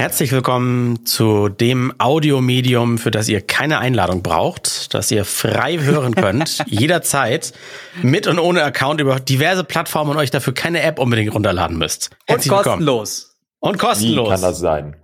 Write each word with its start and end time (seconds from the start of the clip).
Herzlich 0.00 0.32
willkommen 0.32 1.04
zu 1.04 1.50
dem 1.50 1.92
Audiomedium, 1.98 2.96
für 2.96 3.10
das 3.10 3.28
ihr 3.28 3.42
keine 3.42 3.80
Einladung 3.80 4.22
braucht, 4.22 4.94
das 4.94 5.10
ihr 5.10 5.26
frei 5.26 5.76
hören 5.76 6.14
könnt, 6.14 6.64
jederzeit, 6.66 7.52
mit 8.00 8.26
und 8.26 8.38
ohne 8.38 8.62
Account 8.62 9.02
über 9.02 9.20
diverse 9.20 9.62
Plattformen 9.62 10.12
und 10.12 10.16
euch 10.16 10.30
dafür 10.30 10.54
keine 10.54 10.80
App 10.80 10.98
unbedingt 10.98 11.34
runterladen 11.34 11.76
müsst. 11.76 12.08
Herzlich 12.26 12.50
und 12.50 12.62
kostenlos. 12.62 13.36
Willkommen. 13.60 13.74
Und 13.74 13.78
kostenlos. 13.78 14.26
Wie 14.26 14.30
kann 14.30 14.40
das 14.40 14.58
sein? 14.58 14.96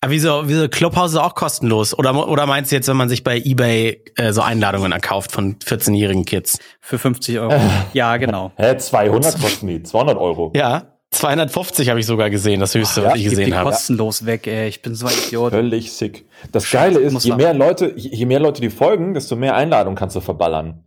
Aber 0.00 0.10
wieso, 0.10 0.48
wieso 0.48 0.68
Clubhouse 0.68 1.12
ist 1.12 1.18
auch 1.18 1.36
kostenlos? 1.36 1.96
Oder, 1.96 2.26
oder 2.26 2.46
meinst 2.46 2.72
du 2.72 2.74
jetzt, 2.74 2.88
wenn 2.88 2.96
man 2.96 3.08
sich 3.08 3.22
bei 3.22 3.38
eBay 3.38 4.02
äh, 4.16 4.32
so 4.32 4.40
Einladungen 4.40 4.90
erkauft 4.90 5.30
von 5.30 5.60
14-jährigen 5.60 6.24
Kids? 6.24 6.58
Für 6.80 6.98
50 6.98 7.38
Euro. 7.38 7.54
ja, 7.92 8.16
genau. 8.16 8.50
Hä, 8.56 8.76
200 8.76 9.40
kosten 9.40 9.68
die, 9.68 9.80
200 9.80 10.18
Euro. 10.18 10.50
Ja, 10.56 10.91
250 11.12 11.88
habe 11.90 12.00
ich 12.00 12.06
sogar 12.06 12.30
gesehen, 12.30 12.60
das 12.60 12.74
höchste, 12.74 13.02
Ach, 13.02 13.12
was 13.12 13.18
ich 13.18 13.24
gesehen 13.24 13.54
habe. 13.54 13.70
kostenlos 13.70 14.26
weg, 14.26 14.46
ey. 14.46 14.68
Ich 14.68 14.82
bin 14.82 14.94
so 14.94 15.06
ein 15.06 15.12
Idiot. 15.26 15.52
Völlig 15.52 15.92
sick. 15.92 16.26
Das 16.50 16.70
Geile 16.70 16.98
ist, 16.98 17.22
je 17.24 17.34
mehr 17.34 17.54
Leute, 17.54 17.92
je 17.96 18.26
mehr 18.26 18.40
Leute 18.40 18.60
die 18.60 18.70
folgen, 18.70 19.14
desto 19.14 19.36
mehr 19.36 19.54
Einladungen 19.54 19.96
kannst 19.96 20.16
du 20.16 20.20
verballern. 20.20 20.84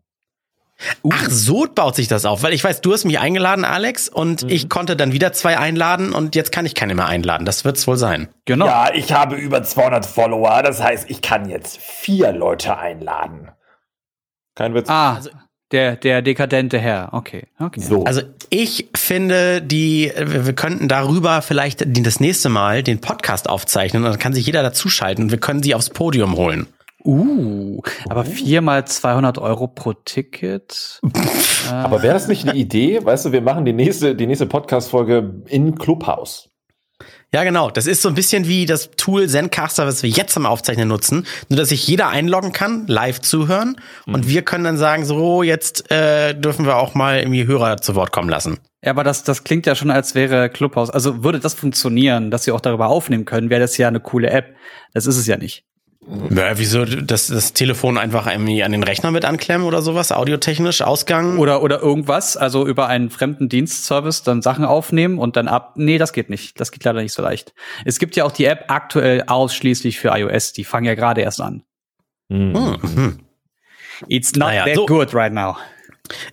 Uh. 1.04 1.10
Ach, 1.14 1.30
so 1.30 1.68
baut 1.74 1.96
sich 1.96 2.08
das 2.08 2.26
auf, 2.26 2.44
weil 2.44 2.54
ich 2.54 2.64
weiß, 2.64 2.82
du 2.82 2.92
hast 2.92 3.06
mich 3.06 3.20
eingeladen, 3.20 3.64
Alex, 3.64 4.10
und 4.10 4.44
mhm. 4.44 4.50
ich 4.50 4.68
konnte 4.68 4.96
dann 4.96 5.14
wieder 5.14 5.32
zwei 5.32 5.58
einladen 5.58 6.12
und 6.12 6.36
jetzt 6.36 6.52
kann 6.52 6.66
ich 6.66 6.76
keine 6.76 6.96
mehr 6.96 7.06
einladen. 7.06 7.46
Das 7.46 7.64
wird's 7.64 7.88
wohl 7.88 7.98
sein. 7.98 8.28
Genau. 8.46 8.66
Ja, 8.66 8.94
ich 8.94 9.14
habe 9.14 9.36
über 9.36 9.64
200 9.64 10.06
Follower, 10.06 10.64
das 10.64 10.82
heißt, 10.82 11.10
ich 11.10 11.22
kann 11.22 11.48
jetzt 11.50 11.78
vier 11.78 12.34
Leute 12.34 12.78
einladen. 12.78 13.52
Kein 14.56 14.74
Witz. 14.74 14.90
Ah, 14.90 15.16
also, 15.16 15.30
der, 15.76 15.98
der 15.98 16.22
dekadente 16.22 16.80
Herr. 16.80 17.10
Okay, 17.12 17.44
okay. 17.60 17.82
So. 17.82 18.06
Also 18.06 18.22
ich 18.50 18.88
finde, 18.96 19.62
die, 19.62 20.10
wir 20.16 20.54
könnten 20.54 20.88
darüber 20.88 21.42
vielleicht 21.42 21.84
das 21.86 22.22
nächste 22.22 22.48
Mal 22.48 22.82
den 22.82 23.02
Podcast 23.02 23.50
aufzeichnen 23.50 24.04
und 24.04 24.10
dann 24.10 24.20
kann 24.20 24.34
sich 24.34 24.46
jeder 24.46 24.64
dazuschalten 24.64 25.26
und 25.26 25.32
wir 25.32 25.38
können 25.38 25.62
sie 25.62 25.76
aufs 25.76 25.90
Podium 25.90 26.38
holen. 26.38 26.68
Uh, 27.04 27.82
aber 28.10 28.24
viermal 28.26 28.86
200 28.86 29.38
Euro 29.38 29.68
pro 29.68 29.94
Ticket. 29.94 31.02
aber 31.70 32.02
wäre 32.02 32.14
das 32.16 32.28
nicht 32.28 32.48
eine 32.48 32.58
Idee? 32.58 33.04
Weißt 33.04 33.26
du, 33.26 33.32
wir 33.32 33.42
machen 33.42 33.66
die 33.66 33.74
nächste, 33.74 34.16
die 34.16 34.26
nächste 34.26 34.48
Podcast-Folge 34.48 35.44
in 35.48 35.76
Clubhouse. 35.76 36.50
Ja, 37.34 37.44
genau. 37.44 37.70
Das 37.70 37.86
ist 37.86 38.02
so 38.02 38.10
ein 38.10 38.16
bisschen 38.16 38.48
wie 38.48 38.66
das 38.66 38.92
Tool 38.92 39.28
Zencaster, 39.28 39.86
was 39.86 40.04
wir 40.04 40.10
jetzt 40.10 40.38
am 40.38 40.46
Aufzeichnen 40.46 40.88
nutzen. 40.88 41.26
Nur, 41.50 41.58
dass 41.58 41.70
sich 41.70 41.86
jeder 41.88 42.10
einloggen 42.10 42.54
kann, 42.54 42.88
live 42.88 43.20
zuhören. 43.20 43.76
Mhm. 44.06 44.14
Und 44.14 44.28
wir 44.28 44.42
können 44.44 44.64
dann 44.64 44.78
sagen, 44.78 45.06
so, 45.06 45.44
jetzt 45.44 45.92
äh, 45.92 46.34
dürfen 46.34 46.66
wir 46.66 46.78
auch 46.78 46.94
mal 46.94 47.20
irgendwie 47.20 47.46
Hörer 47.46 47.78
zu 47.78 47.96
Wort 47.96 48.12
kommen 48.12 48.30
lassen. 48.30 48.60
Ja, 48.84 48.92
aber 48.92 49.04
das, 49.04 49.24
das 49.24 49.44
klingt 49.44 49.66
ja 49.66 49.76
schon, 49.76 49.92
als 49.92 50.16
wäre 50.16 50.50
Clubhouse. 50.50 50.90
Also 50.90 51.24
würde 51.24 51.40
das 51.40 51.56
funktionieren, 51.56 52.32
dass 52.32 52.44
sie 52.44 52.52
auch 52.52 52.62
darüber 52.62 52.88
aufnehmen 52.88 53.26
können, 53.26 53.50
wäre 53.50 53.62
das 53.62 53.78
ja 53.78 53.88
eine 53.88 54.00
coole 54.00 54.30
App. 54.30 54.56
Das 54.94 55.06
ist 55.06 55.18
es 55.18 55.28
ja 55.28 55.38
nicht. 55.38 55.66
Ja, 56.30 56.58
wieso 56.58 56.86
das, 56.86 57.28
das 57.28 57.54
Telefon 57.54 57.98
einfach 57.98 58.28
irgendwie 58.28 58.64
an 58.64 58.72
den 58.72 58.84
Rechner 58.84 59.10
mit 59.10 59.26
anklemmen 59.26 59.66
oder 59.66 59.82
sowas, 59.82 60.12
audiotechnisch, 60.12 60.82
Ausgang? 60.84 61.40
Oder, 61.40 61.64
oder 61.64 61.82
irgendwas, 61.82 62.38
also 62.38 62.68
über 62.68 62.88
einen 62.88 63.10
fremden 63.10 63.50
Dienstservice 63.50 64.22
dann 64.22 64.44
Sachen 64.44 64.66
aufnehmen 64.66 65.18
und 65.18 65.36
dann 65.36 65.48
ab. 65.48 65.74
Nee, 65.78 65.98
das 65.98 66.14
geht 66.14 66.30
nicht. 66.30 66.60
Das 66.60 66.72
geht 66.72 66.84
leider 66.84 67.02
nicht 67.02 67.14
so 67.14 67.24
leicht. 67.24 67.54
Es 67.86 67.98
gibt 67.98 68.16
ja 68.16 68.24
auch 68.24 68.32
die 68.32 68.46
App 68.46 68.66
aktuell 68.68 69.24
ausschließlich 69.26 70.00
für 70.00 70.10
iOS, 70.10 70.54
die 70.54 70.64
fangen 70.64 70.86
ja 70.86 70.94
gerade 70.94 71.22
erst 71.22 71.42
an. 71.42 71.64
Mhm. 72.30 72.78
Hm. 72.82 73.20
It's 74.08 74.36
not 74.36 74.50
naja, 74.50 74.66
that 74.66 74.76
so. 74.76 74.86
good 74.86 75.14
right 75.14 75.34
now. 75.34 75.56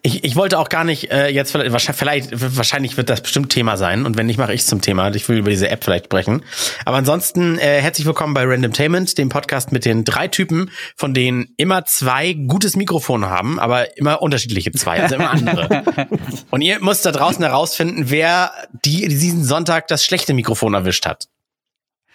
Ich, 0.03 0.25
ich 0.25 0.37
wollte 0.37 0.59
auch 0.59 0.69
gar 0.69 0.84
nicht 0.84 1.11
äh, 1.11 1.28
jetzt 1.28 1.53
vielleicht, 1.53 1.97
vielleicht 1.97 2.56
wahrscheinlich 2.56 2.97
wird 2.97 3.09
das 3.11 3.20
bestimmt 3.20 3.51
Thema 3.51 3.77
sein 3.77 4.05
und 4.06 4.17
wenn 4.17 4.27
nicht 4.27 4.39
mache 4.39 4.53
ich 4.53 4.64
zum 4.64 4.81
Thema. 4.81 5.14
Ich 5.14 5.29
will 5.29 5.39
über 5.39 5.51
diese 5.51 5.69
App 5.69 5.84
vielleicht 5.84 6.06
sprechen. 6.06 6.45
Aber 6.84 6.97
ansonsten 6.97 7.58
äh, 7.58 7.80
herzlich 7.80 8.07
willkommen 8.07 8.35
bei 8.35 8.45
Randomtainment, 8.45 9.17
dem 9.19 9.29
Podcast 9.29 9.73
mit 9.73 9.85
den 9.85 10.05
drei 10.05 10.29
Typen, 10.29 10.70
von 10.97 11.14
denen 11.14 11.55
immer 11.57 11.85
zwei 11.85 12.33
gutes 12.33 12.77
Mikrofon 12.77 13.27
haben, 13.27 13.58
aber 13.58 13.97
immer 13.97 14.23
unterschiedliche 14.23 14.73
zwei, 14.73 15.02
also 15.02 15.14
immer 15.14 15.30
andere. 15.30 15.85
und 16.51 16.61
ihr 16.61 16.80
müsst 16.80 17.07
da 17.07 17.13
draußen 17.13 17.42
herausfinden, 17.42 18.11
wer 18.11 18.52
die 18.85 19.08
diesen 19.08 19.45
Sonntag 19.45 19.89
das 19.89 20.05
schlechte 20.05 20.35
Mikrofon 20.35 20.74
erwischt 20.74 21.07
hat. 21.07 21.29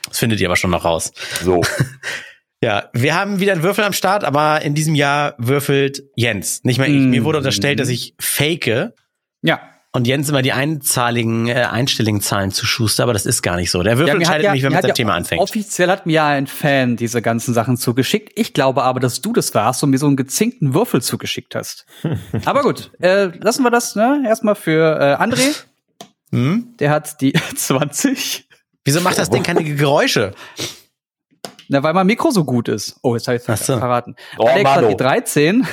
Das 0.08 0.20
findet 0.20 0.40
ihr 0.40 0.48
aber 0.48 0.56
schon 0.56 0.72
noch 0.72 0.86
raus. 0.86 1.12
So. 1.44 1.62
Ja, 2.64 2.90
wir 2.94 3.16
haben 3.16 3.40
wieder 3.40 3.54
einen 3.54 3.62
Würfel 3.62 3.84
am 3.84 3.94
Start, 3.94 4.24
aber 4.24 4.62
in 4.64 4.74
diesem 4.74 4.96
Jahr 4.96 5.36
würfelt 5.38 6.04
Jens, 6.16 6.64
nicht 6.64 6.80
mehr 6.80 6.88
ich. 6.88 6.96
Mir 6.96 7.24
wurde 7.24 7.38
unterstellt, 7.38 7.80
dass 7.80 7.90
ich 7.90 8.16
fake. 8.20 8.94
Ja. 9.44 9.60
Und 9.94 10.06
Jens 10.06 10.30
immer 10.30 10.42
die 10.42 10.54
einzahligen, 10.54 11.48
äh, 11.48 11.54
einstelligen 11.54 12.22
Zahlen 12.22 12.52
zu 12.52 12.66
Schuster, 12.66 13.04
aber 13.04 13.14
das 13.14 13.26
ist 13.26 13.42
gar 13.42 13.56
nicht 13.56 13.72
so. 13.72 13.82
Der 13.84 13.98
Würfel 13.98 14.10
ja, 14.10 14.16
entscheidet 14.16 14.44
ja, 14.44 14.52
mich, 14.52 14.64
wenn 14.64 14.72
man 14.72 14.82
mit 14.82 14.92
dem 14.92 14.96
Thema 14.96 15.16
anfängt. 15.16 15.42
Offiziell 15.42 15.90
hat 15.90 16.06
mir 16.06 16.14
ja 16.14 16.28
ein 16.28 16.46
Fan 16.46 16.98
diese 16.98 17.22
ganzen 17.22 17.54
Sachen 17.54 17.78
zugeschickt. 17.78 18.32
Ich 18.36 18.54
glaube 18.54 18.84
aber, 18.84 19.00
dass 19.00 19.22
du 19.22 19.34
das 19.34 19.54
warst 19.54 19.84
und 19.84 19.92
mir 19.92 19.98
so 19.98 20.08
einen 20.08 20.16
gezinkten 20.16 20.74
Würfel 20.74 21.02
zugeschickt 21.02 21.56
hast. 21.56 21.86
aber 22.46 22.64
gut, 22.64 22.92
äh, 23.00 23.26
lassen 23.38 23.64
wir 23.64 23.72
das 23.72 23.96
ne? 23.96 24.24
erstmal 24.26 24.56
für 24.56 25.00
äh, 25.00 25.24
André. 25.24 25.64
Hm? 26.32 26.76
Der 26.80 26.90
hat 26.90 27.22
die 27.22 27.34
20. 27.56 28.48
Wieso 28.84 29.02
macht 29.02 29.18
das 29.18 29.30
Ding 29.30 29.44
keine 29.44 29.64
Geräusche? 29.64 30.34
Na, 31.70 31.84
weil 31.84 31.94
mein 31.94 32.08
Mikro 32.08 32.32
so 32.32 32.44
gut 32.44 32.70
ist. 32.70 32.98
Oh, 33.02 33.16
jetzt 33.16 33.28
habe 33.28 33.38
ich 33.38 33.48
es 33.48 33.66
so. 33.66 33.78
verraten. 33.78 34.16
Oh, 34.38 34.46
Alex 34.46 34.64
Mano. 34.64 34.88
hat 34.88 34.92
die 34.92 34.98
13 34.98 35.68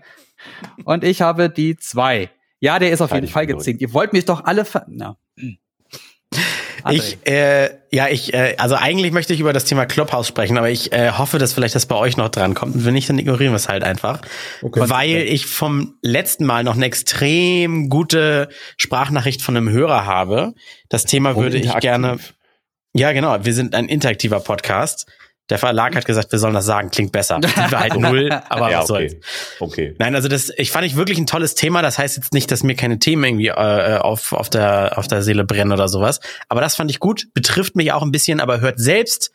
und 0.84 1.04
ich 1.04 1.22
habe 1.22 1.50
die 1.50 1.76
2. 1.76 2.30
Ja, 2.60 2.78
der 2.78 2.90
ist 2.90 3.00
auf 3.00 3.12
jeden 3.12 3.28
Fall 3.28 3.46
gezinkt. 3.46 3.82
Ihr 3.82 3.92
wollt 3.92 4.12
mich 4.12 4.24
doch 4.24 4.44
alle 4.44 4.64
ver 4.64 4.86
Na. 4.88 5.16
Ich, 6.90 7.18
äh, 7.26 7.70
ja, 7.90 8.08
ich, 8.08 8.32
äh, 8.32 8.54
also 8.58 8.76
eigentlich 8.76 9.12
möchte 9.12 9.32
ich 9.32 9.40
über 9.40 9.52
das 9.52 9.64
Thema 9.64 9.86
Clubhouse 9.86 10.28
sprechen, 10.28 10.56
aber 10.56 10.70
ich 10.70 10.92
äh, 10.92 11.10
hoffe, 11.10 11.38
dass 11.38 11.52
vielleicht 11.52 11.74
das 11.74 11.86
bei 11.86 11.96
euch 11.96 12.16
noch 12.16 12.28
dran 12.28 12.54
kommt. 12.54 12.76
Und 12.76 12.84
wenn 12.84 12.94
nicht, 12.94 13.08
dann 13.08 13.18
ignorieren 13.18 13.52
wir 13.52 13.56
es 13.56 13.68
halt 13.68 13.82
einfach. 13.82 14.20
Okay. 14.62 14.82
Weil 14.86 15.16
ich 15.22 15.46
vom 15.46 15.94
letzten 16.02 16.44
Mal 16.44 16.62
noch 16.64 16.76
eine 16.76 16.86
extrem 16.86 17.88
gute 17.88 18.48
Sprachnachricht 18.76 19.42
von 19.42 19.56
einem 19.56 19.68
Hörer 19.68 20.06
habe. 20.06 20.54
Das 20.88 21.04
Thema 21.04 21.36
würde 21.36 21.58
ich 21.58 21.74
gerne. 21.80 22.18
Ja, 22.98 23.12
genau. 23.12 23.44
Wir 23.44 23.52
sind 23.52 23.74
ein 23.74 23.88
interaktiver 23.88 24.40
Podcast. 24.40 25.06
Der 25.50 25.58
Verlag 25.58 25.94
hat 25.94 26.06
gesagt, 26.06 26.32
wir 26.32 26.38
sollen 26.38 26.54
das 26.54 26.64
sagen, 26.64 26.90
klingt 26.90 27.12
besser. 27.12 27.38
Sind 27.42 27.70
wir 27.70 27.78
halt 27.78 27.94
null, 28.00 28.32
aber 28.48 28.70
ja, 28.70 28.80
was 28.80 28.90
okay. 28.90 29.08
soll's. 29.10 29.24
Okay. 29.60 29.94
Nein, 29.98 30.14
also 30.14 30.28
das, 30.28 30.50
ich 30.56 30.70
fand 30.70 30.86
ich 30.86 30.96
wirklich 30.96 31.18
ein 31.18 31.26
tolles 31.26 31.54
Thema. 31.54 31.82
Das 31.82 31.98
heißt 31.98 32.16
jetzt 32.16 32.32
nicht, 32.32 32.50
dass 32.50 32.62
mir 32.62 32.74
keine 32.74 32.98
Themen 32.98 33.22
irgendwie 33.22 33.48
äh, 33.48 33.98
auf, 33.98 34.32
auf, 34.32 34.48
der, 34.48 34.96
auf 34.96 35.08
der 35.08 35.22
Seele 35.22 35.44
brennen 35.44 35.72
oder 35.72 35.88
sowas. 35.88 36.20
Aber 36.48 36.62
das 36.62 36.74
fand 36.74 36.90
ich 36.90 36.98
gut, 36.98 37.28
betrifft 37.34 37.76
mich 37.76 37.92
auch 37.92 38.02
ein 38.02 38.12
bisschen, 38.12 38.40
aber 38.40 38.60
hört 38.60 38.80
selbst, 38.80 39.30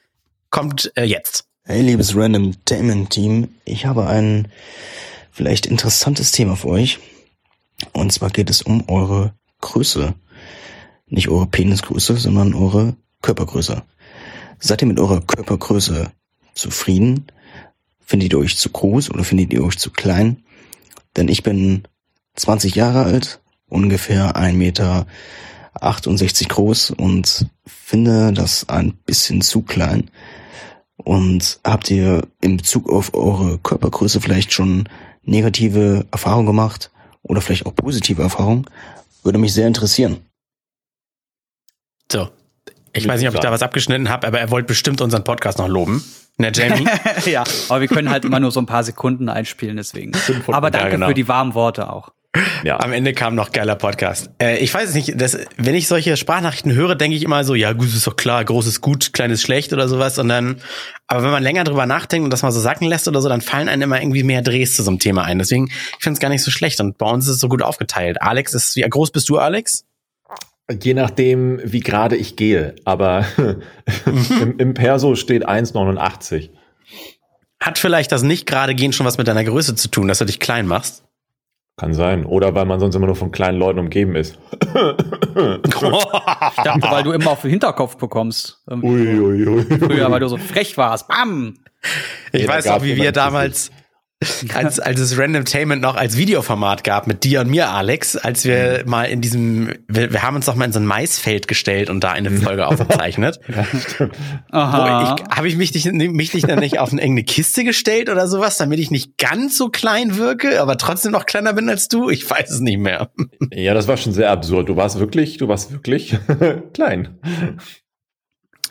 kommt 0.49 0.91
äh, 0.95 1.03
jetzt. 1.03 1.45
Hey, 1.63 1.81
liebes 1.81 2.16
Random 2.16 2.55
Damon 2.66 3.09
Team. 3.09 3.49
Ich 3.63 3.85
habe 3.85 4.07
ein 4.07 4.47
vielleicht 5.31 5.67
interessantes 5.67 6.31
Thema 6.31 6.55
für 6.55 6.69
euch. 6.69 6.99
Und 7.93 8.11
zwar 8.11 8.31
geht 8.31 8.49
es 8.49 8.63
um 8.63 8.89
eure 8.89 9.33
Größe. 9.61 10.16
Nicht 11.07 11.29
eure 11.29 11.45
Penisgröße, 11.45 12.17
sondern 12.17 12.55
eure 12.55 12.95
Körpergröße. 13.22 13.84
Seid 14.59 14.82
ihr 14.82 14.88
mit 14.88 15.00
eurer 15.00 15.22
Körpergröße 15.22 16.12
zufrieden? 16.54 17.28
Findet 18.00 18.34
ihr 18.34 18.40
euch 18.40 18.58
zu 18.58 18.70
groß 18.70 19.09
oder 19.12 19.24
findet 19.24 19.54
ihr 19.54 19.64
euch 19.64 19.78
zu 19.78 19.92
klein? 19.92 20.44
Denn 21.16 21.28
ich 21.28 21.44
bin 21.44 21.88
20 22.36 22.76
Jahre 22.76 23.04
alt, 23.04 23.42
ungefähr 23.68 24.36
1,68 24.36 24.54
Meter 24.54 25.06
groß 26.48 26.92
und 26.92 27.48
finde 27.66 28.34
das 28.34 28.70
ein 28.70 28.94
bisschen 29.06 29.42
zu 29.42 29.62
klein. 29.62 30.12
Und 30.98 31.59
habt 31.64 31.90
ihr 31.90 32.28
in 32.42 32.58
Bezug 32.58 32.90
auf 32.90 33.14
eure 33.14 33.58
Körpergröße 33.58 34.22
vielleicht 34.22 34.53
schon 34.53 34.88
negative 35.24 36.06
Erfahrungen 36.12 36.46
gemacht 36.46 36.91
oder 37.24 37.41
vielleicht 37.41 37.66
auch 37.66 37.76
positive 37.76 38.22
Erfahrungen? 38.22 38.66
Würde 39.24 39.40
mich 39.40 39.53
sehr 39.53 39.67
interessieren. 39.67 40.17
So, 42.12 42.29
ich 42.93 43.08
weiß 43.08 43.20
nicht, 43.20 43.29
ob 43.29 43.35
ich 43.35 43.41
da 43.41 43.52
was 43.52 43.61
abgeschnitten 43.61 44.09
habe, 44.09 44.28
aber 44.28 44.40
er 44.40 44.52
wollte 44.52 44.67
bestimmt 44.67 45.02
unseren 45.02 45.23
Podcast 45.23 45.58
noch 45.58 45.67
loben. 45.67 46.03
Ne, 46.38 46.52
Jamie? 46.53 46.88
ja, 47.26 47.43
aber 47.70 47.82
wir 47.82 47.88
können 47.88 48.09
halt 48.09 48.26
immer 48.26 48.40
nur 48.40 48.52
so 48.52 48.59
ein 48.59 48.66
paar 48.66 48.84
Sekunden 48.84 49.29
einspielen, 49.29 49.78
deswegen. 49.78 50.11
Aber 50.47 50.72
danke 50.72 50.88
ja, 50.88 50.91
genau. 50.91 51.08
für 51.08 51.14
die 51.14 51.28
warmen 51.28 51.53
Worte 51.53 51.91
auch. 51.91 52.11
Ja. 52.64 52.79
Am 52.79 52.93
Ende 52.93 53.14
kam 53.14 53.35
noch 53.35 53.52
geiler 53.52 53.76
Podcast. 53.76 54.29
Äh, 54.41 54.58
ich 54.59 54.73
weiß 54.73 54.90
es 54.90 54.96
nicht, 54.96 55.20
das, 55.20 55.38
wenn 55.58 55.76
ich 55.76 55.90
solche 55.90 56.16
Sprachnachrichten 56.16 56.73
höre, 56.73 56.96
denke 56.96 57.17
ich 57.17 57.23
immer 57.23 57.43
so, 57.43 57.55
ja, 57.55 57.73
gut, 57.73 57.88
ist 57.88 58.08
doch 58.08 58.16
klar, 58.16 58.46
großes 58.46 58.79
gut, 58.79 59.11
kleines 59.11 59.41
schlecht 59.41 59.73
oder 59.73 59.90
sowas. 59.90 60.17
Und 60.17 60.29
dann, 60.29 60.61
aber 61.08 61.23
wenn 61.23 61.32
man 61.32 61.43
länger 61.43 61.66
drüber 61.66 61.85
nachdenkt 61.85 62.23
und 62.23 62.32
das 62.32 62.41
mal 62.41 62.53
so 62.53 62.61
sacken 62.61 62.88
lässt 62.88 63.09
oder 63.09 63.22
so, 63.22 63.28
dann 63.28 63.41
fallen 63.41 63.67
einem 63.67 63.82
immer 63.82 64.02
irgendwie 64.02 64.23
mehr 64.23 64.41
Drehs 64.41 64.76
zu 64.76 64.84
so 64.84 64.91
einem 64.91 64.99
Thema 64.99 65.23
ein. 65.23 65.40
Deswegen, 65.40 65.67
ich 65.67 66.03
finde 66.03 66.14
es 66.14 66.20
gar 66.22 66.29
nicht 66.29 66.43
so 66.43 66.52
schlecht. 66.52 66.79
Und 66.79 66.97
bei 66.97 67.09
uns 67.09 67.26
ist 67.26 67.35
es 67.35 67.40
so 67.41 67.49
gut 67.49 67.61
aufgeteilt. 67.61 68.22
Alex 68.22 68.53
ist, 68.53 68.78
wie 68.78 68.82
groß 68.82 69.11
bist 69.11 69.28
du, 69.28 69.38
Alex? 69.38 69.84
Je 70.79 70.94
nachdem, 70.94 71.59
wie 71.64 71.79
gerade 71.79 72.16
ich 72.16 72.35
gehe. 72.35 72.76
Aber 72.85 73.26
im, 74.06 74.58
im 74.58 74.73
Perso 74.73 75.16
steht 75.16 75.47
1,89. 75.47 76.50
Hat 77.59 77.78
vielleicht 77.78 78.12
das 78.12 78.23
nicht 78.23 78.47
gerade 78.47 78.73
gehen 78.73 78.94
schon 78.94 79.06
was 79.06 79.18
mit 79.18 79.28
deiner 79.28 79.44
Größe 79.44 79.76
zu 79.76 79.90
tun, 79.90 80.08
dass 80.08 80.20
du 80.20 80.26
dich 80.26 80.40
klein 80.40 80.68
machst? 80.68 81.03
Kann 81.78 81.94
sein. 81.94 82.26
Oder 82.26 82.53
weil 82.53 82.66
man 82.66 82.79
sonst 82.79 82.96
immer 82.96 83.08
nur 83.08 83.16
von 83.16 83.32
kleinen 83.32 83.58
Leuten 83.58 83.79
umgeben 83.79 84.16
ist. 84.16 84.38
ich 84.62 84.64
dachte, 86.64 86.91
weil 86.91 87.03
du 87.03 87.12
immer 87.12 87.32
auf 87.32 87.41
den 87.41 87.52
Hinterkopf 87.52 87.97
bekommst. 87.97 88.62
Ui, 88.70 89.20
ui, 89.20 89.47
ui. 89.47 89.64
Früher, 89.79 90.12
weil 90.12 90.20
du 90.20 90.28
so 90.28 90.38
frech 90.38 90.78
warst. 90.78 91.08
Bam! 91.08 91.58
Ich 92.32 92.41
Jeder 92.41 92.53
weiß 92.53 92.67
auch, 92.67 92.84
wie 92.84 92.96
wir 92.96 93.12
damals, 93.12 93.72
als, 94.53 94.79
als 94.79 95.00
es 95.00 95.18
Randomtainment 95.18 95.82
noch 95.82 95.96
als 95.96 96.18
Videoformat 96.18 96.84
gab 96.84 97.08
mit 97.08 97.23
dir 97.23 97.41
und 97.41 97.50
mir, 97.50 97.70
Alex, 97.70 98.16
als 98.16 98.46
wir 98.46 98.82
mhm. 98.84 98.90
mal 98.90 99.03
in 99.06 99.22
diesem, 99.22 99.73
wir, 99.88 100.14
wir 100.14 100.22
haben 100.22 100.35
uns 100.35 100.46
doch 100.46 100.56
mal 100.56 100.66
in 100.66 100.72
so 100.72 100.79
ein 100.79 100.85
Maisfeld 100.85 101.47
gestellt 101.47 101.90
und 101.90 102.03
da 102.03 102.12
eine. 102.12 102.32
Folge 102.32 102.68
aufgezeichnet. 102.68 103.40
ja, 103.47 104.09
Aha. 104.52 105.16
Habe 105.29 105.47
ich 105.47 105.58
mich 105.58 105.73
nicht, 105.73 105.91
mich 105.91 106.34
nicht 106.34 106.50
dann 106.50 106.59
nicht 106.59 106.79
auf 106.79 106.91
eine 106.91 107.02
enge 107.02 107.23
Kiste 107.23 107.64
gestellt 107.64 108.09
oder 108.09 108.28
sowas, 108.28 108.58
damit 108.58 108.79
ich 108.79 108.91
nicht 108.91 109.18
ganz 109.18 109.58
so 109.58 109.70
klein 109.70 110.18
wirke, 110.18 110.62
aber 110.62 110.78
trotzdem 110.78 111.12
noch 111.12 111.26
kleiner 111.26 111.53
bin 111.53 111.70
als 111.70 111.88
du? 111.88 112.09
Ich 112.09 112.29
weiß 112.29 112.50
es 112.50 112.59
nicht 112.59 112.79
mehr. 112.79 113.12
ja, 113.52 113.74
das 113.74 113.88
war 113.88 113.97
schon 113.97 114.14
sehr 114.14 114.32
absurd. 114.32 114.70
Du 114.70 114.76
warst 114.76 115.00
wirklich, 115.00 115.38
du 115.38 115.47
warst 115.47 115.72
wirklich 115.72 116.17
klein. 116.74 117.20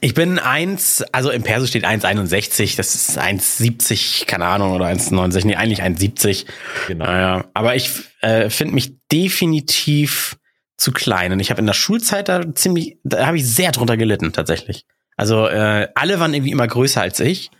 Ich 0.03 0.15
bin 0.15 0.39
eins, 0.39 1.03
also 1.13 1.31
im 1.31 1.43
Perso 1.43 1.67
steht 1.67 1.85
1,61, 1.85 2.77
das 2.77 2.95
ist 2.95 3.19
1,70, 3.19 4.27
keine 4.27 4.47
Ahnung, 4.47 4.73
oder 4.73 4.87
1,69, 4.87 5.47
nee, 5.47 5.57
eigentlich 5.57 5.83
1,70. 5.83 6.47
Genau. 6.89 7.05
Naja, 7.05 7.45
aber 7.53 7.77
ich 7.77 7.91
äh, 8.23 8.49
finde 8.49 8.75
mich 8.75 8.95
definitiv 9.13 10.39
zu 10.79 10.93
klein. 10.93 11.33
Und 11.33 11.41
ich 11.41 11.51
habe 11.51 11.61
in 11.61 11.67
der 11.67 11.75
Schulzeit 11.75 12.29
da 12.29 12.55
ziemlich, 12.55 12.97
da 13.05 13.27
habe 13.27 13.37
ich 13.37 13.47
sehr 13.47 13.73
drunter 13.73 13.99
gelitten, 13.99 14.33
tatsächlich. 14.33 14.87
Also 15.17 15.47
äh, 15.47 15.89
alle 15.95 16.19
waren 16.19 16.33
irgendwie 16.33 16.53
immer 16.53 16.67
größer 16.67 17.03
als 17.03 17.21
ich. 17.21 17.51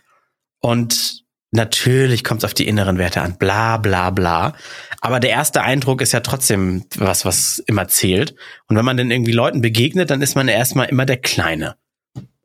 Und 0.59 1.23
natürlich 1.51 2.23
kommt 2.23 2.39
es 2.39 2.45
auf 2.45 2.55
die 2.55 2.67
inneren 2.67 2.97
Werte 2.97 3.21
an, 3.21 3.37
bla 3.37 3.77
bla 3.77 4.09
bla. 4.09 4.55
Aber 4.99 5.19
der 5.19 5.29
erste 5.29 5.61
Eindruck 5.61 6.01
ist 6.01 6.11
ja 6.11 6.21
trotzdem 6.21 6.85
was, 6.97 7.23
was 7.23 7.59
immer 7.67 7.87
zählt. 7.87 8.35
Und 8.67 8.77
wenn 8.77 8.85
man 8.85 8.97
dann 8.97 9.11
irgendwie 9.11 9.31
Leuten 9.31 9.61
begegnet, 9.61 10.09
dann 10.09 10.23
ist 10.23 10.35
man 10.35 10.47
erstmal 10.47 10.89
immer 10.89 11.05
der 11.05 11.17
Kleine. 11.17 11.75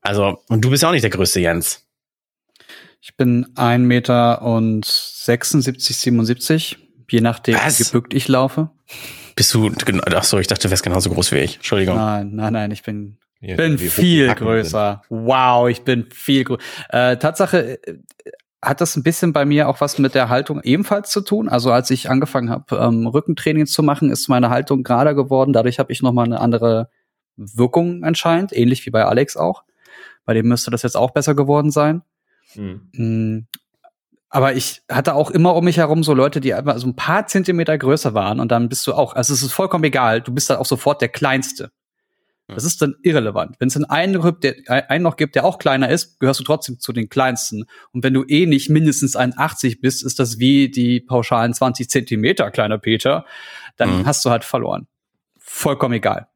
Also, 0.06 0.38
und 0.48 0.64
du 0.64 0.70
bist 0.70 0.82
ja 0.82 0.88
auch 0.88 0.92
nicht 0.92 1.02
der 1.02 1.10
größte 1.10 1.40
Jens. 1.40 1.86
Ich 3.00 3.16
bin 3.16 3.46
ein 3.56 3.84
Meter 3.84 4.42
und 4.42 4.84
76, 4.84 5.96
77, 5.96 6.78
je 7.10 7.20
nachdem, 7.20 7.56
Was? 7.56 7.78
wie 7.78 7.84
gebückt 7.84 8.14
ich 8.14 8.28
laufe. 8.28 8.70
Bist 9.34 9.52
du, 9.52 9.70
ach 10.14 10.24
so, 10.24 10.38
ich 10.38 10.46
dachte, 10.46 10.66
du 10.66 10.70
wärst 10.70 10.82
genauso 10.82 11.10
groß 11.10 11.32
wie 11.32 11.38
ich. 11.38 11.56
Entschuldigung. 11.56 11.96
Nein, 11.96 12.30
nein, 12.34 12.52
nein, 12.52 12.70
ich 12.70 12.82
bin, 12.82 13.18
ja, 13.40 13.56
bin 13.56 13.78
viel 13.78 14.34
größer. 14.34 15.02
Sind. 15.08 15.26
Wow, 15.26 15.68
ich 15.68 15.82
bin 15.82 16.06
viel 16.10 16.44
größer. 16.44 16.62
Äh, 16.88 17.16
Tatsache, 17.18 17.78
äh, 17.86 17.98
hat 18.62 18.80
das 18.80 18.96
ein 18.96 19.02
bisschen 19.02 19.32
bei 19.32 19.44
mir 19.44 19.68
auch 19.68 19.80
was 19.80 19.98
mit 19.98 20.14
der 20.14 20.28
Haltung 20.28 20.60
ebenfalls 20.62 21.10
zu 21.10 21.20
tun. 21.20 21.48
Also 21.48 21.70
als 21.70 21.90
ich 21.90 22.10
angefangen 22.10 22.50
habe, 22.50 22.76
ähm, 22.76 23.06
Rückentraining 23.06 23.66
zu 23.66 23.82
machen, 23.82 24.10
ist 24.10 24.28
meine 24.28 24.50
Haltung 24.50 24.82
gerader 24.82 25.14
geworden. 25.14 25.52
Dadurch 25.52 25.78
habe 25.78 25.92
ich 25.92 26.02
noch 26.02 26.12
mal 26.12 26.24
eine 26.24 26.40
andere 26.40 26.90
Wirkung 27.36 28.02
anscheinend, 28.02 28.56
ähnlich 28.56 28.84
wie 28.86 28.90
bei 28.90 29.04
Alex 29.04 29.36
auch. 29.36 29.62
Bei 30.26 30.34
dem 30.34 30.46
müsste 30.46 30.70
das 30.70 30.82
jetzt 30.82 30.96
auch 30.96 31.12
besser 31.12 31.34
geworden 31.34 31.70
sein. 31.70 32.02
Mhm. 32.54 33.46
Aber 34.28 34.54
ich 34.54 34.82
hatte 34.90 35.14
auch 35.14 35.30
immer 35.30 35.54
um 35.54 35.64
mich 35.64 35.78
herum 35.78 36.02
so 36.02 36.12
Leute, 36.12 36.40
die 36.40 36.52
einfach 36.52 36.76
so 36.78 36.86
ein 36.86 36.96
paar 36.96 37.26
Zentimeter 37.26 37.78
größer 37.78 38.12
waren 38.12 38.40
und 38.40 38.50
dann 38.50 38.68
bist 38.68 38.86
du 38.86 38.92
auch, 38.92 39.14
also 39.14 39.32
es 39.32 39.42
ist 39.42 39.52
vollkommen 39.52 39.84
egal, 39.84 40.20
du 40.20 40.34
bist 40.34 40.50
dann 40.50 40.58
auch 40.58 40.66
sofort 40.66 41.00
der 41.00 41.08
Kleinste. 41.08 41.70
Das 42.48 42.62
ist 42.62 42.80
dann 42.80 42.94
irrelevant. 43.02 43.56
Wenn 43.58 43.66
es 43.68 43.76
einen, 43.76 44.40
der, 44.40 44.90
einen 44.90 45.02
noch 45.02 45.16
gibt, 45.16 45.34
der 45.34 45.44
auch 45.44 45.58
kleiner 45.58 45.88
ist, 45.88 46.20
gehörst 46.20 46.38
du 46.38 46.44
trotzdem 46.44 46.78
zu 46.78 46.92
den 46.92 47.08
kleinsten. 47.08 47.64
Und 47.90 48.04
wenn 48.04 48.14
du 48.14 48.24
eh 48.24 48.46
nicht 48.46 48.70
mindestens 48.70 49.16
1,80 49.16 49.80
bist, 49.80 50.04
ist 50.04 50.20
das 50.20 50.38
wie 50.38 50.70
die 50.70 51.00
pauschalen 51.00 51.54
20 51.54 51.90
Zentimeter 51.90 52.52
kleiner 52.52 52.78
Peter, 52.78 53.26
dann 53.76 53.98
mhm. 53.98 54.06
hast 54.06 54.24
du 54.24 54.30
halt 54.30 54.44
verloren. 54.44 54.86
Vollkommen 55.38 55.94
egal. 55.94 56.28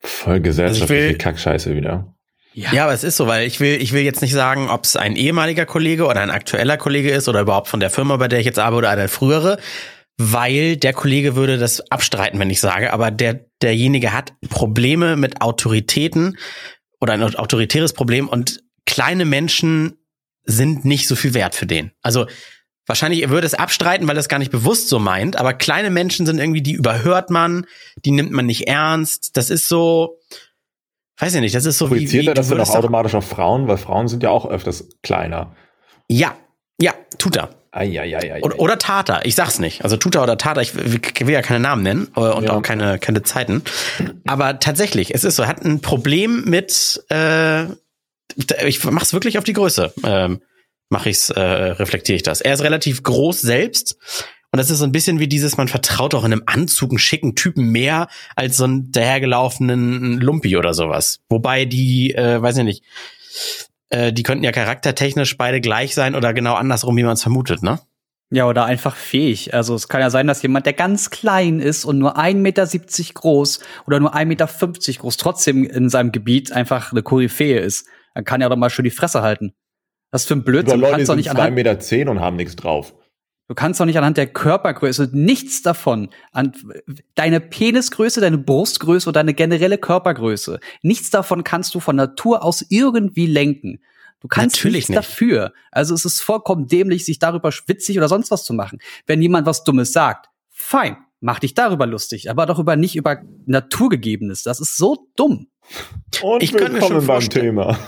Voll 0.00 0.40
gesellschaftliche 0.40 1.06
also 1.06 1.18
Kackscheiße 1.18 1.76
wieder. 1.76 2.15
Ja. 2.56 2.72
ja, 2.72 2.84
aber 2.84 2.94
es 2.94 3.04
ist 3.04 3.18
so, 3.18 3.26
weil 3.26 3.46
ich 3.46 3.60
will, 3.60 3.82
ich 3.82 3.92
will 3.92 4.00
jetzt 4.00 4.22
nicht 4.22 4.32
sagen, 4.32 4.70
ob 4.70 4.84
es 4.84 4.96
ein 4.96 5.14
ehemaliger 5.14 5.66
Kollege 5.66 6.06
oder 6.06 6.22
ein 6.22 6.30
aktueller 6.30 6.78
Kollege 6.78 7.10
ist 7.10 7.28
oder 7.28 7.42
überhaupt 7.42 7.68
von 7.68 7.80
der 7.80 7.90
Firma, 7.90 8.16
bei 8.16 8.28
der 8.28 8.40
ich 8.40 8.46
jetzt 8.46 8.58
arbeite 8.58 8.78
oder 8.78 8.88
eine 8.88 9.08
frühere, 9.08 9.58
weil 10.16 10.78
der 10.78 10.94
Kollege 10.94 11.36
würde 11.36 11.58
das 11.58 11.90
abstreiten, 11.90 12.38
wenn 12.38 12.48
ich 12.48 12.60
sage, 12.62 12.94
aber 12.94 13.10
der, 13.10 13.44
derjenige 13.60 14.14
hat 14.14 14.32
Probleme 14.48 15.16
mit 15.16 15.42
Autoritäten 15.42 16.38
oder 16.98 17.12
ein 17.12 17.22
autoritäres 17.22 17.92
Problem 17.92 18.26
und 18.26 18.62
kleine 18.86 19.26
Menschen 19.26 19.98
sind 20.44 20.86
nicht 20.86 21.08
so 21.08 21.14
viel 21.14 21.34
wert 21.34 21.54
für 21.54 21.66
den. 21.66 21.92
Also 22.00 22.26
wahrscheinlich, 22.86 23.20
er 23.20 23.28
würde 23.28 23.46
es 23.46 23.52
abstreiten, 23.52 24.08
weil 24.08 24.16
er 24.16 24.20
es 24.20 24.28
gar 24.28 24.38
nicht 24.38 24.50
bewusst 24.50 24.88
so 24.88 24.98
meint, 24.98 25.36
aber 25.36 25.52
kleine 25.52 25.90
Menschen 25.90 26.24
sind 26.24 26.38
irgendwie, 26.38 26.62
die 26.62 26.72
überhört 26.72 27.28
man, 27.28 27.66
die 28.06 28.12
nimmt 28.12 28.30
man 28.30 28.46
nicht 28.46 28.66
ernst. 28.66 29.36
Das 29.36 29.50
ist 29.50 29.68
so, 29.68 30.18
Weiß 31.18 31.34
ich 31.34 31.40
nicht, 31.40 31.54
das 31.54 31.64
ist 31.64 31.78
so 31.78 31.88
Projiziert 31.88 32.22
wie, 32.22 32.26
wie 32.26 32.30
er 32.30 32.34
das 32.34 32.48
dann 32.48 32.60
auch 32.60 32.74
automatisch 32.74 33.14
auf 33.14 33.26
Frauen, 33.26 33.68
weil 33.68 33.78
Frauen 33.78 34.08
sind 34.08 34.22
ja 34.22 34.30
auch 34.30 34.46
öfters 34.46 34.88
kleiner. 35.02 35.56
Ja, 36.08 36.34
ja, 36.80 36.92
tut 37.18 37.36
er. 37.36 37.50
Ai, 37.76 38.00
ai, 38.00 38.16
ai, 38.16 38.42
oder, 38.42 38.58
oder 38.58 38.78
Tata, 38.78 39.20
ich 39.24 39.34
sag's 39.34 39.58
nicht. 39.58 39.84
Also 39.84 39.98
Tuta 39.98 40.22
oder 40.22 40.38
Tata, 40.38 40.62
ich 40.62 40.74
will 40.74 41.30
ja 41.30 41.42
keine 41.42 41.60
Namen 41.60 41.82
nennen 41.82 42.08
äh, 42.16 42.20
und 42.20 42.44
ja. 42.44 42.52
auch 42.52 42.62
keine, 42.62 42.98
keine 42.98 43.22
Zeiten. 43.22 43.62
Aber 44.26 44.58
tatsächlich, 44.60 45.14
es 45.14 45.24
ist 45.24 45.36
so, 45.36 45.42
er 45.42 45.48
hat 45.48 45.62
ein 45.62 45.80
Problem 45.80 46.44
mit, 46.44 47.04
äh, 47.10 47.64
ich 48.64 48.82
mach's 48.84 49.12
wirklich 49.12 49.36
auf 49.36 49.44
die 49.44 49.52
Größe. 49.52 49.92
Ähm, 50.04 50.40
mache 50.88 51.10
ich's, 51.10 51.28
äh, 51.28 51.40
reflektiere 51.40 52.16
ich 52.16 52.22
das. 52.22 52.40
Er 52.40 52.54
ist 52.54 52.62
relativ 52.62 53.02
groß 53.02 53.42
selbst 53.42 53.98
und 54.56 54.60
das 54.60 54.70
ist 54.70 54.78
so 54.78 54.86
ein 54.86 54.92
bisschen 54.92 55.20
wie 55.20 55.28
dieses, 55.28 55.58
man 55.58 55.68
vertraut 55.68 56.14
auch 56.14 56.24
in 56.24 56.32
einem 56.32 56.42
Anzug 56.46 56.90
einen 56.90 56.98
schicken 56.98 57.34
Typen 57.34 57.72
mehr 57.72 58.08
als 58.36 58.56
so 58.56 58.64
einen 58.64 58.90
dahergelaufenen 58.90 60.18
Lumpi 60.18 60.56
oder 60.56 60.72
sowas. 60.72 61.20
Wobei 61.28 61.66
die, 61.66 62.14
äh, 62.14 62.40
weiß 62.40 62.56
ich 62.56 62.64
nicht, 62.64 62.84
äh, 63.90 64.14
die 64.14 64.22
könnten 64.22 64.44
ja 64.44 64.52
charaktertechnisch 64.52 65.36
beide 65.36 65.60
gleich 65.60 65.94
sein 65.94 66.14
oder 66.14 66.32
genau 66.32 66.54
andersrum, 66.54 66.96
wie 66.96 67.02
man 67.02 67.12
es 67.12 67.22
vermutet, 67.22 67.62
ne? 67.62 67.80
Ja, 68.30 68.48
oder 68.48 68.64
einfach 68.64 68.96
fähig. 68.96 69.52
Also 69.52 69.74
es 69.74 69.88
kann 69.88 70.00
ja 70.00 70.08
sein, 70.08 70.26
dass 70.26 70.40
jemand, 70.40 70.64
der 70.64 70.72
ganz 70.72 71.10
klein 71.10 71.60
ist 71.60 71.84
und 71.84 71.98
nur 71.98 72.16
1,70 72.16 72.36
Meter 72.38 72.66
groß 73.12 73.60
oder 73.86 74.00
nur 74.00 74.14
1,50 74.14 74.24
Meter 74.24 74.46
groß, 75.02 75.18
trotzdem 75.18 75.64
in 75.64 75.90
seinem 75.90 76.12
Gebiet 76.12 76.50
einfach 76.52 76.92
eine 76.92 77.02
Koryphäe 77.02 77.58
ist. 77.58 77.86
Dann 78.14 78.24
kann 78.24 78.40
er 78.40 78.48
doch 78.48 78.56
mal 78.56 78.70
schön 78.70 78.84
die 78.86 78.90
Fresse 78.90 79.20
halten. 79.20 79.52
Was 80.12 80.24
für 80.24 80.32
ein 80.32 80.44
Blödsinn. 80.44 80.78
Über 80.78 80.92
Leute 80.92 81.04
sind 81.04 81.20
2,10 81.20 81.50
Meter 81.50 81.78
zehn 81.78 82.08
und 82.08 82.20
haben 82.20 82.36
nichts 82.36 82.56
drauf. 82.56 82.94
Du 83.48 83.54
kannst 83.54 83.78
doch 83.78 83.84
nicht 83.84 83.96
anhand 83.96 84.16
der 84.16 84.26
Körpergröße 84.26 85.10
nichts 85.12 85.62
davon, 85.62 86.08
an 86.32 86.52
deine 87.14 87.40
Penisgröße, 87.40 88.20
deine 88.20 88.38
Brustgröße 88.38 89.08
oder 89.08 89.20
deine 89.20 89.34
generelle 89.34 89.78
Körpergröße, 89.78 90.58
nichts 90.82 91.10
davon 91.10 91.44
kannst 91.44 91.74
du 91.74 91.80
von 91.80 91.94
Natur 91.94 92.42
aus 92.44 92.64
irgendwie 92.68 93.26
lenken. 93.26 93.80
Du 94.20 94.28
kannst 94.28 94.56
Natürlich 94.56 94.76
nichts 94.76 94.88
nicht. 94.88 94.98
dafür. 94.98 95.52
Also 95.70 95.94
es 95.94 96.04
ist 96.04 96.22
vollkommen 96.22 96.66
dämlich, 96.66 97.04
sich 97.04 97.18
darüber 97.18 97.52
schwitzig 97.52 97.98
oder 97.98 98.08
sonst 98.08 98.30
was 98.30 98.44
zu 98.44 98.54
machen. 98.54 98.80
Wenn 99.06 99.22
jemand 99.22 99.46
was 99.46 99.62
Dummes 99.62 99.92
sagt, 99.92 100.28
fein, 100.50 100.96
mach 101.20 101.38
dich 101.38 101.54
darüber 101.54 101.86
lustig, 101.86 102.30
aber 102.30 102.46
doch 102.46 102.58
über 102.58 102.74
nicht 102.74 102.96
über 102.96 103.22
Naturgegebenes. 103.44 104.42
Das 104.42 104.58
ist 104.58 104.76
so 104.76 105.06
dumm. 105.16 105.48
Und 106.22 106.42
ich 106.42 106.52
willkommen 106.52 106.74
mir 106.74 106.80
schon 106.80 107.06
beim 107.06 107.28
Thema. 107.28 107.78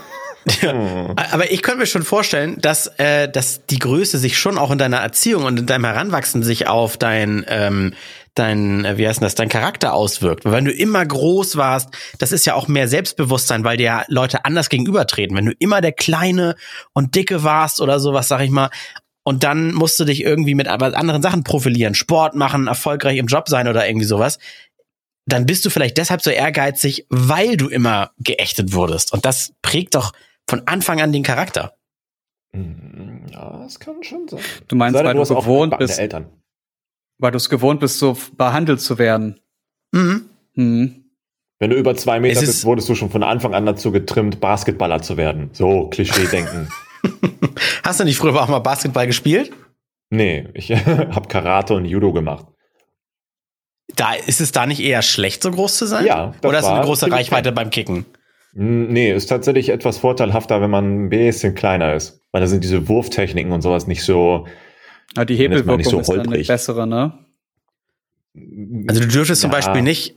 Ja. 0.63 0.73
Hm. 0.73 1.15
Aber 1.31 1.51
ich 1.51 1.63
könnte 1.63 1.81
mir 1.81 1.87
schon 1.87 2.03
vorstellen, 2.03 2.59
dass, 2.61 2.87
äh, 2.99 3.29
dass 3.29 3.67
die 3.67 3.79
Größe 3.79 4.19
sich 4.19 4.39
schon 4.39 4.59
auch 4.59 4.71
in 4.71 4.79
deiner 4.79 4.99
Erziehung 4.99 5.45
und 5.45 5.59
in 5.59 5.67
deinem 5.67 5.85
Heranwachsen 5.85 6.43
sich 6.43 6.67
auf 6.67 6.97
dein, 6.97 7.45
ähm, 7.49 7.95
dein, 8.35 8.85
äh, 8.85 8.99
wie 8.99 9.07
heißt 9.07 9.23
das, 9.23 9.35
dein 9.35 9.49
Charakter 9.49 9.95
auswirkt. 9.95 10.45
Weil 10.45 10.53
wenn 10.53 10.65
du 10.65 10.73
immer 10.73 11.05
groß 11.05 11.57
warst, 11.57 11.91
das 12.19 12.33
ist 12.33 12.47
ja 12.47 12.55
auch 12.55 12.69
mehr 12.69 12.89
Selbstbewusstsein, 12.89 13.65
weil 13.65 13.77
dir 13.77 14.05
Leute 14.09 14.45
anders 14.45 14.69
gegenübertreten. 14.69 15.37
Wenn 15.37 15.47
du 15.47 15.53
immer 15.59 15.81
der 15.81 15.93
Kleine 15.93 16.57
und 16.93 17.15
Dicke 17.15 17.43
warst 17.43 17.81
oder 17.81 18.01
sowas, 18.01 18.29
sag 18.29 18.41
ich 18.41 18.51
mal, 18.51 18.71
und 19.25 19.45
dann 19.45 19.75
musst 19.75 20.01
du 20.01 20.05
dich 20.05 20.23
irgendwie 20.23 20.55
mit 20.55 20.69
anderen 20.69 21.23
Sachen 21.23 21.45
profilieren, 21.45 21.95
Sport 21.95 22.35
machen, 22.35 22.67
erfolgreich 22.67 23.19
im 23.19 23.27
Job 23.27 23.49
sein 23.49 23.69
oder 23.69 23.87
irgendwie 23.87 24.07
sowas, 24.07 24.39
dann 25.27 25.45
bist 25.45 25.67
du 25.67 25.71
vielleicht 25.71 25.99
deshalb 25.99 26.23
so 26.23 26.31
ehrgeizig, 26.31 27.05
weil 27.11 27.59
du 27.59 27.69
immer 27.69 28.13
geächtet 28.19 28.73
wurdest. 28.73 29.13
Und 29.13 29.27
das 29.27 29.53
prägt 29.61 29.95
doch 29.95 30.15
von 30.49 30.63
Anfang 30.67 31.01
an 31.01 31.13
den 31.13 31.23
Charakter. 31.23 31.75
Mm, 32.53 33.27
ja, 33.31 33.59
das 33.63 33.79
kann 33.79 34.03
schon 34.03 34.27
sein. 34.29 34.41
Du 34.67 34.77
meinst, 34.77 34.99
Sei 34.99 35.05
weil 35.05 35.15
du, 35.15 35.23
du 35.23 35.35
gewohnt 35.35 35.79
bist, 35.79 35.99
Eltern. 35.99 36.27
weil 37.19 37.31
du 37.31 37.37
es 37.37 37.51
gewohnt 37.51 37.81
bist, 37.81 37.99
so 37.99 38.17
behandelt 38.37 38.81
zu 38.81 38.99
werden. 38.99 39.41
Mhm. 39.93 40.31
Mhm. 40.55 41.05
Wenn 41.61 41.71
du 41.71 41.77
über 41.77 41.95
zwei 41.97 42.21
Meter 42.21 42.41
bist, 42.41 42.65
wurdest 42.65 42.89
du 42.89 42.95
schon 42.95 43.11
von 43.11 43.23
Anfang 43.23 43.55
an 43.55 43.67
dazu 43.67 43.91
getrimmt, 43.91 44.41
Basketballer 44.41 45.03
zu 45.03 45.17
werden. 45.17 45.51
So 45.53 45.89
Klischee-Denken. 45.89 46.69
Hast 47.83 48.01
du 48.01 48.05
nicht 48.05 48.17
früher 48.17 48.41
auch 48.41 48.49
mal 48.49 48.61
Basketball 48.61 49.07
gespielt? 49.07 49.53
Nee, 50.11 50.49
ich 50.55 50.71
habe 50.87 51.29
Karate 51.29 51.75
und 51.75 51.85
Judo 51.85 52.13
gemacht. 52.13 52.47
Da 53.97 54.13
ist 54.15 54.41
es 54.41 54.53
da 54.53 54.67
nicht 54.67 54.81
eher 54.81 55.03
schlecht, 55.03 55.43
so 55.43 55.51
groß 55.51 55.77
zu 55.77 55.87
sein? 55.87 56.07
Ja. 56.07 56.35
Oder 56.45 56.61
ist 56.61 56.67
eine 56.67 56.85
große 56.85 57.11
Reichweite 57.11 57.53
beim 57.53 57.71
Kicken? 57.71 58.07
Nee, 58.55 59.13
ist 59.13 59.27
tatsächlich 59.27 59.69
etwas 59.69 59.99
vorteilhafter, 59.99 60.61
wenn 60.61 60.71
man 60.71 61.05
ein 61.05 61.09
bisschen 61.11 61.55
kleiner 61.55 61.95
ist. 61.95 62.23
Weil 62.33 62.41
da 62.41 62.47
sind 62.47 62.65
diese 62.65 62.89
Wurftechniken 62.89 63.53
und 63.53 63.63
sowas 63.63 63.87
nicht 63.87 64.03
so. 64.03 64.47
Ja, 65.17 65.25
die 65.25 65.37
Hebelwirkung 65.37 65.85
so 65.85 66.01
ist 66.01 66.09
dann 66.09 66.29
eine 66.29 66.43
bessere, 66.43 66.87
ne? 66.87 67.13
Also 68.89 69.01
du 69.01 69.09
dürftest 69.09 69.43
ja. 69.43 69.49
zum 69.49 69.51
Beispiel 69.51 69.83
nicht 69.83 70.17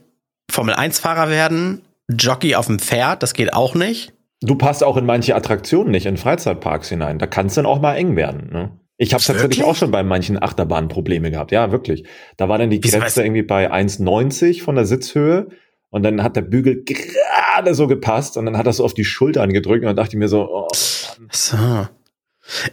Formel 0.50 0.74
1-Fahrer 0.74 1.30
werden, 1.30 1.82
Jockey 2.08 2.54
auf 2.54 2.66
dem 2.66 2.78
Pferd, 2.78 3.22
das 3.22 3.34
geht 3.34 3.52
auch 3.52 3.74
nicht. 3.74 4.12
Du 4.40 4.56
passt 4.56 4.82
auch 4.82 4.96
in 4.96 5.06
manche 5.06 5.34
Attraktionen 5.34 5.90
nicht 5.92 6.06
in 6.06 6.16
Freizeitparks 6.16 6.88
hinein. 6.88 7.18
Da 7.18 7.26
kann 7.26 7.46
es 7.46 7.54
dann 7.54 7.64
auch 7.64 7.80
mal 7.80 7.94
eng 7.94 8.16
werden. 8.16 8.50
Ne? 8.52 8.70
Ich 8.96 9.14
habe 9.14 9.22
tatsächlich 9.22 9.64
auch 9.64 9.76
schon 9.76 9.90
bei 9.90 10.02
manchen 10.02 10.40
Achterbahnen 10.42 10.88
Probleme 10.88 11.30
gehabt. 11.30 11.52
Ja, 11.52 11.72
wirklich. 11.72 12.04
Da 12.36 12.48
war 12.48 12.58
dann 12.58 12.70
die 12.70 12.80
Grenze 12.80 13.22
irgendwie 13.22 13.42
bei 13.42 13.72
1,90 13.72 14.62
von 14.62 14.74
der 14.74 14.84
Sitzhöhe 14.84 15.48
und 15.92 16.02
dann 16.02 16.22
hat 16.22 16.36
der 16.36 16.42
Bügel 16.42 16.84
gerade 16.84 17.74
so 17.74 17.86
gepasst 17.86 18.38
und 18.38 18.46
dann 18.46 18.56
hat 18.56 18.66
er 18.66 18.72
so 18.72 18.84
auf 18.84 18.94
die 18.94 19.04
Schultern 19.04 19.52
gedrückt 19.52 19.82
und 19.82 19.88
dann 19.88 19.96
dachte 19.96 20.16
ich 20.16 20.18
mir 20.18 20.28
so, 20.28 20.48
oh, 20.50 20.68
Mann. 21.18 21.28
So. 21.30 21.86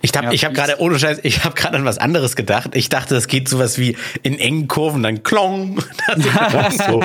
Ich 0.02 0.12
habe 0.16 0.28
ja, 0.28 0.32
ich 0.32 0.46
habe 0.46 0.56
gerade 0.56 0.80
ohne 0.80 0.98
Scheiß, 0.98 1.20
ich 1.24 1.44
habe 1.44 1.54
gerade 1.54 1.78
an 1.78 1.86
was 1.86 2.00
anderes 2.00 2.36
gedacht. 2.36 2.72
Ich 2.74 2.90
dachte, 2.90 3.16
es 3.16 3.28
geht 3.28 3.48
sowas 3.48 3.78
wie 3.78 3.96
in 4.24 4.40
engen 4.40 4.68
Kurven 4.68 5.04
dann 5.04 5.22
klong, 5.22 5.80
so, 6.88 7.04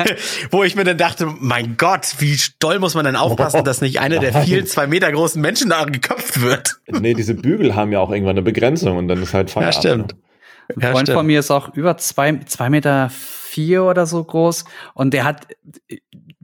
wo 0.50 0.64
ich 0.64 0.76
mir 0.76 0.84
dann 0.84 0.96
dachte, 0.96 1.26
mein 1.40 1.76
Gott, 1.76 2.14
wie 2.18 2.38
doll 2.58 2.78
muss 2.78 2.94
man 2.94 3.04
denn 3.04 3.16
aufpassen, 3.16 3.64
dass 3.64 3.80
nicht 3.80 4.00
einer 4.00 4.18
der 4.18 4.32
vielen 4.32 4.66
zwei 4.66 4.86
Meter 4.86 5.12
großen 5.12 5.42
Menschen 5.42 5.68
da 5.68 5.84
geköpft 5.84 6.40
wird. 6.40 6.76
Nee, 6.88 7.14
diese 7.14 7.34
Bügel 7.34 7.74
haben 7.74 7.92
ja 7.92 7.98
auch 7.98 8.10
irgendwann 8.10 8.36
eine 8.36 8.42
Begrenzung 8.42 8.96
und 8.96 9.08
dann 9.08 9.22
ist 9.22 9.34
halt 9.34 9.50
Feierabend. 9.50 9.84
Ja, 9.84 9.90
stimmt. 9.90 10.16
Ein 10.68 10.80
Freund 10.80 11.08
stimmt. 11.08 11.18
von 11.18 11.26
mir 11.26 11.40
ist 11.40 11.50
auch 11.50 11.74
über 11.74 11.98
zwei, 11.98 12.38
zwei 12.46 12.70
Meter 12.70 13.10
vier 13.56 13.84
oder 13.84 14.04
so 14.04 14.22
groß 14.22 14.64
und 14.94 15.14
der 15.14 15.24
hat 15.24 15.48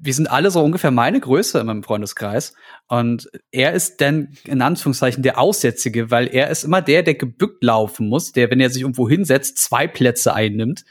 wir 0.05 0.15
sind 0.15 0.27
alle 0.27 0.51
so 0.51 0.63
ungefähr 0.65 0.91
meine 0.91 1.21
Größe 1.21 1.61
in 1.61 1.67
meinem 1.67 1.85
Freundeskreis. 1.85 2.55
Und 2.89 3.31
er 3.53 3.73
ist 3.73 4.01
dann 4.01 4.37
in 4.45 4.61
Anführungszeichen 4.61 5.23
der 5.23 5.39
Aussätzige, 5.39 6.11
weil 6.11 6.27
er 6.27 6.51
ist 6.51 6.65
immer 6.65 6.83
der, 6.83 7.05
der 7.05 7.15
gebückt 7.15 7.63
laufen 7.63 8.09
muss, 8.09 8.33
der, 8.33 8.51
wenn 8.51 8.59
er 8.59 8.69
sich 8.69 8.83
irgendwo 8.83 9.09
hinsetzt, 9.09 9.59
zwei 9.59 9.87
Plätze 9.87 10.35
einnimmt. 10.35 10.85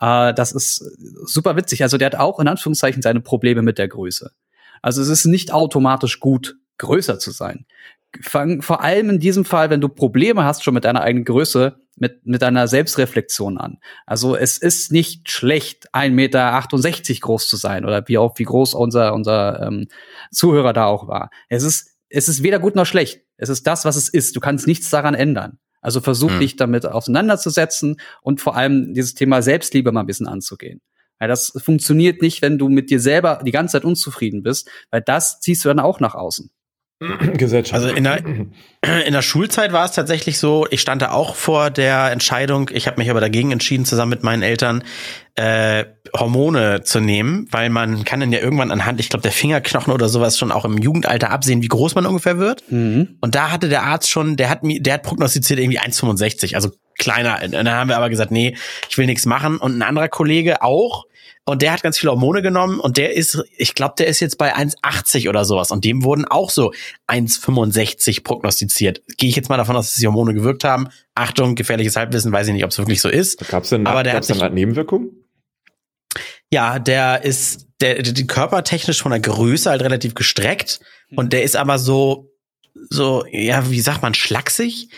Äh, 0.00 0.34
das 0.34 0.50
ist 0.50 0.78
super 1.26 1.54
witzig. 1.54 1.84
Also 1.84 1.96
der 1.96 2.06
hat 2.06 2.16
auch 2.16 2.40
in 2.40 2.48
Anführungszeichen 2.48 3.02
seine 3.02 3.20
Probleme 3.20 3.62
mit 3.62 3.78
der 3.78 3.86
Größe. 3.86 4.32
Also 4.82 5.00
es 5.00 5.08
ist 5.08 5.26
nicht 5.26 5.52
automatisch 5.52 6.18
gut, 6.18 6.56
größer 6.78 7.20
zu 7.20 7.30
sein. 7.30 7.66
Vor 8.20 8.82
allem 8.82 9.10
in 9.10 9.20
diesem 9.20 9.44
Fall, 9.44 9.70
wenn 9.70 9.80
du 9.80 9.88
Probleme 9.88 10.42
hast 10.42 10.64
schon 10.64 10.74
mit 10.74 10.84
deiner 10.84 11.02
eigenen 11.02 11.24
Größe, 11.24 11.85
mit, 11.96 12.26
mit 12.26 12.42
einer 12.42 12.68
Selbstreflexion 12.68 13.58
an. 13.58 13.78
Also 14.06 14.36
es 14.36 14.58
ist 14.58 14.92
nicht 14.92 15.30
schlecht, 15.30 15.92
1,68 15.94 16.10
Meter 16.10 17.20
groß 17.20 17.48
zu 17.48 17.56
sein 17.56 17.84
oder 17.84 18.06
wie 18.06 18.18
auch 18.18 18.38
wie 18.38 18.44
groß 18.44 18.74
unser, 18.74 19.14
unser 19.14 19.62
ähm, 19.62 19.88
Zuhörer 20.30 20.72
da 20.72 20.86
auch 20.86 21.08
war. 21.08 21.30
Es 21.48 21.62
ist, 21.62 21.96
es 22.08 22.28
ist 22.28 22.42
weder 22.42 22.58
gut 22.58 22.76
noch 22.76 22.86
schlecht. 22.86 23.22
Es 23.36 23.48
ist 23.48 23.66
das, 23.66 23.84
was 23.84 23.96
es 23.96 24.08
ist. 24.08 24.36
Du 24.36 24.40
kannst 24.40 24.66
nichts 24.66 24.90
daran 24.90 25.14
ändern. 25.14 25.58
Also 25.80 26.00
versuch 26.00 26.32
hm. 26.32 26.40
dich 26.40 26.56
damit 26.56 26.86
auseinanderzusetzen 26.86 28.00
und 28.22 28.40
vor 28.40 28.56
allem 28.56 28.92
dieses 28.92 29.14
Thema 29.14 29.42
Selbstliebe 29.42 29.92
mal 29.92 30.00
ein 30.00 30.06
bisschen 30.06 30.28
anzugehen. 30.28 30.80
Weil 31.18 31.28
das 31.28 31.52
funktioniert 31.56 32.20
nicht, 32.22 32.42
wenn 32.42 32.58
du 32.58 32.68
mit 32.68 32.90
dir 32.90 33.00
selber 33.00 33.40
die 33.44 33.52
ganze 33.52 33.72
Zeit 33.72 33.84
unzufrieden 33.84 34.42
bist, 34.42 34.68
weil 34.90 35.00
das 35.00 35.40
ziehst 35.40 35.64
du 35.64 35.68
dann 35.68 35.80
auch 35.80 36.00
nach 36.00 36.14
außen. 36.14 36.50
Gesellschaft. 37.36 37.74
Also 37.74 37.88
in 37.88 38.04
der, 38.04 38.24
in 38.24 39.12
der 39.12 39.22
Schulzeit 39.22 39.72
war 39.72 39.84
es 39.84 39.92
tatsächlich 39.92 40.38
so, 40.38 40.66
ich 40.70 40.80
stand 40.80 41.02
da 41.02 41.10
auch 41.10 41.34
vor 41.34 41.70
der 41.70 42.10
Entscheidung, 42.10 42.70
ich 42.72 42.86
habe 42.86 42.98
mich 42.98 43.10
aber 43.10 43.20
dagegen 43.20 43.52
entschieden, 43.52 43.84
zusammen 43.84 44.10
mit 44.10 44.22
meinen 44.22 44.42
Eltern 44.42 44.82
äh, 45.34 45.84
Hormone 46.16 46.82
zu 46.84 47.00
nehmen, 47.00 47.48
weil 47.50 47.68
man 47.68 48.04
kann 48.04 48.20
dann 48.20 48.32
ja 48.32 48.38
irgendwann 48.38 48.70
anhand, 48.70 48.98
ich 49.00 49.10
glaube, 49.10 49.22
der 49.22 49.32
Fingerknochen 49.32 49.92
oder 49.92 50.08
sowas 50.08 50.38
schon 50.38 50.50
auch 50.50 50.64
im 50.64 50.78
Jugendalter 50.78 51.30
absehen, 51.30 51.62
wie 51.62 51.68
groß 51.68 51.94
man 51.94 52.06
ungefähr 52.06 52.38
wird. 52.38 52.64
Mhm. 52.70 53.18
Und 53.20 53.34
da 53.34 53.50
hatte 53.50 53.68
der 53.68 53.82
Arzt 53.82 54.08
schon, 54.08 54.36
der 54.36 54.48
hat 54.48 54.62
mir, 54.62 54.80
der 54.80 54.94
hat 54.94 55.02
prognostiziert 55.02 55.60
irgendwie 55.60 55.80
1,65, 55.80 56.54
also 56.54 56.70
kleiner. 56.98 57.40
Und 57.44 57.52
dann 57.52 57.70
haben 57.70 57.88
wir 57.90 57.98
aber 57.98 58.08
gesagt, 58.08 58.30
nee, 58.30 58.56
ich 58.88 58.96
will 58.96 59.04
nichts 59.04 59.26
machen. 59.26 59.58
Und 59.58 59.76
ein 59.76 59.82
anderer 59.82 60.08
Kollege 60.08 60.62
auch, 60.62 61.04
und 61.48 61.62
der 61.62 61.72
hat 61.72 61.82
ganz 61.82 61.96
viele 61.96 62.10
Hormone 62.10 62.42
genommen 62.42 62.80
und 62.80 62.96
der 62.96 63.14
ist, 63.14 63.40
ich 63.56 63.74
glaube, 63.74 63.94
der 63.96 64.08
ist 64.08 64.18
jetzt 64.18 64.36
bei 64.36 64.54
1,80 64.54 65.28
oder 65.28 65.44
sowas. 65.44 65.70
Und 65.70 65.84
dem 65.84 66.02
wurden 66.02 66.24
auch 66.24 66.50
so 66.50 66.72
1,65 67.06 68.24
prognostiziert. 68.24 69.00
Gehe 69.16 69.30
ich 69.30 69.36
jetzt 69.36 69.48
mal 69.48 69.56
davon 69.56 69.76
aus, 69.76 69.86
dass 69.90 69.94
die 69.94 70.08
Hormone 70.08 70.34
gewirkt 70.34 70.64
haben. 70.64 70.88
Achtung, 71.14 71.54
gefährliches 71.54 71.94
Halbwissen, 71.94 72.32
weiß 72.32 72.48
ich 72.48 72.52
nicht, 72.52 72.64
ob 72.64 72.72
es 72.72 72.78
wirklich 72.78 73.00
so 73.00 73.08
ist. 73.08 73.46
Gab 73.48 73.62
es 73.62 73.70
denn, 73.70 73.86
aber 73.86 74.02
der 74.02 74.14
gab's 74.14 74.28
hat 74.28 74.36
sich, 74.36 74.50
Nebenwirkungen? 74.50 75.10
Ja, 76.50 76.80
der 76.80 77.22
ist, 77.22 77.68
der, 77.80 78.02
die 78.02 78.26
körpertechnisch 78.26 79.00
von 79.00 79.12
der 79.12 79.20
Größe 79.20 79.70
halt 79.70 79.82
relativ 79.82 80.16
gestreckt. 80.16 80.80
Und 81.14 81.32
der 81.32 81.44
ist 81.44 81.54
aber 81.54 81.78
so, 81.78 82.32
so, 82.90 83.24
ja, 83.30 83.70
wie 83.70 83.80
sagt 83.80 84.02
man, 84.02 84.14
schlaksig 84.14 84.88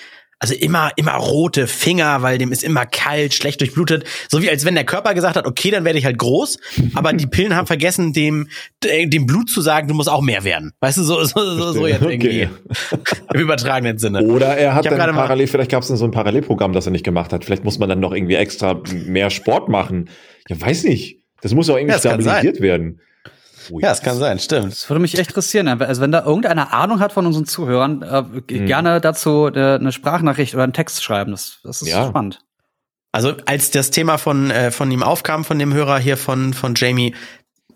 also 0.40 0.54
immer, 0.54 0.90
immer 0.96 1.14
rote 1.14 1.66
Finger, 1.66 2.22
weil 2.22 2.38
dem 2.38 2.52
ist 2.52 2.62
immer 2.62 2.86
kalt, 2.86 3.34
schlecht 3.34 3.60
durchblutet. 3.60 4.04
So 4.28 4.40
wie 4.40 4.48
als 4.48 4.64
wenn 4.64 4.74
der 4.74 4.84
Körper 4.84 5.14
gesagt 5.14 5.36
hat, 5.36 5.46
okay, 5.46 5.70
dann 5.70 5.84
werde 5.84 5.98
ich 5.98 6.04
halt 6.04 6.18
groß. 6.18 6.58
Aber 6.94 7.12
die 7.12 7.26
Pillen 7.26 7.56
haben 7.56 7.66
vergessen, 7.66 8.12
dem, 8.12 8.48
dem 8.82 9.26
Blut 9.26 9.50
zu 9.50 9.60
sagen, 9.60 9.88
du 9.88 9.94
musst 9.94 10.08
auch 10.08 10.22
mehr 10.22 10.44
werden. 10.44 10.72
Weißt 10.80 10.98
du, 10.98 11.02
so, 11.02 11.24
so, 11.24 11.56
so, 11.56 11.72
so 11.72 11.86
jetzt 11.86 12.02
irgendwie. 12.02 12.48
Okay. 12.92 13.10
Im 13.34 13.40
übertragenen 13.40 13.98
Sinne. 13.98 14.22
Oder 14.22 14.56
er 14.56 14.74
hat 14.74 14.86
dann 14.86 14.96
parallel, 14.96 15.48
vielleicht 15.48 15.70
gab 15.70 15.82
es 15.82 15.88
dann 15.88 15.96
so 15.96 16.04
ein 16.04 16.12
Parallelprogramm, 16.12 16.72
das 16.72 16.86
er 16.86 16.92
nicht 16.92 17.04
gemacht 17.04 17.32
hat. 17.32 17.44
Vielleicht 17.44 17.64
muss 17.64 17.78
man 17.78 17.88
dann 17.88 18.00
noch 18.00 18.12
irgendwie 18.12 18.36
extra 18.36 18.80
mehr 18.92 19.30
Sport 19.30 19.68
machen. 19.68 20.08
Ja, 20.48 20.60
weiß 20.60 20.84
nicht. 20.84 21.18
Das 21.40 21.54
muss 21.54 21.68
auch 21.70 21.76
irgendwie 21.76 21.94
ja, 21.94 21.98
stabilisiert 21.98 22.60
werden. 22.60 23.00
Oh, 23.70 23.80
ja, 23.80 23.92
es 23.92 24.00
kann 24.00 24.16
sein, 24.16 24.38
stimmt. 24.38 24.72
Das 24.72 24.88
würde 24.88 25.00
mich 25.00 25.18
echt 25.18 25.30
interessieren. 25.30 25.68
Also 25.68 26.00
wenn 26.00 26.12
da 26.12 26.24
irgendeiner 26.24 26.72
Ahnung 26.72 27.00
hat 27.00 27.12
von 27.12 27.26
unseren 27.26 27.46
Zuhörern, 27.46 28.02
äh, 28.02 28.24
hm. 28.50 28.66
gerne 28.66 29.00
dazu 29.00 29.46
äh, 29.46 29.74
eine 29.74 29.92
Sprachnachricht 29.92 30.54
oder 30.54 30.64
einen 30.64 30.72
Text 30.72 31.02
schreiben. 31.02 31.32
Das, 31.32 31.58
das 31.62 31.82
ist 31.82 31.88
ja. 31.88 32.08
spannend. 32.08 32.40
Also 33.12 33.34
als 33.46 33.70
das 33.70 33.90
Thema 33.90 34.18
von 34.18 34.50
äh, 34.50 34.70
von 34.70 34.90
ihm 34.90 35.02
aufkam, 35.02 35.44
von 35.44 35.58
dem 35.58 35.72
Hörer 35.72 35.98
hier 35.98 36.16
von 36.16 36.52
von 36.52 36.74
Jamie, 36.76 37.14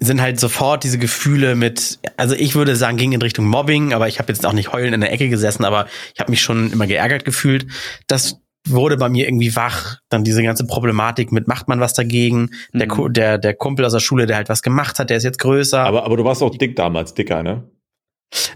sind 0.05 0.21
halt 0.21 0.41
sofort 0.41 0.85
diese 0.85 0.99
Gefühle 0.99 1.55
mit, 1.55 1.99
also 2.17 2.35
ich 2.35 2.55
würde 2.55 2.77
sagen, 2.77 2.97
ging 2.97 3.13
in 3.13 3.23
Richtung 3.23 3.47
Mobbing, 3.47 3.93
aber 3.93 4.09
ich 4.09 4.19
habe 4.19 4.33
jetzt 4.33 4.45
auch 4.45 4.53
nicht 4.53 4.73
heulen 4.73 4.95
in 4.95 5.01
der 5.01 5.13
Ecke 5.13 5.29
gesessen, 5.29 5.65
aber 5.65 5.87
ich 6.15 6.21
habe 6.21 6.31
mich 6.31 6.43
schon 6.43 6.73
immer 6.73 6.87
geärgert 6.87 7.25
gefühlt. 7.25 7.67
Das 8.07 8.41
wurde 8.69 8.97
bei 8.97 9.09
mir 9.09 9.27
irgendwie 9.27 9.55
wach. 9.57 9.99
Dann 10.09 10.25
diese 10.25 10.43
ganze 10.43 10.67
Problematik 10.67 11.33
mit, 11.33 11.49
macht 11.49 11.69
man 11.69 11.81
was 11.81 11.95
dagegen? 11.95 12.51
Mhm. 12.73 12.79
Der, 12.79 13.09
der, 13.09 13.39
der 13.39 13.55
Kumpel 13.55 13.85
aus 13.85 13.93
der 13.93 14.01
Schule, 14.01 14.27
der 14.27 14.37
halt 14.37 14.49
was 14.49 14.63
gemacht 14.63 14.99
hat, 14.99 15.11
der 15.11 15.17
ist 15.17 15.25
jetzt 15.25 15.39
größer. 15.39 15.81
Aber, 15.81 16.05
aber 16.05 16.17
du 16.17 16.25
warst 16.25 16.43
auch 16.43 16.57
dick 16.57 16.77
damals, 16.77 17.15
dicker, 17.15 17.43
ne? 17.43 17.69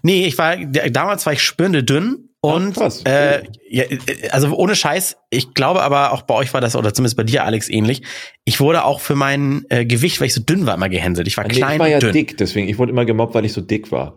Nee, 0.03 0.25
ich 0.27 0.39
war, 0.39 0.57
damals 0.57 1.27
war 1.27 1.35
ich 1.35 1.43
spindeldünn 1.43 2.31
und 2.41 2.79
Ach, 2.81 2.93
äh, 3.05 3.43
ja, 3.69 3.85
also 4.31 4.55
ohne 4.55 4.77
Scheiß, 4.77 5.17
ich 5.31 5.53
glaube 5.55 5.83
aber 5.83 6.13
auch 6.13 6.23
bei 6.23 6.35
euch 6.35 6.55
war 6.55 6.61
das, 6.61 6.77
oder 6.77 6.95
zumindest 6.95 7.17
bei 7.17 7.25
dir, 7.25 7.45
Alex, 7.45 7.69
ähnlich. 7.69 8.03
Ich 8.45 8.61
wurde 8.61 8.85
auch 8.85 9.01
für 9.01 9.17
mein 9.17 9.65
äh, 9.69 9.85
Gewicht, 9.85 10.21
weil 10.21 10.29
ich 10.29 10.35
so 10.35 10.43
dünn 10.43 10.65
war, 10.65 10.75
immer 10.75 10.89
gehänselt. 10.89 11.27
Ich 11.27 11.37
war 11.37 11.45
nee, 11.45 11.55
klein. 11.55 11.75
Ich 11.75 11.79
war 11.81 11.89
ja 11.89 11.99
dünn. 11.99 12.13
dick, 12.13 12.37
deswegen, 12.39 12.69
ich 12.69 12.79
wurde 12.79 12.93
immer 12.93 13.05
gemobbt, 13.05 13.35
weil 13.35 13.45
ich 13.45 13.53
so 13.53 13.61
dick 13.61 13.91
war. 13.91 14.17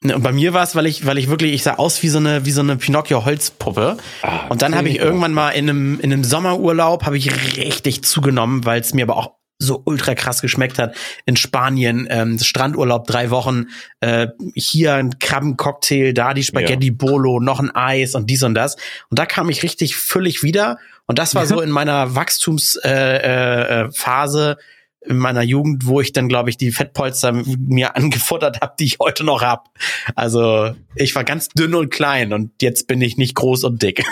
Ne, 0.00 0.14
und 0.14 0.22
bei 0.22 0.32
mir 0.32 0.54
war 0.54 0.62
es, 0.62 0.76
weil 0.76 0.86
ich, 0.86 1.06
weil 1.06 1.18
ich 1.18 1.28
wirklich, 1.28 1.52
ich 1.52 1.64
sah 1.64 1.74
aus 1.74 2.02
wie 2.04 2.08
so 2.08 2.18
eine, 2.18 2.44
wie 2.46 2.52
so 2.52 2.60
eine 2.60 2.76
Pinocchio-Holzpuppe. 2.76 3.96
Ah, 4.22 4.46
und 4.48 4.62
dann 4.62 4.76
habe 4.76 4.88
ich 4.88 4.98
irgendwann 4.98 5.32
mal 5.32 5.50
in 5.50 5.68
einem, 5.68 6.00
in 6.00 6.12
einem 6.12 6.22
Sommerurlaub 6.22 7.04
habe 7.04 7.18
ich 7.18 7.56
richtig 7.56 8.04
zugenommen, 8.04 8.64
weil 8.64 8.80
es 8.80 8.94
mir 8.94 9.04
aber 9.04 9.16
auch 9.16 9.32
so 9.58 9.82
ultra 9.84 10.14
krass 10.14 10.40
geschmeckt 10.40 10.78
hat. 10.78 10.94
In 11.26 11.36
Spanien, 11.36 12.06
ähm, 12.10 12.38
Strandurlaub 12.38 13.08
drei 13.08 13.30
Wochen, 13.30 13.66
äh, 13.98 14.28
hier 14.54 14.94
ein 14.94 15.18
Krabbencocktail, 15.18 16.14
da 16.14 16.32
die 16.32 16.44
Spaghetti 16.44 16.92
Bolo, 16.92 17.40
noch 17.40 17.58
ein 17.58 17.74
Eis 17.74 18.14
und 18.14 18.30
dies 18.30 18.44
und 18.44 18.54
das. 18.54 18.76
Und 19.10 19.18
da 19.18 19.26
kam 19.26 19.50
ich 19.50 19.64
richtig 19.64 19.96
völlig 19.96 20.44
wieder. 20.44 20.78
Und 21.06 21.18
das 21.18 21.34
war 21.34 21.44
so 21.46 21.60
in 21.60 21.70
meiner 21.70 22.14
Wachstumsphase, 22.14 22.84
äh, 22.84 23.80
äh, 23.80 23.90
Phase, 23.90 24.58
in 25.06 25.16
meiner 25.16 25.42
Jugend, 25.42 25.86
wo 25.86 26.00
ich 26.00 26.12
dann, 26.12 26.28
glaube 26.28 26.50
ich, 26.50 26.56
die 26.56 26.72
Fettpolster 26.72 27.32
mir 27.32 27.96
angefuttert 27.96 28.60
habe, 28.60 28.74
die 28.78 28.84
ich 28.84 28.98
heute 29.00 29.24
noch 29.24 29.42
hab. 29.42 29.70
Also 30.14 30.72
ich 30.96 31.14
war 31.14 31.24
ganz 31.24 31.48
dünn 31.48 31.74
und 31.74 31.90
klein 31.90 32.32
und 32.32 32.50
jetzt 32.60 32.88
bin 32.88 33.00
ich 33.00 33.16
nicht 33.16 33.34
groß 33.34 33.64
und 33.64 33.82
dick. 33.82 34.04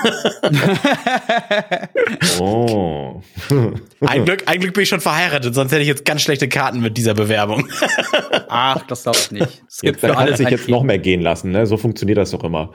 oh. 2.40 3.22
ein, 4.00 4.24
Glück, 4.24 4.44
ein 4.46 4.60
Glück 4.60 4.74
bin 4.74 4.84
ich 4.84 4.88
schon 4.88 5.00
verheiratet, 5.00 5.54
sonst 5.54 5.72
hätte 5.72 5.82
ich 5.82 5.88
jetzt 5.88 6.04
ganz 6.04 6.22
schlechte 6.22 6.48
Karten 6.48 6.80
mit 6.80 6.96
dieser 6.96 7.14
Bewerbung. 7.14 7.68
Ach, 8.48 8.86
das 8.86 9.02
glaube 9.02 9.18
ich 9.18 9.30
nicht. 9.32 9.62
Es 9.68 9.80
gibt 9.80 10.02
ja, 10.02 10.10
für 10.10 10.16
alles 10.16 10.38
sich 10.38 10.48
jetzt 10.48 10.68
noch 10.68 10.82
mehr 10.82 10.98
gehen 10.98 11.20
lassen, 11.20 11.50
ne? 11.50 11.66
So 11.66 11.76
funktioniert 11.76 12.18
das 12.18 12.30
doch 12.30 12.44
immer. 12.44 12.72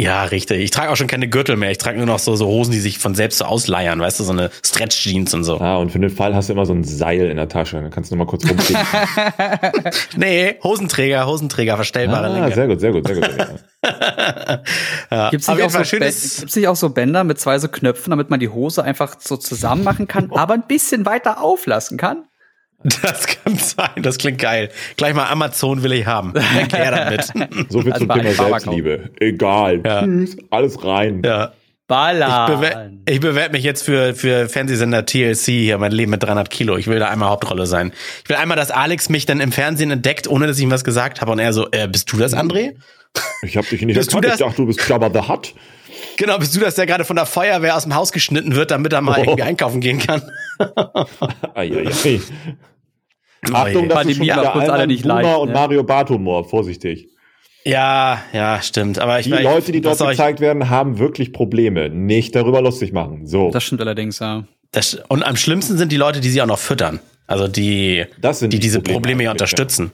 Ja, 0.00 0.24
richtig. 0.24 0.60
Ich 0.60 0.70
trage 0.70 0.90
auch 0.90 0.96
schon 0.96 1.08
keine 1.08 1.28
Gürtel 1.28 1.58
mehr. 1.58 1.70
Ich 1.70 1.76
trage 1.76 1.98
nur 1.98 2.06
noch 2.06 2.18
so, 2.18 2.34
so 2.34 2.46
Hosen, 2.46 2.72
die 2.72 2.78
sich 2.78 2.98
von 2.98 3.14
selbst 3.14 3.36
so 3.36 3.44
ausleiern, 3.44 4.00
weißt 4.00 4.18
du, 4.18 4.24
so 4.24 4.32
eine 4.32 4.50
Stretch-Jeans 4.64 5.34
und 5.34 5.44
so. 5.44 5.60
Ah, 5.60 5.76
und 5.76 5.92
für 5.92 5.98
den 5.98 6.08
Fall 6.08 6.34
hast 6.34 6.48
du 6.48 6.54
immer 6.54 6.64
so 6.64 6.72
ein 6.72 6.84
Seil 6.84 7.28
in 7.28 7.36
der 7.36 7.50
Tasche. 7.50 7.82
Dann 7.82 7.90
kannst 7.90 8.10
du 8.10 8.16
noch 8.16 8.24
mal 8.24 8.30
kurz 8.30 8.48
rumziehen. 8.48 8.80
nee, 10.16 10.56
Hosenträger, 10.62 11.26
Hosenträger, 11.26 11.76
verstellbare 11.76 12.28
ah, 12.28 12.32
Länge. 12.32 12.54
Sehr 12.54 12.66
gut, 12.66 12.80
sehr 12.80 12.92
gut, 12.92 13.06
sehr 13.06 13.16
gut. 13.16 13.28
ja. 15.10 15.30
Gibt 15.30 15.42
es 15.42 15.48
nicht, 15.48 16.50
so 16.50 16.60
nicht 16.60 16.68
auch 16.68 16.76
so 16.76 16.88
Bänder 16.88 17.22
mit 17.24 17.38
zwei 17.38 17.58
so 17.58 17.68
Knöpfen, 17.68 18.10
damit 18.10 18.30
man 18.30 18.40
die 18.40 18.48
Hose 18.48 18.82
einfach 18.82 19.16
so 19.20 19.36
zusammen 19.36 19.84
machen 19.84 20.08
kann, 20.08 20.30
aber 20.32 20.54
ein 20.54 20.66
bisschen 20.66 21.04
weiter 21.04 21.42
auflassen 21.42 21.98
kann? 21.98 22.24
Das 23.02 23.26
kann 23.26 23.56
sein, 23.56 24.02
das 24.02 24.18
klingt 24.18 24.38
geil. 24.38 24.70
Gleich 24.96 25.14
mal 25.14 25.26
Amazon 25.26 25.82
will 25.82 25.92
ich 25.92 26.06
haben. 26.06 26.34
Erklär 26.34 26.90
damit. 26.90 27.26
So 27.68 27.82
viel 27.82 27.92
also 27.92 28.06
zum 28.06 28.14
Thema 28.14 28.32
Selbstliebe. 28.32 29.10
Egal. 29.20 29.82
Ja. 29.84 30.02
Tschüss, 30.02 30.36
alles 30.50 30.82
rein. 30.82 31.22
Ja. 31.24 31.52
ballern. 31.86 33.02
Ich 33.06 33.20
bewerbe 33.20 33.34
bewerte 33.34 33.52
mich 33.52 33.64
jetzt 33.64 33.82
für, 33.82 34.14
für 34.14 34.48
Fernsehsender 34.48 35.04
TLC 35.04 35.44
hier, 35.44 35.78
mein 35.78 35.92
Leben 35.92 36.10
mit 36.10 36.22
300 36.22 36.48
Kilo. 36.48 36.76
Ich 36.78 36.86
will 36.86 36.98
da 36.98 37.08
einmal 37.08 37.28
Hauptrolle 37.28 37.66
sein. 37.66 37.92
Ich 38.22 38.30
will 38.30 38.36
einmal, 38.36 38.56
dass 38.56 38.70
Alex 38.70 39.08
mich 39.08 39.26
dann 39.26 39.40
im 39.40 39.52
Fernsehen 39.52 39.90
entdeckt, 39.90 40.26
ohne 40.26 40.46
dass 40.46 40.56
ich 40.56 40.62
ihm 40.62 40.70
was 40.70 40.84
gesagt 40.84 41.20
habe. 41.20 41.32
Und 41.32 41.38
er 41.38 41.52
so, 41.52 41.68
äh, 41.72 41.86
bist 41.86 42.10
du 42.12 42.16
das, 42.16 42.34
André? 42.34 42.76
Ich 43.42 43.56
hab 43.56 43.68
dich 43.68 43.82
nicht 43.82 43.96
bist 43.96 44.14
erkannt. 44.14 44.32
Ich 44.34 44.38
dachte, 44.38 44.56
du 44.56 44.66
bist 44.66 44.88
Jabba 44.88 45.10
the 45.12 45.28
Hutt. 45.28 45.54
Genau, 46.20 46.36
bist 46.36 46.54
du 46.54 46.60
das, 46.60 46.74
der 46.74 46.84
gerade 46.84 47.06
von 47.06 47.16
der 47.16 47.24
Feuerwehr 47.24 47.74
aus 47.74 47.84
dem 47.84 47.94
Haus 47.94 48.12
geschnitten 48.12 48.54
wird, 48.54 48.70
damit 48.70 48.92
er 48.92 49.00
mal 49.00 49.20
oh. 49.20 49.22
irgendwie 49.22 49.42
einkaufen 49.42 49.80
gehen 49.80 49.98
kann? 49.98 50.20
ai. 51.54 51.88
Achtung, 53.50 53.88
das 53.88 54.04
ist 54.04 54.16
schon 54.16 54.26
wieder 54.26 54.54
alle 54.54 54.86
nicht 54.86 55.06
leicht, 55.06 55.38
und 55.38 55.48
ne? 55.48 55.54
Mario 55.54 55.82
Barth-Humor, 55.82 56.44
vorsichtig. 56.44 57.08
Ja, 57.64 58.20
ja, 58.34 58.60
stimmt. 58.60 58.98
Aber 58.98 59.18
ich 59.18 59.24
die 59.24 59.32
Leute, 59.32 59.72
die 59.72 59.80
dort 59.80 59.98
gezeigt 59.98 60.40
werden, 60.40 60.68
haben 60.68 60.98
wirklich 60.98 61.32
Probleme. 61.32 61.88
Nicht 61.88 62.36
darüber 62.36 62.60
lustig 62.60 62.92
machen. 62.92 63.26
So. 63.26 63.50
Das 63.50 63.64
stimmt 63.64 63.80
allerdings, 63.80 64.18
ja. 64.18 64.44
Das, 64.72 65.00
und 65.08 65.22
am 65.22 65.36
schlimmsten 65.36 65.78
sind 65.78 65.90
die 65.90 65.96
Leute, 65.96 66.20
die 66.20 66.28
sie 66.28 66.42
auch 66.42 66.46
noch 66.46 66.58
füttern. 66.58 67.00
Also 67.28 67.48
die, 67.48 68.04
die, 68.18 68.48
die 68.50 68.58
diese 68.58 68.80
Probleme, 68.80 68.94
Probleme 68.94 69.22
ja 69.22 69.30
unterstützen. 69.30 69.90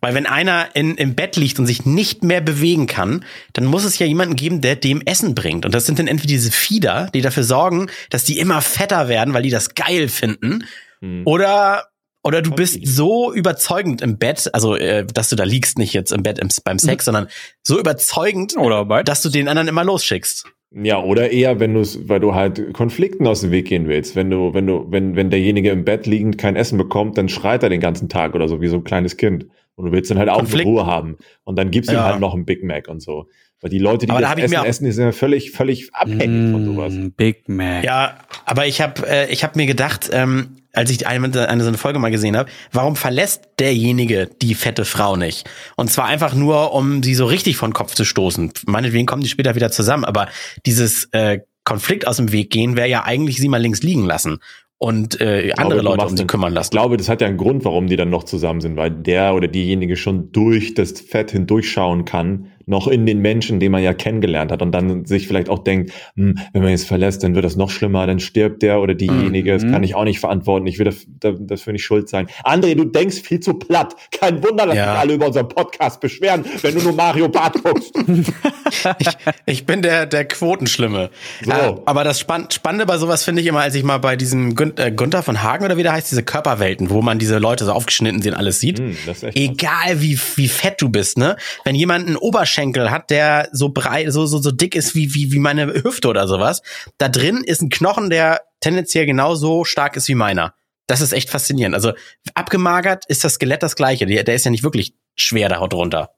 Weil 0.00 0.14
wenn 0.14 0.26
einer 0.26 0.68
in, 0.74 0.96
im 0.96 1.14
Bett 1.14 1.36
liegt 1.36 1.58
und 1.58 1.66
sich 1.66 1.84
nicht 1.86 2.22
mehr 2.22 2.40
bewegen 2.40 2.86
kann, 2.86 3.24
dann 3.52 3.64
muss 3.64 3.84
es 3.84 3.98
ja 3.98 4.06
jemanden 4.06 4.36
geben, 4.36 4.60
der 4.60 4.76
dem 4.76 5.00
Essen 5.02 5.34
bringt. 5.34 5.64
Und 5.64 5.74
das 5.74 5.86
sind 5.86 5.98
dann 5.98 6.06
entweder 6.06 6.28
diese 6.28 6.50
Fieder, 6.50 7.10
die 7.14 7.20
dafür 7.20 7.44
sorgen, 7.44 7.88
dass 8.10 8.24
die 8.24 8.38
immer 8.38 8.62
fetter 8.62 9.08
werden, 9.08 9.34
weil 9.34 9.42
die 9.42 9.50
das 9.50 9.74
geil 9.74 10.08
finden. 10.08 10.64
Hm. 11.00 11.22
Oder 11.24 11.88
oder 12.26 12.42
du 12.42 12.50
bist 12.50 12.80
so 12.84 13.32
überzeugend 13.32 14.02
im 14.02 14.18
Bett, 14.18 14.50
also 14.52 14.74
äh, 14.74 15.06
dass 15.06 15.28
du 15.28 15.36
da 15.36 15.44
liegst, 15.44 15.78
nicht 15.78 15.92
jetzt 15.92 16.10
im 16.10 16.24
Bett 16.24 16.40
im, 16.40 16.48
beim 16.64 16.76
Sex, 16.76 17.04
mhm. 17.04 17.06
sondern 17.06 17.28
so 17.62 17.78
überzeugend, 17.78 18.56
oder 18.56 19.04
dass 19.04 19.22
du 19.22 19.28
den 19.28 19.46
anderen 19.46 19.68
immer 19.68 19.84
losschickst. 19.84 20.44
Ja, 20.72 21.02
oder 21.02 21.30
eher, 21.30 21.60
wenn 21.60 21.74
du 21.74 21.82
weil 22.08 22.20
du 22.20 22.34
halt 22.34 22.72
Konflikten 22.72 23.26
aus 23.26 23.40
dem 23.40 23.50
Weg 23.50 23.66
gehen 23.66 23.88
willst. 23.88 24.16
Wenn 24.16 24.30
du, 24.30 24.52
wenn 24.52 24.66
du, 24.66 24.86
wenn, 24.90 25.16
wenn 25.16 25.30
derjenige 25.30 25.70
im 25.70 25.84
Bett 25.84 26.06
liegend 26.06 26.38
kein 26.38 26.56
Essen 26.56 26.76
bekommt, 26.76 27.16
dann 27.16 27.28
schreit 27.28 27.62
er 27.62 27.68
den 27.68 27.80
ganzen 27.80 28.08
Tag 28.08 28.34
oder 28.34 28.48
so, 28.48 28.60
wie 28.60 28.68
so 28.68 28.76
ein 28.76 28.84
kleines 28.84 29.16
Kind. 29.16 29.46
Und 29.76 29.86
du 29.86 29.92
willst 29.92 30.10
dann 30.10 30.18
halt 30.18 30.28
auch 30.28 30.38
Konflikt. 30.38 30.66
Ruhe 30.66 30.86
haben. 30.86 31.18
Und 31.44 31.56
dann 31.56 31.70
gibst 31.70 31.90
du 31.90 31.94
ja. 31.94 32.00
ihm 32.00 32.12
halt 32.12 32.20
noch 32.20 32.34
ein 32.34 32.44
Big 32.44 32.64
Mac 32.64 32.88
und 32.88 33.00
so. 33.00 33.28
Weil 33.60 33.70
die 33.70 33.78
Leute, 33.78 34.06
die 34.06 34.12
aber 34.12 34.20
das 34.20 34.34
da 34.34 34.42
Essen 34.42 34.66
essen, 34.66 34.84
die 34.84 34.92
sind 34.92 35.04
ja 35.04 35.12
völlig, 35.12 35.50
völlig 35.52 35.94
abhängig 35.94 36.50
mm, 36.50 36.52
von 36.52 36.64
sowas. 36.64 36.94
Big 37.16 37.48
Mac. 37.48 37.84
Ja, 37.84 38.18
aber 38.44 38.66
ich 38.66 38.80
habe 38.80 39.06
äh, 39.08 39.32
ich 39.32 39.44
hab 39.44 39.56
mir 39.56 39.66
gedacht, 39.66 40.10
ähm, 40.12 40.58
als 40.76 40.90
ich 40.90 41.06
eine, 41.06 41.48
eine 41.48 41.62
so 41.62 41.68
eine 41.68 41.78
Folge 41.78 41.98
mal 41.98 42.10
gesehen 42.10 42.36
habe, 42.36 42.50
warum 42.70 42.96
verlässt 42.96 43.48
derjenige 43.58 44.28
die 44.42 44.54
fette 44.54 44.84
Frau 44.84 45.16
nicht? 45.16 45.48
Und 45.76 45.90
zwar 45.90 46.04
einfach 46.06 46.34
nur, 46.34 46.72
um 46.72 47.02
sie 47.02 47.14
so 47.14 47.24
richtig 47.26 47.56
von 47.56 47.72
Kopf 47.72 47.94
zu 47.94 48.04
stoßen. 48.04 48.52
Meinetwegen 48.66 49.06
kommen 49.06 49.22
die 49.22 49.28
später 49.28 49.54
wieder 49.54 49.70
zusammen, 49.70 50.04
aber 50.04 50.28
dieses 50.66 51.08
äh, 51.12 51.40
Konflikt 51.64 52.06
aus 52.06 52.18
dem 52.18 52.30
Weg 52.30 52.50
gehen 52.50 52.76
wäre 52.76 52.88
ja 52.88 53.04
eigentlich 53.04 53.38
sie 53.38 53.48
mal 53.48 53.60
links 53.60 53.82
liegen 53.82 54.04
lassen 54.04 54.38
und 54.78 55.20
äh, 55.20 55.52
andere 55.56 55.80
glaube, 55.80 55.96
Leute 55.96 56.10
um 56.10 56.16
sie 56.16 56.26
kümmern 56.26 56.52
lassen. 56.52 56.68
Ich 56.68 56.78
glaube, 56.78 56.96
das 56.96 57.08
hat 57.08 57.22
ja 57.22 57.26
einen 57.26 57.38
Grund, 57.38 57.64
warum 57.64 57.86
die 57.86 57.96
dann 57.96 58.10
noch 58.10 58.24
zusammen 58.24 58.60
sind, 58.60 58.76
weil 58.76 58.90
der 58.90 59.34
oder 59.34 59.48
diejenige 59.48 59.96
schon 59.96 60.30
durch 60.32 60.74
das 60.74 61.00
Fett 61.00 61.30
hindurchschauen 61.30 62.04
kann 62.04 62.52
noch 62.66 62.88
in 62.88 63.06
den 63.06 63.20
Menschen, 63.20 63.60
den 63.60 63.70
man 63.70 63.82
ja 63.82 63.94
kennengelernt 63.94 64.50
hat 64.50 64.60
und 64.60 64.72
dann 64.72 65.06
sich 65.06 65.28
vielleicht 65.28 65.48
auch 65.48 65.60
denkt, 65.60 65.92
hm, 66.16 66.36
wenn 66.52 66.62
man 66.62 66.72
jetzt 66.72 66.86
verlässt, 66.86 67.22
dann 67.22 67.34
wird 67.36 67.44
das 67.44 67.54
noch 67.54 67.70
schlimmer, 67.70 68.06
dann 68.06 68.18
stirbt 68.18 68.62
der 68.62 68.80
oder 68.80 68.94
diejenige, 68.94 69.52
mhm. 69.52 69.58
das 69.58 69.70
kann 69.70 69.84
ich 69.84 69.94
auch 69.94 70.04
nicht 70.04 70.18
verantworten, 70.18 70.66
ich 70.66 70.78
will 70.80 70.92
dafür 71.20 71.72
nicht 71.72 71.84
schuld 71.84 72.08
sein. 72.08 72.26
André, 72.44 72.74
du 72.74 72.84
denkst 72.84 73.20
viel 73.20 73.38
zu 73.38 73.54
platt. 73.54 73.94
Kein 74.10 74.42
Wunder, 74.42 74.66
dass 74.66 74.76
ja. 74.76 74.92
sich 74.92 75.00
alle 75.00 75.14
über 75.14 75.26
unseren 75.28 75.48
Podcast 75.48 76.00
beschweren, 76.00 76.44
wenn 76.62 76.74
du 76.74 76.82
nur 76.82 76.92
Mario 76.92 77.28
Bart 77.28 77.62
guckst. 77.62 77.94
ich, 78.98 79.08
ich, 79.46 79.66
bin 79.66 79.82
der, 79.82 80.06
der 80.06 80.24
Quotenschlimme. 80.24 81.10
So. 81.44 81.52
Äh, 81.52 81.74
aber 81.84 82.02
das 82.02 82.18
Spann 82.18 82.48
Spannende 82.50 82.86
bei 82.86 82.98
sowas 82.98 83.22
finde 83.22 83.42
ich 83.42 83.48
immer, 83.48 83.60
als 83.60 83.74
ich 83.76 83.84
mal 83.84 83.98
bei 83.98 84.16
diesem 84.16 84.54
Gün 84.56 84.72
äh, 84.76 84.90
Günther 84.90 85.22
von 85.22 85.42
Hagen 85.42 85.64
oder 85.64 85.76
wie 85.76 85.84
der 85.84 85.92
heißt, 85.92 86.10
diese 86.10 86.24
Körperwelten, 86.24 86.90
wo 86.90 87.00
man 87.00 87.18
diese 87.18 87.38
Leute 87.38 87.64
so 87.64 87.72
aufgeschnitten 87.72 88.22
sehen, 88.22 88.34
alles 88.34 88.58
sieht. 88.60 88.80
Mm, 88.80 88.92
Egal 89.34 90.00
wie, 90.00 90.18
wie 90.34 90.48
fett 90.48 90.82
du 90.82 90.88
bist, 90.88 91.18
ne? 91.18 91.36
Wenn 91.64 91.74
jemand 91.74 92.06
einen 92.06 92.16
Oberschenkel 92.16 92.55
Oberschenkel 92.56 92.90
hat, 92.90 93.10
der 93.10 93.48
so 93.52 93.70
breit, 93.70 94.12
so, 94.12 94.26
so, 94.26 94.38
so 94.38 94.50
dick 94.50 94.74
ist 94.74 94.94
wie, 94.94 95.14
wie, 95.14 95.32
wie 95.32 95.38
meine 95.38 95.66
Hüfte 95.66 96.08
oder 96.08 96.26
sowas. 96.26 96.62
Da 96.98 97.08
drin 97.08 97.42
ist 97.44 97.62
ein 97.62 97.68
Knochen, 97.68 98.10
der 98.10 98.40
tendenziell 98.60 99.06
genauso 99.06 99.64
stark 99.64 99.96
ist 99.96 100.08
wie 100.08 100.14
meiner. 100.14 100.54
Das 100.86 101.00
ist 101.00 101.12
echt 101.12 101.30
faszinierend. 101.30 101.74
Also 101.74 101.92
abgemagert 102.34 103.04
ist 103.08 103.24
das 103.24 103.34
Skelett 103.34 103.62
das 103.62 103.76
gleiche. 103.76 104.06
Der, 104.06 104.22
der 104.22 104.34
ist 104.34 104.44
ja 104.44 104.50
nicht 104.50 104.62
wirklich 104.62 104.94
schwer 105.14 105.48
da 105.48 105.66
drunter. 105.66 106.10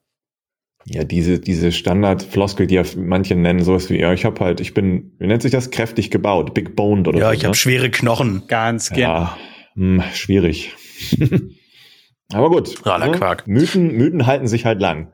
Ja, 0.85 1.03
diese, 1.03 1.39
diese 1.39 1.71
Standardfloskel, 1.71 2.67
die 2.67 2.75
ja 2.75 2.83
manche 2.95 3.35
nennen, 3.35 3.63
sowas 3.63 3.89
wie, 3.89 3.99
ja, 3.99 4.13
ich 4.13 4.25
habe 4.25 4.43
halt, 4.43 4.61
ich 4.61 4.73
bin, 4.73 5.11
wie 5.19 5.27
nennt 5.27 5.41
sich 5.41 5.51
das, 5.51 5.71
kräftig 5.71 6.09
gebaut, 6.09 6.53
big 6.53 6.75
boned 6.75 7.07
oder 7.07 7.19
ja, 7.19 7.25
so. 7.25 7.31
Ja, 7.31 7.33
ich 7.33 7.43
habe 7.43 7.51
ne? 7.51 7.55
schwere 7.55 7.89
Knochen. 7.89 8.43
Ganz 8.47 8.89
gerne. 8.89 9.01
Ja, 9.01 9.37
mh, 9.75 10.03
hm, 10.03 10.13
schwierig. 10.13 10.73
Aber 12.31 12.49
gut. 12.49 12.75
Ja, 12.85 12.97
ne? 12.97 13.11
Quark. 13.11 13.47
Mythen, 13.47 13.91
Mythen 13.91 14.25
halten 14.25 14.47
sich 14.47 14.65
halt 14.65 14.79
lang. 14.79 15.11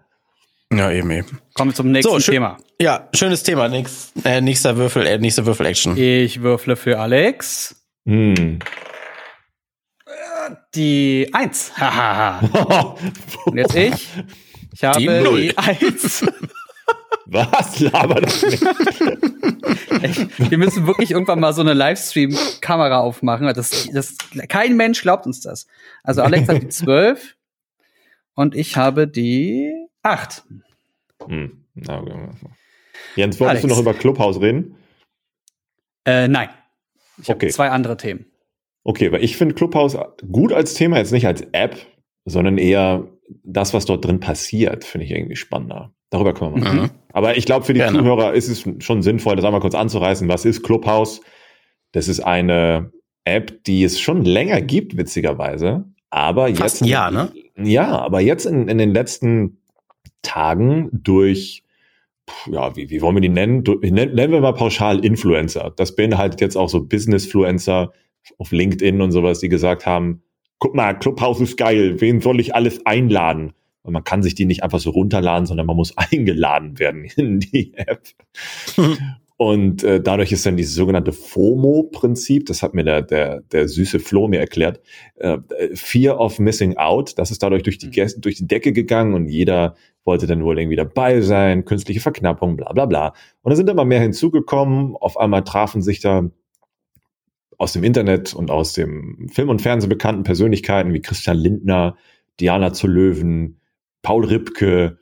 Ja, 0.76 0.92
eben, 0.92 1.10
eben. 1.12 1.40
Kommen 1.54 1.72
wir 1.72 1.76
zum 1.76 1.92
nächsten 1.92 2.20
so, 2.20 2.32
Thema. 2.32 2.58
Ja, 2.82 3.08
schönes 3.14 3.44
Thema. 3.44 3.70
Nächst, 3.70 4.14
äh, 4.26 4.42
nächster 4.42 4.76
Würfel, 4.76 5.08
äh, 5.08 5.18
nächste 5.18 5.46
Würfel-Action. 5.46 5.96
Ich 5.98 6.42
würfle 6.42 6.76
für 6.76 7.00
Alex. 7.00 7.76
Hm. 8.06 8.60
Die 10.76 11.30
Eins. 11.32 11.72
Hahaha. 11.78 12.98
Und 13.46 13.58
jetzt 13.58 13.76
ich. 13.76 14.10
Ich 14.74 14.84
habe 14.84 15.00
die, 15.00 15.08
die 15.08 15.58
Eins. 15.58 16.26
Was? 17.28 17.80
Laber 17.80 18.22
das 18.22 18.44
nicht. 18.44 18.62
wir 18.62 20.58
müssen 20.58 20.86
wirklich 20.86 21.12
irgendwann 21.12 21.40
mal 21.40 21.54
so 21.54 21.62
eine 21.62 21.74
Livestream-Kamera 21.74 23.00
aufmachen. 23.00 23.48
Das, 23.48 23.88
das, 23.92 24.16
kein 24.48 24.76
Mensch 24.76 25.02
glaubt 25.02 25.26
uns 25.26 25.42
das. 25.42 25.66
Also 26.04 26.22
Alex 26.22 26.50
hat 26.50 26.62
die 26.62 26.68
zwölf 26.70 27.36
und 28.36 28.54
ich 28.54 28.78
habe 28.78 29.08
die 29.08 29.74
acht. 30.04 30.44
Hm. 31.30 31.66
Jens, 33.16 33.40
wolltest 33.40 33.42
Alex. 33.42 33.62
du 33.62 33.68
noch 33.68 33.80
über 33.80 33.94
Clubhouse 33.94 34.40
reden? 34.40 34.76
Äh, 36.06 36.28
nein. 36.28 36.50
Ich 37.18 37.30
okay. 37.30 37.48
habe 37.48 37.54
zwei 37.54 37.70
andere 37.70 37.98
Themen. 37.98 38.26
Okay, 38.84 39.12
weil 39.12 39.24
ich 39.24 39.38
finde 39.38 39.56
Clubhouse 39.56 39.98
gut 40.32 40.54
als 40.54 40.76
Thema, 40.76 40.98
jetzt 40.98 41.12
nicht 41.12 41.26
als 41.26 41.42
App, 41.54 41.78
sondern 42.26 42.58
eher 42.58 43.08
das, 43.44 43.74
was 43.74 43.86
dort 43.86 44.06
drin 44.06 44.20
passiert, 44.20 44.84
finde 44.84 45.06
ich 45.06 45.12
irgendwie 45.12 45.36
spannender. 45.36 45.94
Darüber 46.12 46.34
können 46.34 46.56
wir 46.56 46.64
mal 46.64 46.74
mhm. 46.74 46.90
Aber 47.12 47.38
ich 47.38 47.46
glaube, 47.46 47.66
für 47.66 47.74
die 47.74 47.80
Gerne. 47.80 47.98
Zuhörer 47.98 48.34
ist 48.34 48.48
es 48.48 48.64
schon 48.84 49.02
sinnvoll, 49.02 49.36
das 49.36 49.46
einmal 49.46 49.62
kurz 49.62 49.74
anzureißen. 49.74 50.28
Was 50.28 50.46
ist 50.46 50.64
Clubhouse? 50.64 51.22
Das 51.92 52.08
ist 52.08 52.20
eine 52.20 52.92
App, 53.24 53.64
die 53.64 53.84
es 53.84 54.00
schon 54.00 54.24
länger 54.24 54.62
gibt, 54.62 54.98
witzigerweise. 54.98 55.86
Aber 56.10 56.48
Fast 56.56 56.60
jetzt. 56.76 56.82
Ein 56.84 56.88
Jahr, 56.88 57.12
ne? 57.12 57.32
Ja, 57.58 57.98
aber 57.98 58.22
jetzt 58.22 58.46
in, 58.46 58.68
in 58.68 58.78
den 58.78 58.94
letzten 58.94 59.58
Tagen 60.26 60.90
durch, 60.92 61.64
ja, 62.52 62.76
wie, 62.76 62.90
wie 62.90 63.02
wollen 63.02 63.16
wir 63.16 63.22
die 63.22 63.30
nennen? 63.30 63.64
Nennen 63.82 64.32
wir 64.32 64.42
mal 64.42 64.54
pauschal 64.54 65.04
Influencer. 65.06 65.74
Das 65.76 65.96
beinhaltet 65.96 66.42
jetzt 66.42 66.58
auch 66.58 66.70
so 66.70 66.84
Businessfluencer 66.84 67.94
auf 68.38 68.52
LinkedIn 68.52 69.02
und 69.02 69.12
sowas, 69.12 69.40
die 69.40 69.50
gesagt 69.50 69.86
haben, 69.86 70.24
guck 70.60 70.76
mal, 70.76 70.98
Clubhouse 70.98 71.42
ist 71.42 71.58
geil, 71.58 72.02
wen 72.02 72.22
soll 72.22 72.40
ich 72.40 72.56
alles 72.56 72.86
einladen? 72.86 73.54
Und 73.84 73.94
man 73.94 74.04
kann 74.04 74.24
sich 74.24 74.34
die 74.34 74.46
nicht 74.46 74.64
einfach 74.64 74.80
so 74.80 74.90
runterladen, 74.90 75.46
sondern 75.46 75.68
man 75.68 75.76
muss 75.76 75.96
eingeladen 76.12 76.80
werden 76.80 77.06
in 77.16 77.40
die 77.40 77.74
App. 77.76 78.02
Und 79.38 79.84
äh, 79.84 80.02
dadurch 80.02 80.32
ist 80.32 80.46
dann 80.46 80.56
dieses 80.56 80.76
sogenannte 80.76 81.12
FOMO-Prinzip, 81.12 82.46
das 82.46 82.64
hat 82.64 82.74
mir 82.74 82.86
der, 82.86 83.02
der, 83.02 83.42
der 83.42 83.68
süße 83.68 84.00
Flo 84.00 84.30
mir 84.30 84.40
erklärt, 84.40 84.80
äh, 85.16 85.38
Fear 85.74 86.22
of 86.22 86.40
Missing 86.40 86.78
Out, 86.78 87.18
das 87.18 87.32
ist 87.32 87.44
dadurch 87.44 87.64
durch 87.64 87.78
die, 87.78 87.88
mhm. 87.88 88.22
durch 88.22 88.36
die 88.36 88.48
Decke 88.48 88.72
gegangen 88.72 89.14
und 89.14 89.28
jeder 89.28 89.76
wollte 90.06 90.26
dann 90.26 90.44
wohl 90.44 90.58
irgendwie 90.58 90.78
dabei 90.78 91.20
sein, 91.20 91.66
künstliche 91.66 92.00
Verknappung, 92.00 92.56
bla 92.56 92.72
bla 92.72 92.86
bla. 92.86 93.14
Und 93.42 93.50
da 93.50 93.58
sind 93.58 93.70
immer 93.70 93.84
mehr 93.84 94.00
hinzugekommen, 94.00 94.96
auf 94.96 95.18
einmal 95.18 95.44
trafen 95.44 95.82
sich 95.82 96.00
da 96.00 96.30
aus 97.58 97.74
dem 97.74 97.84
Internet 97.84 98.34
und 98.34 98.52
aus 98.52 98.72
dem 98.72 99.28
Film 99.34 99.50
und 99.50 99.62
Fernsehen 99.62 99.90
bekannten 99.90 100.24
Persönlichkeiten 100.24 100.94
wie 100.94 101.02
Christian 101.02 101.38
Lindner, 101.38 101.98
Diana 102.40 102.72
zu 102.72 102.88
Löwen, 102.88 103.60
Paul 104.02 104.26
Ripke 104.26 104.98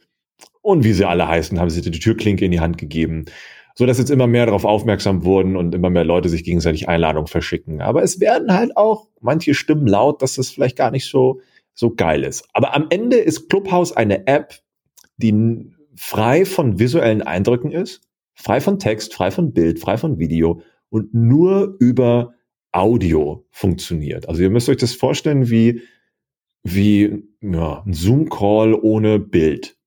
und 0.62 0.84
wie 0.84 0.94
sie 0.94 1.06
alle 1.06 1.28
heißen, 1.28 1.60
haben 1.60 1.70
sie 1.70 1.82
die 1.82 2.00
Türklinke 2.00 2.46
in 2.46 2.52
die 2.52 2.62
Hand 2.62 2.80
gegeben 2.80 3.26
so 3.76 3.86
dass 3.86 3.98
jetzt 3.98 4.12
immer 4.12 4.28
mehr 4.28 4.46
darauf 4.46 4.66
aufmerksam 4.66 5.26
wurden 5.26 5.56
und 5.56 5.74
immer 5.74 5.90
mehr 5.90 6.04
Leute 6.04 6.30
sich 6.30 6.44
gegenseitig 6.44 6.88
Einladungen 6.88 7.28
verschicken. 7.28 7.82
Aber 7.82 8.04
es 8.04 8.20
werden 8.20 8.54
halt 8.54 8.78
auch 8.78 9.08
manche 9.20 9.54
Stimmen 9.54 9.88
laut, 9.88 10.22
dass 10.22 10.36
das 10.36 10.50
vielleicht 10.50 10.78
gar 10.78 10.92
nicht 10.92 11.10
so, 11.10 11.42
so 11.74 11.94
geil 11.96 12.24
ist. 12.24 12.48
Aber 12.54 12.76
am 12.76 12.88
Ende 12.90 13.18
ist 13.18 13.50
Clubhouse 13.50 13.92
eine 13.92 14.28
App, 14.28 14.54
die 15.18 15.72
frei 15.96 16.46
von 16.46 16.80
visuellen 16.80 17.22
Eindrücken 17.22 17.72
ist, 17.72 18.02
frei 18.36 18.62
von 18.62 18.80
Text, 18.80 19.14
frei 19.14 19.32
von 19.32 19.54
Bild, 19.54 19.80
frei 19.80 19.98
von 19.98 20.20
Video 20.20 20.62
und 20.90 21.14
nur 21.14 21.76
über 21.80 22.34
Audio 22.72 23.46
funktioniert. 23.52 24.28
Also 24.28 24.42
ihr 24.42 24.50
müsst 24.50 24.70
euch 24.70 24.78
das 24.78 24.94
vorstellen 24.94 25.50
wie, 25.50 25.82
wie 26.64 27.24
ja, 27.42 27.84
ein 27.86 27.94
Zoom-Call 27.94 28.74
ohne 28.74 29.20
Bild. 29.20 29.78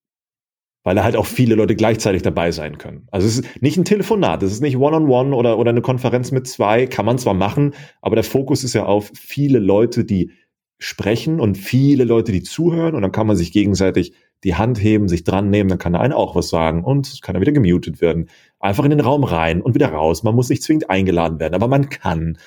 Weil 0.86 0.94
da 0.94 1.02
halt 1.02 1.16
auch 1.16 1.26
viele 1.26 1.56
Leute 1.56 1.74
gleichzeitig 1.74 2.22
dabei 2.22 2.52
sein 2.52 2.78
können. 2.78 3.08
Also 3.10 3.26
es 3.26 3.38
ist 3.38 3.60
nicht 3.60 3.76
ein 3.76 3.84
Telefonat, 3.84 4.44
es 4.44 4.52
ist 4.52 4.62
nicht 4.62 4.76
One-on-One 4.76 5.30
-on 5.30 5.32
-one 5.32 5.34
oder, 5.34 5.58
oder 5.58 5.70
eine 5.70 5.80
Konferenz 5.82 6.30
mit 6.30 6.46
zwei, 6.46 6.86
kann 6.86 7.04
man 7.04 7.18
zwar 7.18 7.34
machen, 7.34 7.74
aber 8.00 8.14
der 8.14 8.22
Fokus 8.22 8.62
ist 8.62 8.72
ja 8.72 8.84
auf 8.84 9.10
viele 9.12 9.58
Leute, 9.58 10.04
die 10.04 10.30
sprechen 10.78 11.40
und 11.40 11.58
viele 11.58 12.04
Leute, 12.04 12.30
die 12.30 12.44
zuhören 12.44 12.94
und 12.94 13.02
dann 13.02 13.10
kann 13.10 13.26
man 13.26 13.34
sich 13.34 13.50
gegenseitig 13.50 14.12
die 14.44 14.54
Hand 14.54 14.80
heben, 14.80 15.08
sich 15.08 15.24
dran 15.24 15.50
nehmen, 15.50 15.68
dann 15.68 15.80
kann 15.80 15.92
der 15.92 16.02
eine 16.02 16.14
auch 16.14 16.36
was 16.36 16.50
sagen 16.50 16.84
und 16.84 17.20
kann 17.20 17.34
er 17.34 17.40
wieder 17.40 17.50
gemutet 17.50 18.00
werden. 18.00 18.28
Einfach 18.60 18.84
in 18.84 18.90
den 18.90 19.00
Raum 19.00 19.24
rein 19.24 19.62
und 19.62 19.74
wieder 19.74 19.88
raus. 19.88 20.22
Man 20.22 20.36
muss 20.36 20.50
nicht 20.50 20.62
zwingend 20.62 20.88
eingeladen 20.88 21.40
werden, 21.40 21.54
aber 21.54 21.66
man 21.66 21.88
kann. 21.88 22.38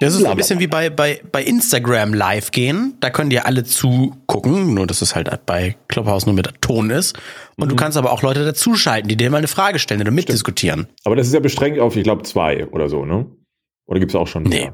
Das 0.00 0.14
ist 0.14 0.24
ein 0.24 0.36
bisschen 0.36 0.60
wie 0.60 0.66
bei, 0.66 0.90
bei, 0.90 1.22
bei 1.32 1.42
Instagram 1.42 2.12
live 2.12 2.50
gehen. 2.50 2.94
Da 3.00 3.08
können 3.08 3.30
dir 3.30 3.46
alle 3.46 3.64
zugucken, 3.64 4.74
nur 4.74 4.86
dass 4.86 5.00
es 5.00 5.14
halt 5.14 5.30
bei 5.46 5.76
Clubhouse 5.88 6.26
nur 6.26 6.34
mit 6.34 6.50
Ton 6.60 6.90
ist. 6.90 7.18
Und 7.56 7.66
mhm. 7.66 7.70
du 7.70 7.76
kannst 7.76 7.96
aber 7.96 8.12
auch 8.12 8.22
Leute 8.22 8.44
dazuschalten, 8.44 9.08
die 9.08 9.16
dir 9.16 9.30
mal 9.30 9.38
eine 9.38 9.48
Frage 9.48 9.78
stellen 9.78 10.02
oder 10.02 10.10
mitdiskutieren. 10.10 10.86
Aber 11.04 11.16
das 11.16 11.26
ist 11.28 11.32
ja 11.32 11.40
beschränkt 11.40 11.80
auf, 11.80 11.96
ich 11.96 12.04
glaube, 12.04 12.24
zwei 12.24 12.66
oder 12.66 12.90
so, 12.90 13.06
ne? 13.06 13.26
Oder 13.86 14.00
gibt's 14.00 14.14
auch 14.14 14.26
schon 14.26 14.42
mehr? 14.42 14.70
Nee. 14.70 14.72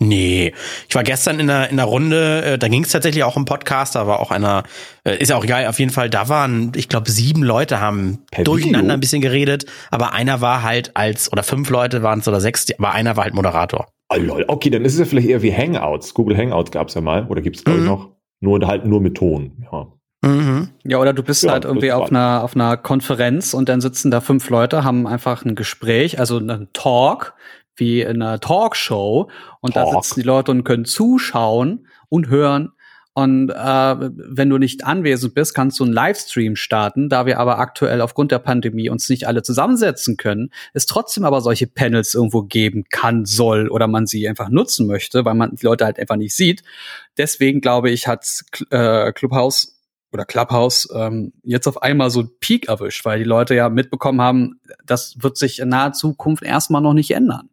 Nee, 0.00 0.52
ich 0.88 0.94
war 0.96 1.04
gestern 1.04 1.38
in 1.38 1.48
einer, 1.48 1.68
in 1.68 1.78
einer 1.78 1.88
Runde, 1.88 2.44
äh, 2.44 2.58
da 2.58 2.66
ging 2.66 2.82
es 2.82 2.90
tatsächlich 2.90 3.22
auch 3.22 3.36
um 3.36 3.44
Podcast, 3.44 3.94
da 3.94 4.08
war 4.08 4.18
auch 4.18 4.32
einer, 4.32 4.64
äh, 5.04 5.16
ist 5.18 5.30
auch 5.30 5.44
egal, 5.44 5.68
auf 5.68 5.78
jeden 5.78 5.92
Fall, 5.92 6.10
da 6.10 6.28
waren, 6.28 6.72
ich 6.74 6.88
glaube, 6.88 7.08
sieben 7.08 7.44
Leute 7.44 7.80
haben 7.80 8.18
per 8.32 8.42
durcheinander 8.42 8.86
Video? 8.86 8.94
ein 8.94 9.00
bisschen 9.00 9.22
geredet, 9.22 9.66
aber 9.92 10.12
einer 10.12 10.40
war 10.40 10.64
halt 10.64 10.96
als, 10.96 11.32
oder 11.32 11.44
fünf 11.44 11.70
Leute 11.70 12.02
waren 12.02 12.18
es 12.18 12.26
oder 12.26 12.40
sechs, 12.40 12.66
aber 12.76 12.90
einer 12.92 13.16
war 13.16 13.22
halt 13.22 13.34
Moderator. 13.34 13.86
Oh, 14.08 14.16
lol. 14.16 14.44
Okay, 14.48 14.70
dann 14.70 14.84
ist 14.84 14.94
es 14.94 14.98
ja 14.98 15.04
vielleicht 15.04 15.28
eher 15.28 15.42
wie 15.42 15.54
Hangouts. 15.54 16.14
Google 16.14 16.36
Hangouts 16.36 16.70
gab 16.70 16.88
es 16.88 16.94
ja 16.94 17.00
mal. 17.00 17.26
Oder 17.28 17.42
gibt 17.42 17.56
es, 17.56 17.64
glaube 17.64 17.80
mhm. 17.80 17.84
ich, 17.84 17.90
noch. 17.90 18.10
Nur 18.40 18.66
halt 18.66 18.84
nur 18.84 19.00
mit 19.00 19.16
Ton. 19.16 19.66
Ja. 19.72 19.88
Mhm. 20.22 20.70
Ja, 20.84 20.98
oder 20.98 21.12
du 21.12 21.22
bist 21.22 21.42
ja, 21.42 21.52
halt 21.52 21.64
irgendwie 21.64 21.92
auf 21.92 22.10
einer, 22.10 22.42
auf 22.42 22.54
einer 22.54 22.76
Konferenz 22.76 23.54
und 23.54 23.68
dann 23.68 23.80
sitzen 23.80 24.10
da 24.10 24.20
fünf 24.20 24.48
Leute, 24.50 24.84
haben 24.84 25.06
einfach 25.06 25.44
ein 25.44 25.54
Gespräch, 25.54 26.18
also 26.18 26.38
einen 26.38 26.68
Talk, 26.72 27.34
wie 27.76 28.02
in 28.02 28.22
einer 28.22 28.40
Talkshow. 28.40 29.28
Und 29.60 29.74
Talk. 29.74 29.92
da 29.92 30.02
sitzen 30.02 30.20
die 30.20 30.26
Leute 30.26 30.50
und 30.50 30.64
können 30.64 30.84
zuschauen 30.84 31.86
und 32.08 32.28
hören, 32.28 32.72
und 33.16 33.50
äh, 33.50 33.54
wenn 33.54 34.50
du 34.50 34.58
nicht 34.58 34.84
anwesend 34.84 35.34
bist, 35.34 35.54
kannst 35.54 35.78
du 35.78 35.84
einen 35.84 35.92
Livestream 35.92 36.56
starten. 36.56 37.08
Da 37.08 37.26
wir 37.26 37.38
aber 37.38 37.60
aktuell 37.60 38.00
aufgrund 38.00 38.32
der 38.32 38.40
Pandemie 38.40 38.90
uns 38.90 39.08
nicht 39.08 39.28
alle 39.28 39.44
zusammensetzen 39.44 40.16
können, 40.16 40.50
es 40.72 40.86
trotzdem 40.86 41.24
aber 41.24 41.40
solche 41.40 41.68
Panels 41.68 42.14
irgendwo 42.14 42.42
geben 42.42 42.84
kann, 42.90 43.24
soll 43.24 43.68
oder 43.68 43.86
man 43.86 44.08
sie 44.08 44.28
einfach 44.28 44.48
nutzen 44.48 44.88
möchte, 44.88 45.24
weil 45.24 45.34
man 45.34 45.54
die 45.54 45.64
Leute 45.64 45.84
halt 45.84 46.00
einfach 46.00 46.16
nicht 46.16 46.34
sieht. 46.34 46.64
Deswegen 47.16 47.60
glaube 47.60 47.88
ich, 47.90 48.08
hat 48.08 48.26
äh, 48.70 49.12
Clubhouse 49.12 49.80
oder 50.12 50.24
Clubhouse 50.24 50.88
ähm, 50.92 51.34
jetzt 51.44 51.68
auf 51.68 51.82
einmal 51.82 52.10
so 52.10 52.24
Peak 52.40 52.66
erwischt, 52.66 53.04
weil 53.04 53.20
die 53.20 53.24
Leute 53.24 53.54
ja 53.54 53.68
mitbekommen 53.68 54.20
haben, 54.20 54.60
das 54.84 55.18
wird 55.20 55.36
sich 55.36 55.60
in 55.60 55.68
naher 55.68 55.92
Zukunft 55.92 56.42
erstmal 56.42 56.82
noch 56.82 56.94
nicht 56.94 57.12
ändern. 57.12 57.48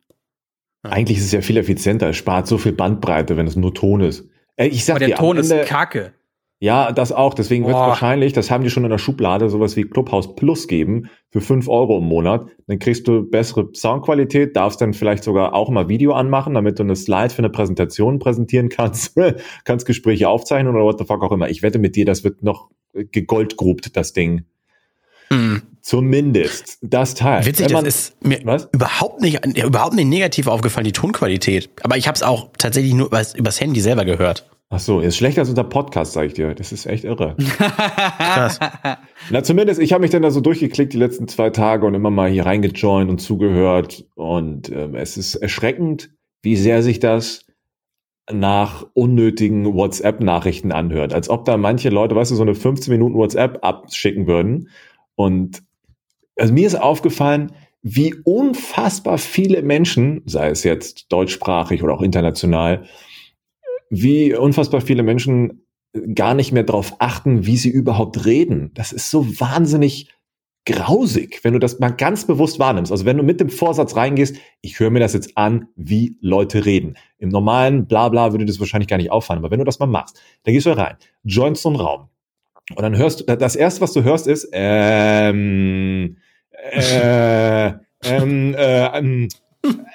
Eigentlich 0.81 1.19
ist 1.19 1.25
es 1.25 1.31
ja 1.31 1.41
viel 1.41 1.57
effizienter, 1.57 2.09
es 2.09 2.17
spart 2.17 2.47
so 2.47 2.57
viel 2.57 2.71
Bandbreite, 2.71 3.37
wenn 3.37 3.45
es 3.45 3.55
nur 3.55 3.75
Ton 3.75 4.01
ist. 4.01 4.30
Äh, 4.55 4.67
ich 4.67 4.85
sag 4.85 4.95
Aber 4.95 4.99
der 4.99 5.07
dir, 5.09 5.15
Ton 5.15 5.37
Ende, 5.37 5.55
ist 5.61 5.69
kacke. 5.69 6.13
Ja, 6.63 6.91
das 6.91 7.11
auch. 7.11 7.33
Deswegen 7.33 7.65
wird 7.65 7.75
wahrscheinlich, 7.75 8.33
das 8.33 8.51
haben 8.51 8.63
die 8.63 8.69
schon 8.69 8.83
in 8.83 8.91
der 8.91 8.99
Schublade, 8.99 9.49
sowas 9.49 9.75
wie 9.75 9.83
Clubhouse 9.83 10.35
Plus 10.35 10.67
geben 10.67 11.09
für 11.31 11.41
fünf 11.41 11.67
Euro 11.67 11.97
im 11.97 12.03
Monat. 12.03 12.45
Dann 12.67 12.77
kriegst 12.77 13.07
du 13.07 13.23
bessere 13.27 13.69
Soundqualität, 13.73 14.55
darfst 14.55 14.79
dann 14.79 14.93
vielleicht 14.93 15.23
sogar 15.23 15.55
auch 15.55 15.71
mal 15.71 15.89
Video 15.89 16.13
anmachen, 16.13 16.53
damit 16.53 16.77
du 16.77 16.83
eine 16.83 16.95
Slide 16.95 17.31
für 17.31 17.39
eine 17.39 17.49
Präsentation 17.49 18.19
präsentieren 18.19 18.69
kannst, 18.69 19.15
kannst 19.65 19.87
Gespräche 19.87 20.29
aufzeichnen 20.29 20.75
oder 20.75 20.85
what 20.85 20.99
the 20.99 21.05
fuck 21.05 21.23
auch 21.23 21.31
immer. 21.31 21.49
Ich 21.49 21.63
wette 21.63 21.79
mit 21.79 21.95
dir, 21.95 22.05
das 22.05 22.23
wird 22.23 22.43
noch 22.43 22.69
gegoldgrubt, 22.93 23.97
das 23.97 24.13
Ding. 24.13 24.45
Mhm. 25.31 25.63
Zumindest 25.81 26.77
das 26.81 27.15
Teil. 27.15 27.45
Witzig, 27.45 27.71
man, 27.71 27.85
das 27.85 27.95
ist 27.95 28.25
mir 28.25 28.39
was? 28.43 28.69
überhaupt 28.71 29.21
nicht, 29.21 29.43
überhaupt 29.57 29.95
nicht 29.95 30.07
negativ 30.07 30.47
aufgefallen, 30.47 30.85
die 30.85 30.91
Tonqualität. 30.91 31.69
Aber 31.83 31.97
ich 31.97 32.07
habe 32.07 32.15
es 32.15 32.23
auch 32.23 32.49
tatsächlich 32.57 32.93
nur 32.93 33.07
übers, 33.07 33.33
übers 33.33 33.59
Handy 33.59 33.81
selber 33.81 34.05
gehört. 34.05 34.47
Ach 34.73 34.79
so, 34.79 35.01
ist 35.01 35.17
schlechter 35.17 35.41
als 35.41 35.49
unser 35.49 35.65
Podcast, 35.65 36.13
sag 36.13 36.27
ich 36.27 36.33
dir. 36.33 36.55
Das 36.55 36.71
ist 36.71 36.85
echt 36.85 37.03
irre. 37.03 37.35
Krass. 37.57 38.57
Na, 39.29 39.43
zumindest, 39.43 39.81
ich 39.81 39.91
habe 39.91 40.01
mich 40.01 40.11
dann 40.11 40.21
da 40.21 40.31
so 40.31 40.39
durchgeklickt 40.39 40.93
die 40.93 40.97
letzten 40.97 41.27
zwei 41.27 41.49
Tage 41.49 41.85
und 41.85 41.93
immer 41.93 42.09
mal 42.09 42.29
hier 42.29 42.45
reingejoint 42.45 43.09
und 43.09 43.19
zugehört. 43.19 44.05
Und 44.15 44.71
ähm, 44.71 44.95
es 44.95 45.17
ist 45.17 45.35
erschreckend, 45.35 46.11
wie 46.41 46.55
sehr 46.55 46.83
sich 46.83 46.99
das 46.99 47.45
nach 48.31 48.85
unnötigen 48.93 49.73
WhatsApp-Nachrichten 49.73 50.71
anhört. 50.71 51.13
Als 51.13 51.29
ob 51.29 51.43
da 51.43 51.57
manche 51.57 51.89
Leute, 51.89 52.15
weißt 52.15 52.31
du, 52.31 52.35
so 52.35 52.43
eine 52.43 52.55
15 52.55 52.93
Minuten 52.93 53.15
WhatsApp 53.15 53.59
abschicken 53.63 54.25
würden 54.25 54.69
und 55.15 55.63
also 56.41 56.53
mir 56.53 56.65
ist 56.65 56.75
aufgefallen, 56.75 57.51
wie 57.83 58.15
unfassbar 58.23 59.19
viele 59.19 59.61
Menschen, 59.61 60.23
sei 60.25 60.49
es 60.49 60.63
jetzt 60.63 61.11
deutschsprachig 61.11 61.83
oder 61.83 61.93
auch 61.93 62.01
international, 62.01 62.85
wie 63.91 64.33
unfassbar 64.33 64.81
viele 64.81 65.03
Menschen 65.03 65.67
gar 66.15 66.33
nicht 66.33 66.51
mehr 66.51 66.63
darauf 66.63 66.95
achten, 66.99 67.45
wie 67.45 67.57
sie 67.57 67.69
überhaupt 67.69 68.25
reden. 68.25 68.71
Das 68.73 68.91
ist 68.91 69.11
so 69.11 69.39
wahnsinnig 69.39 70.09
grausig, 70.65 71.43
wenn 71.43 71.53
du 71.53 71.59
das 71.59 71.79
mal 71.79 71.89
ganz 71.89 72.25
bewusst 72.25 72.57
wahrnimmst. 72.57 72.91
Also 72.91 73.05
wenn 73.05 73.17
du 73.17 73.23
mit 73.23 73.39
dem 73.39 73.49
Vorsatz 73.49 73.95
reingehst, 73.95 74.35
ich 74.61 74.79
höre 74.79 74.89
mir 74.89 74.99
das 74.99 75.13
jetzt 75.13 75.37
an, 75.37 75.67
wie 75.75 76.17
Leute 76.21 76.65
reden. 76.65 76.97
Im 77.19 77.29
normalen 77.29 77.87
Blabla 77.87 78.31
würde 78.31 78.45
das 78.45 78.59
wahrscheinlich 78.59 78.87
gar 78.87 78.97
nicht 78.97 79.11
auffallen, 79.11 79.39
aber 79.39 79.51
wenn 79.51 79.59
du 79.59 79.65
das 79.65 79.79
mal 79.79 79.85
machst, 79.85 80.19
dann 80.43 80.53
gehst 80.53 80.65
du 80.65 80.75
rein, 80.75 80.97
joinst 81.23 81.61
so 81.61 81.69
einen 81.69 81.75
Raum, 81.79 82.09
und 82.75 82.83
dann 82.83 82.97
hörst 82.97 83.21
du, 83.21 83.35
das 83.35 83.55
erste, 83.55 83.81
was 83.81 83.93
du 83.93 84.03
hörst, 84.03 84.27
ist, 84.27 84.49
ähm, 84.53 86.17
äh, 86.69 87.73
ähm, 88.03 88.55
äh, 88.55 88.97
ähm, 88.97 89.29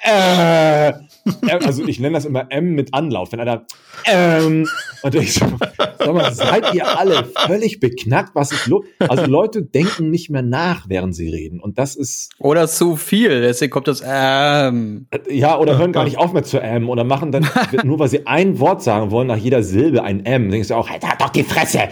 äh, 0.03 0.93
also 1.65 1.85
ich 1.85 1.99
nenne 1.99 2.15
das 2.15 2.25
immer 2.25 2.47
M 2.49 2.73
mit 2.73 2.93
Anlauf. 2.93 3.31
Wenn 3.31 3.39
einer 3.39 3.65
ähm, 4.05 4.67
und 5.03 5.15
ich 5.15 5.33
so, 5.33 5.45
sag 5.77 6.13
mal, 6.13 6.33
seid 6.33 6.73
ihr 6.73 6.97
alle 6.97 7.25
völlig 7.45 7.79
beknackt? 7.79 8.31
Was 8.33 8.51
ist 8.51 8.67
los? 8.67 8.85
Also 8.99 9.25
Leute 9.25 9.63
denken 9.63 10.09
nicht 10.09 10.29
mehr 10.29 10.41
nach, 10.41 10.85
während 10.87 11.15
sie 11.15 11.29
reden. 11.29 11.59
Und 11.59 11.77
das 11.77 11.95
ist. 11.95 12.31
Oder 12.39 12.67
zu 12.67 12.95
viel, 12.95 13.41
deswegen 13.41 13.71
kommt 13.71 13.87
das 13.87 14.03
ähm. 14.05 15.07
Ja, 15.29 15.57
oder 15.59 15.77
hören 15.77 15.91
gar 15.91 16.03
nicht 16.03 16.17
auf 16.17 16.33
mehr 16.33 16.43
zu 16.43 16.59
M 16.59 16.89
oder 16.89 17.03
machen 17.03 17.31
dann, 17.31 17.47
nur 17.83 17.99
weil 17.99 18.09
sie 18.09 18.27
ein 18.27 18.59
Wort 18.59 18.83
sagen 18.83 19.11
wollen, 19.11 19.27
nach 19.27 19.37
jeder 19.37 19.63
Silbe 19.63 20.03
ein 20.03 20.25
M. 20.25 20.49
Denkst 20.49 20.69
du 20.69 20.75
auch, 20.75 20.89
halt 20.89 21.03
doch 21.19 21.29
die 21.29 21.43
Fresse. 21.43 21.89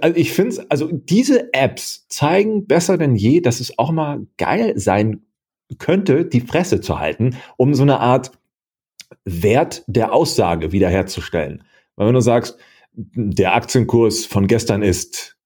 Also 0.00 0.16
ich 0.16 0.32
finde 0.32 0.64
also 0.68 0.88
diese 0.92 1.52
Apps 1.52 2.06
zeigen 2.08 2.66
besser 2.66 2.98
denn 2.98 3.16
je, 3.16 3.40
dass 3.40 3.60
es 3.60 3.78
auch 3.78 3.90
mal 3.90 4.26
geil 4.36 4.74
sein 4.76 5.22
könnte, 5.78 6.24
die 6.24 6.40
Fresse 6.40 6.80
zu 6.80 6.98
halten, 6.98 7.36
um 7.56 7.74
so 7.74 7.82
eine 7.82 8.00
Art 8.00 8.32
Wert 9.24 9.84
der 9.86 10.12
Aussage 10.12 10.72
wiederherzustellen. 10.72 11.64
Weil 11.96 12.08
wenn 12.08 12.14
du 12.14 12.20
sagst, 12.20 12.58
der 12.92 13.54
Aktienkurs 13.54 14.26
von 14.26 14.46
gestern 14.46 14.82
ist 14.82 15.36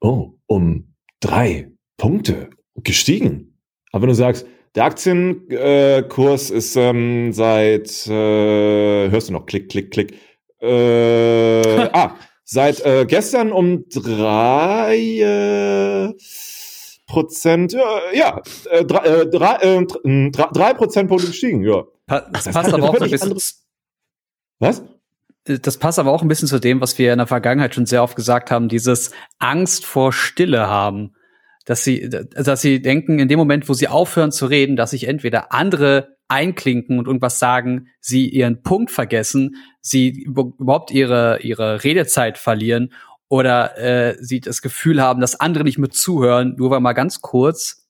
oh, 0.00 0.34
um 0.46 0.94
drei 1.20 1.70
Punkte 1.96 2.50
gestiegen. 2.76 3.58
Aber 3.92 4.02
wenn 4.02 4.08
du 4.08 4.14
sagst, 4.14 4.46
der 4.74 4.84
Aktienkurs 4.84 6.50
ist 6.50 6.76
ähm, 6.76 7.32
seit, 7.32 8.06
äh, 8.06 9.10
hörst 9.10 9.28
du 9.28 9.32
noch, 9.32 9.46
klick, 9.46 9.68
klick, 9.68 9.90
klick, 9.90 10.14
äh, 10.60 11.88
ah, 11.92 12.16
seit 12.44 12.80
äh, 12.84 13.04
gestern 13.06 13.52
um 13.52 13.88
drei 13.88 14.96
äh, 14.96 16.14
Prozent, 17.10 17.72
ja, 17.72 18.00
ja 18.12 18.42
äh, 18.70 18.84
drei, 18.84 19.04
äh, 19.04 19.26
drei, 19.28 19.54
äh, 19.56 19.86
drei, 20.30 20.48
drei 20.52 20.74
Prozentpunkte 20.74 21.26
gestiegen, 21.26 21.64
ja. 21.64 21.84
das 22.06 22.48
passt 22.48 22.72
aber 22.72 22.88
auch 22.88 22.94
ein 22.94 23.10
bisschen. 23.10 23.34
Was? 24.60 24.82
Das 25.44 25.78
passt 25.78 25.98
aber 25.98 26.12
auch 26.12 26.22
ein 26.22 26.28
bisschen 26.28 26.48
zu 26.48 26.58
dem, 26.58 26.80
was 26.80 26.98
wir 26.98 27.12
in 27.12 27.18
der 27.18 27.26
Vergangenheit 27.26 27.74
schon 27.74 27.86
sehr 27.86 28.02
oft 28.02 28.14
gesagt 28.14 28.50
haben, 28.50 28.68
dieses 28.68 29.10
Angst 29.38 29.86
vor 29.86 30.12
Stille 30.12 30.68
haben. 30.68 31.14
Dass 31.66 31.84
sie, 31.84 32.08
dass 32.08 32.62
sie 32.62 32.80
denken, 32.80 33.18
in 33.18 33.28
dem 33.28 33.38
Moment, 33.38 33.68
wo 33.68 33.74
sie 33.74 33.88
aufhören 33.88 34.32
zu 34.32 34.46
reden, 34.46 34.76
dass 34.76 34.90
sich 34.90 35.06
entweder 35.06 35.52
andere 35.52 36.16
einklinken 36.28 36.98
und 36.98 37.06
irgendwas 37.06 37.38
sagen, 37.38 37.88
sie 38.00 38.28
ihren 38.28 38.62
Punkt 38.62 38.90
vergessen, 38.90 39.56
sie 39.80 40.10
überhaupt 40.10 40.90
ihre, 40.90 41.40
ihre 41.42 41.84
Redezeit 41.84 42.38
verlieren 42.38 42.92
oder 43.30 43.78
äh, 43.78 44.16
sie 44.20 44.40
das 44.40 44.60
Gefühl 44.60 45.00
haben, 45.00 45.20
dass 45.20 45.38
andere 45.38 45.64
nicht 45.64 45.78
mit 45.78 45.94
zuhören, 45.94 46.56
nur 46.58 46.70
weil 46.70 46.80
mal 46.80 46.92
ganz 46.92 47.22
kurz. 47.22 47.86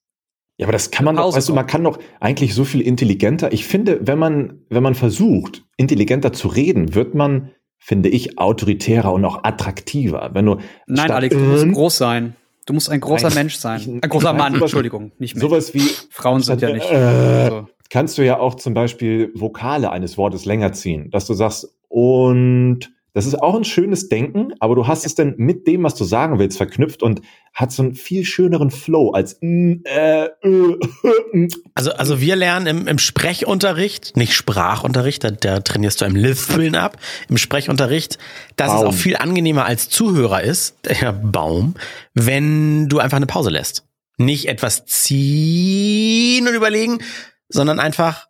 Ja, 0.58 0.66
aber 0.66 0.72
das 0.72 0.90
kann 0.90 1.06
man 1.06 1.16
doch, 1.16 1.34
weißt 1.34 1.48
du, 1.48 1.54
man 1.54 1.66
kann 1.66 1.82
doch 1.82 1.98
eigentlich 2.20 2.54
so 2.54 2.64
viel 2.64 2.82
intelligenter. 2.82 3.50
Ich 3.50 3.64
finde, 3.64 3.98
wenn 4.02 4.18
man, 4.18 4.60
wenn 4.68 4.82
man 4.82 4.94
versucht, 4.94 5.64
intelligenter 5.78 6.34
zu 6.34 6.48
reden, 6.48 6.94
wird 6.94 7.14
man, 7.14 7.52
finde 7.78 8.10
ich, 8.10 8.38
autoritärer 8.38 9.10
und 9.10 9.24
auch 9.24 9.42
attraktiver. 9.42 10.30
Wenn 10.34 10.44
du 10.44 10.58
Nein, 10.86 11.10
Alex, 11.10 11.34
du 11.34 11.40
musst 11.40 11.72
groß 11.72 11.96
sein. 11.96 12.36
Du 12.66 12.74
musst 12.74 12.90
ein 12.90 13.00
großer 13.00 13.28
Nein, 13.28 13.34
Mensch 13.36 13.56
sein. 13.56 14.00
Ein 14.02 14.10
großer 14.10 14.34
Mann, 14.34 14.54
Entschuldigung, 14.60 15.12
nicht 15.18 15.36
mehr. 15.36 15.40
Sowas 15.40 15.72
wie 15.72 15.88
Frauen 16.10 16.42
sind 16.42 16.60
ja 16.60 16.70
nicht. 16.70 16.90
Äh, 16.90 17.48
so. 17.48 17.68
Kannst 17.88 18.18
du 18.18 18.26
ja 18.26 18.38
auch 18.38 18.56
zum 18.56 18.74
Beispiel 18.74 19.32
Vokale 19.34 19.90
eines 19.90 20.18
Wortes 20.18 20.44
länger 20.44 20.74
ziehen, 20.74 21.10
dass 21.10 21.26
du 21.26 21.32
sagst 21.32 21.74
und 21.88 22.92
Das 23.12 23.26
ist 23.26 23.34
auch 23.40 23.56
ein 23.56 23.64
schönes 23.64 24.08
Denken, 24.08 24.52
aber 24.60 24.74
du 24.74 24.86
hast 24.86 25.04
es 25.04 25.14
dann 25.14 25.34
mit 25.36 25.66
dem, 25.66 25.82
was 25.82 25.94
du 25.94 26.04
sagen 26.04 26.38
willst, 26.38 26.56
verknüpft 26.56 27.02
und 27.02 27.22
hat 27.52 27.72
so 27.72 27.82
einen 27.82 27.94
viel 27.94 28.24
schöneren 28.24 28.70
Flow 28.70 29.10
als 29.10 29.38
mm, 29.40 29.82
äh, 29.84 30.26
äh, 30.26 31.48
Also, 31.74 31.92
also 31.92 32.20
wir 32.20 32.36
lernen 32.36 32.66
im, 32.66 32.86
im 32.86 32.98
Sprechunterricht, 32.98 34.16
nicht 34.16 34.34
Sprachunterricht, 34.34 35.24
da, 35.24 35.30
da 35.30 35.60
trainierst 35.60 36.00
du 36.00 36.04
im 36.04 36.14
Lispeln 36.14 36.76
ab, 36.76 36.96
im 37.28 37.36
Sprechunterricht, 37.36 38.18
dass 38.56 38.68
Baum. 38.68 38.78
es 38.78 38.84
auch 38.86 38.94
viel 38.94 39.16
angenehmer 39.16 39.64
als 39.64 39.88
Zuhörer 39.88 40.42
ist, 40.42 40.76
der 40.84 41.12
Baum, 41.12 41.74
wenn 42.14 42.88
du 42.88 42.98
einfach 42.98 43.16
eine 43.16 43.26
Pause 43.26 43.50
lässt. 43.50 43.84
Nicht 44.18 44.48
etwas 44.48 44.86
ziehen 44.86 46.46
und 46.46 46.54
überlegen, 46.54 46.98
sondern 47.48 47.80
einfach 47.80 48.29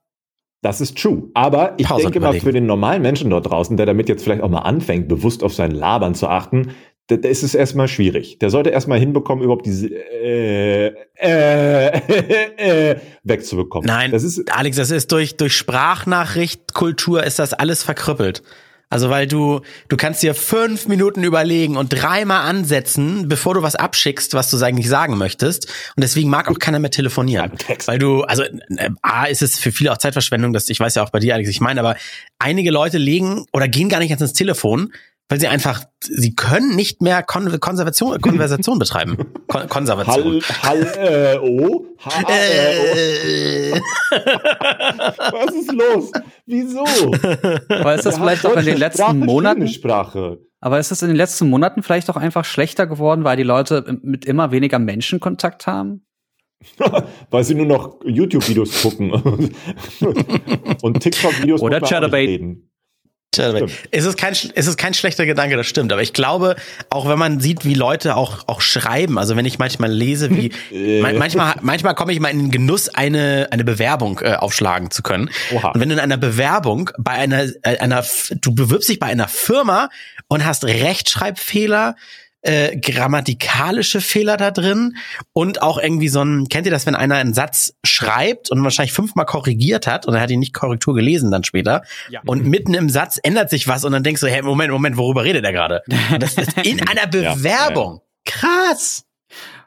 das 0.63 0.81
ist 0.81 0.99
true. 0.99 1.31
Aber 1.35 1.75
ich 1.79 1.87
Pause 1.87 2.05
denke 2.05 2.21
mal, 2.21 2.39
für 2.39 2.53
den 2.53 2.67
normalen 2.67 3.03
Menschen 3.03 3.31
dort 3.31 3.51
draußen, 3.51 3.77
der 3.77 3.87
damit 3.87 4.09
jetzt 4.09 4.23
vielleicht 4.23 4.43
auch 4.43 4.51
mal 4.51 4.61
anfängt, 4.61 5.09
bewusst 5.09 5.43
auf 5.43 5.55
sein 5.55 5.71
Labern 5.71 6.15
zu 6.15 6.29
achten, 6.29 6.75
da, 7.07 7.17
da 7.17 7.29
ist 7.29 7.43
es 7.43 7.55
erstmal 7.55 7.89
schwierig. 7.89 8.39
Der 8.39 8.51
sollte 8.51 8.71
erstmal 8.71 8.99
hinbekommen, 8.99 9.43
überhaupt 9.43 9.67
diese 9.67 9.89
äh, 9.89 10.95
äh, 11.17 11.87
äh, 12.93 12.97
wegzubekommen. 13.25 13.87
Nein, 13.87 14.13
das 14.13 14.23
ist, 14.23 14.53
Alex, 14.53 14.77
das 14.77 14.91
ist 14.91 15.11
durch, 15.13 15.37
durch 15.37 15.57
Sprachnachricht, 15.57 16.75
Kultur 16.75 17.25
ist 17.25 17.39
das 17.39 17.53
alles 17.53 17.83
verkrüppelt. 17.83 18.43
Also 18.91 19.09
weil 19.09 19.29
du, 19.29 19.61
du 19.89 19.97
kannst 19.97 20.21
dir 20.23 20.35
fünf 20.35 20.89
Minuten 20.89 21.23
überlegen 21.23 21.77
und 21.77 21.89
dreimal 21.91 22.43
ansetzen, 22.43 23.29
bevor 23.29 23.55
du 23.55 23.63
was 23.63 23.77
abschickst, 23.77 24.35
was 24.35 24.51
du 24.51 24.63
eigentlich 24.63 24.89
sagen 24.89 25.17
möchtest. 25.17 25.67
Und 25.95 26.03
deswegen 26.03 26.29
mag 26.29 26.51
auch 26.51 26.59
keiner 26.59 26.81
mehr 26.81 26.91
telefonieren. 26.91 27.53
Weil 27.87 28.01
du, 28.01 28.23
also 28.25 28.43
äh, 28.43 28.91
A 29.01 29.27
ist 29.27 29.43
es 29.43 29.61
für 29.61 29.71
viele 29.71 29.93
auch 29.93 29.99
Zeitverschwendung, 29.99 30.53
dass 30.53 30.69
ich 30.69 30.81
weiß 30.81 30.97
ja 30.97 31.05
auch 31.05 31.11
bei 31.11 31.21
dir, 31.21 31.35
Alex, 31.35 31.49
ich 31.49 31.61
meine, 31.61 31.79
aber 31.79 31.97
einige 32.41 32.73
Leute 32.73 32.99
legen 32.99 33.47
oder 33.53 33.69
gehen 33.69 33.89
gar 33.89 34.01
nicht 34.01 34.11
ins 34.11 34.33
Telefon, 34.33 34.93
weil 35.31 35.39
sie 35.39 35.47
einfach, 35.47 35.85
sie 36.01 36.35
können 36.35 36.75
nicht 36.75 37.03
mehr 37.03 37.23
Kon 37.23 37.61
Konservation, 37.61 38.21
Konversation 38.21 38.79
betreiben. 38.81 39.17
Kon 39.47 39.69
Konservation. 39.69 40.43
Hall, 40.63 40.83
Hall, 40.99 40.99
äh, 40.99 41.39
oh, 41.39 41.87
ha, 42.01 42.23
äh, 42.29 43.73
oh. 43.73 43.79
Was 45.33 45.55
ist 45.55 45.73
los? 45.73 46.11
Wieso? 46.47 46.85
Aber 47.69 47.95
ist 47.95 48.07
das 48.07 48.17
ja, 48.17 48.23
vielleicht 48.23 48.45
auch 48.45 48.57
in 48.57 48.65
den 48.65 48.79
letzten 48.79 49.03
Sprache, 49.03 49.15
Monaten? 49.15 49.69
Sprache. 49.69 50.39
Aber 50.59 50.81
ist 50.81 50.91
das 50.91 51.01
in 51.03 51.09
den 51.09 51.17
letzten 51.17 51.49
Monaten 51.49 51.85
vielleicht 51.85 52.11
auch 52.11 52.17
einfach 52.17 52.45
schlechter 52.45 52.89
geworden, 52.89 53.23
weil 53.23 53.37
die 53.37 53.45
Leute 53.45 54.01
mit 54.03 54.25
immer 54.25 54.51
weniger 54.51 54.81
Menschen 54.81 55.21
Kontakt 55.21 55.69
haben? 55.69 56.05
weil 57.31 57.45
sie 57.45 57.55
nur 57.55 57.67
noch 57.67 58.01
YouTube-Videos 58.05 58.83
gucken 58.83 59.13
und 60.83 61.01
TikTok-Videos 61.01 61.63
oder 61.63 61.81
Chatterbait. 61.81 62.59
Es 63.93 64.05
ist 64.05 64.19
kein, 64.19 64.33
es 64.33 64.67
ist 64.67 64.77
kein 64.77 64.93
schlechter 64.93 65.25
Gedanke, 65.25 65.57
das 65.57 65.69
stimmt. 65.69 65.93
Aber 65.93 66.03
ich 66.03 66.13
glaube, 66.13 66.57
auch 66.89 67.09
wenn 67.09 67.19
man 67.19 67.39
sieht, 67.39 67.65
wie 67.65 67.75
Leute 67.75 68.17
auch, 68.17 68.49
auch 68.49 68.61
schreiben, 68.61 69.19
also 69.19 69.37
wenn 69.37 69.45
ich 69.45 69.59
manchmal 69.59 69.93
lese, 69.93 70.31
wie, 70.31 70.51
äh. 70.73 71.01
manchmal, 71.01 71.55
manchmal 71.61 71.95
komme 71.95 72.13
ich 72.13 72.19
mal 72.19 72.31
in 72.31 72.39
den 72.39 72.51
Genuss, 72.51 72.89
eine, 72.89 73.47
eine 73.53 73.63
Bewerbung 73.63 74.19
äh, 74.21 74.35
aufschlagen 74.35 74.91
zu 74.91 75.03
können. 75.03 75.31
Oha. 75.55 75.69
Und 75.69 75.81
wenn 75.81 75.89
du 75.89 75.95
in 75.95 76.01
einer 76.01 76.17
Bewerbung 76.17 76.91
bei 76.99 77.13
einer, 77.13 77.45
äh, 77.63 77.79
einer, 77.79 78.05
du 78.33 78.53
bewirbst 78.53 78.89
dich 78.89 78.99
bei 78.99 79.07
einer 79.07 79.29
Firma 79.29 79.91
und 80.27 80.45
hast 80.45 80.65
Rechtschreibfehler, 80.65 81.95
äh, 82.43 82.77
grammatikalische 82.77 84.01
Fehler 84.01 84.37
da 84.37 84.51
drin 84.51 84.97
und 85.33 85.63
auch 85.63 85.79
irgendwie 85.79 86.09
so 86.09 86.23
ein, 86.23 86.49
kennt 86.49 86.67
ihr 86.67 86.73
das, 86.73 86.87
wenn 86.87 86.95
einer 86.95 87.17
einen 87.17 87.35
Satz 87.35 87.75
schreibt 87.85 88.51
und 88.51 88.63
wahrscheinlich 88.65 88.93
fünfmal 88.93 89.27
korrigiert 89.27 89.87
hat 89.87 90.07
und 90.07 90.15
er 90.15 90.21
hat 90.21 90.31
ihn 90.31 90.41
nicht 90.41 90.55
Korrektur 90.55 90.95
gelesen 90.95 91.31
dann 91.31 91.45
später 91.45 91.83
ja. 92.09 92.21
und 92.27 92.47
mitten 92.47 92.75
im 92.75 92.89
Satz 92.89 93.19
ändert 93.23 93.51
sich 93.51 93.69
was 93.69 93.85
und 93.85 93.93
dann 93.93 94.03
denkst 94.03 94.21
du, 94.21 94.27
hey, 94.27 94.43
Moment, 94.43 94.73
Moment, 94.73 94.97
worüber 94.97 95.25
redet 95.25 95.45
er 95.45 95.53
gerade? 95.53 95.83
Das 96.19 96.35
ist 96.35 96.59
in 96.67 96.87
einer 96.87 97.07
Bewerbung. 97.07 98.01
Krass. 98.25 99.05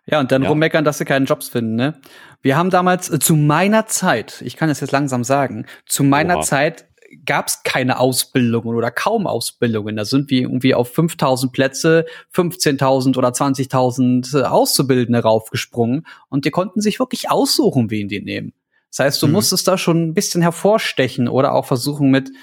Ja, 0.05 0.19
und 0.19 0.31
dann 0.31 0.43
ja. 0.43 0.49
rummeckern, 0.49 0.83
dass 0.83 0.97
sie 0.97 1.05
keinen 1.05 1.25
Jobs 1.25 1.47
finden, 1.49 1.75
ne? 1.75 1.93
Wir 2.41 2.57
haben 2.57 2.69
damals 2.69 3.09
äh, 3.09 3.19
zu 3.19 3.36
meiner 3.36 3.88
Zeit, 3.88 4.41
ich 4.45 4.57
kann 4.57 4.69
es 4.69 4.81
jetzt 4.81 4.91
langsam 4.91 5.23
sagen, 5.23 5.65
zu 5.86 6.03
meiner 6.03 6.38
Oha. 6.38 6.43
Zeit 6.43 6.86
gab 7.26 7.47
es 7.47 7.63
keine 7.63 7.99
Ausbildungen 7.99 8.76
oder 8.76 8.91
kaum 8.91 9.28
Ausbildungen. 9.28 9.95
Da 9.95 10.06
sind 10.06 10.30
wir 10.30 10.41
irgendwie 10.41 10.76
auf 10.76 10.93
5000 10.93 11.52
Plätze, 11.52 12.06
15.000 12.34 13.17
oder 13.17 13.30
20.000 13.30 14.39
äh, 14.39 14.43
Auszubildende 14.43 15.19
raufgesprungen 15.19 16.06
und 16.30 16.45
die 16.45 16.52
konnten 16.52 16.82
sich 16.82 16.99
wirklich 16.99 17.30
aussuchen, 17.30 17.89
wen 17.91 18.08
die 18.08 18.21
nehmen. 18.21 18.54
Das 18.89 18.99
heißt, 18.99 19.23
du 19.23 19.28
mhm. 19.28 19.34
musstest 19.34 19.67
da 19.67 19.78
schon 19.78 20.10
ein 20.10 20.13
bisschen 20.13 20.41
hervorstechen 20.41 21.28
oder 21.28 21.54
auch 21.54 21.65
versuchen 21.65 22.12
mit 22.12 22.30
ein 22.30 22.34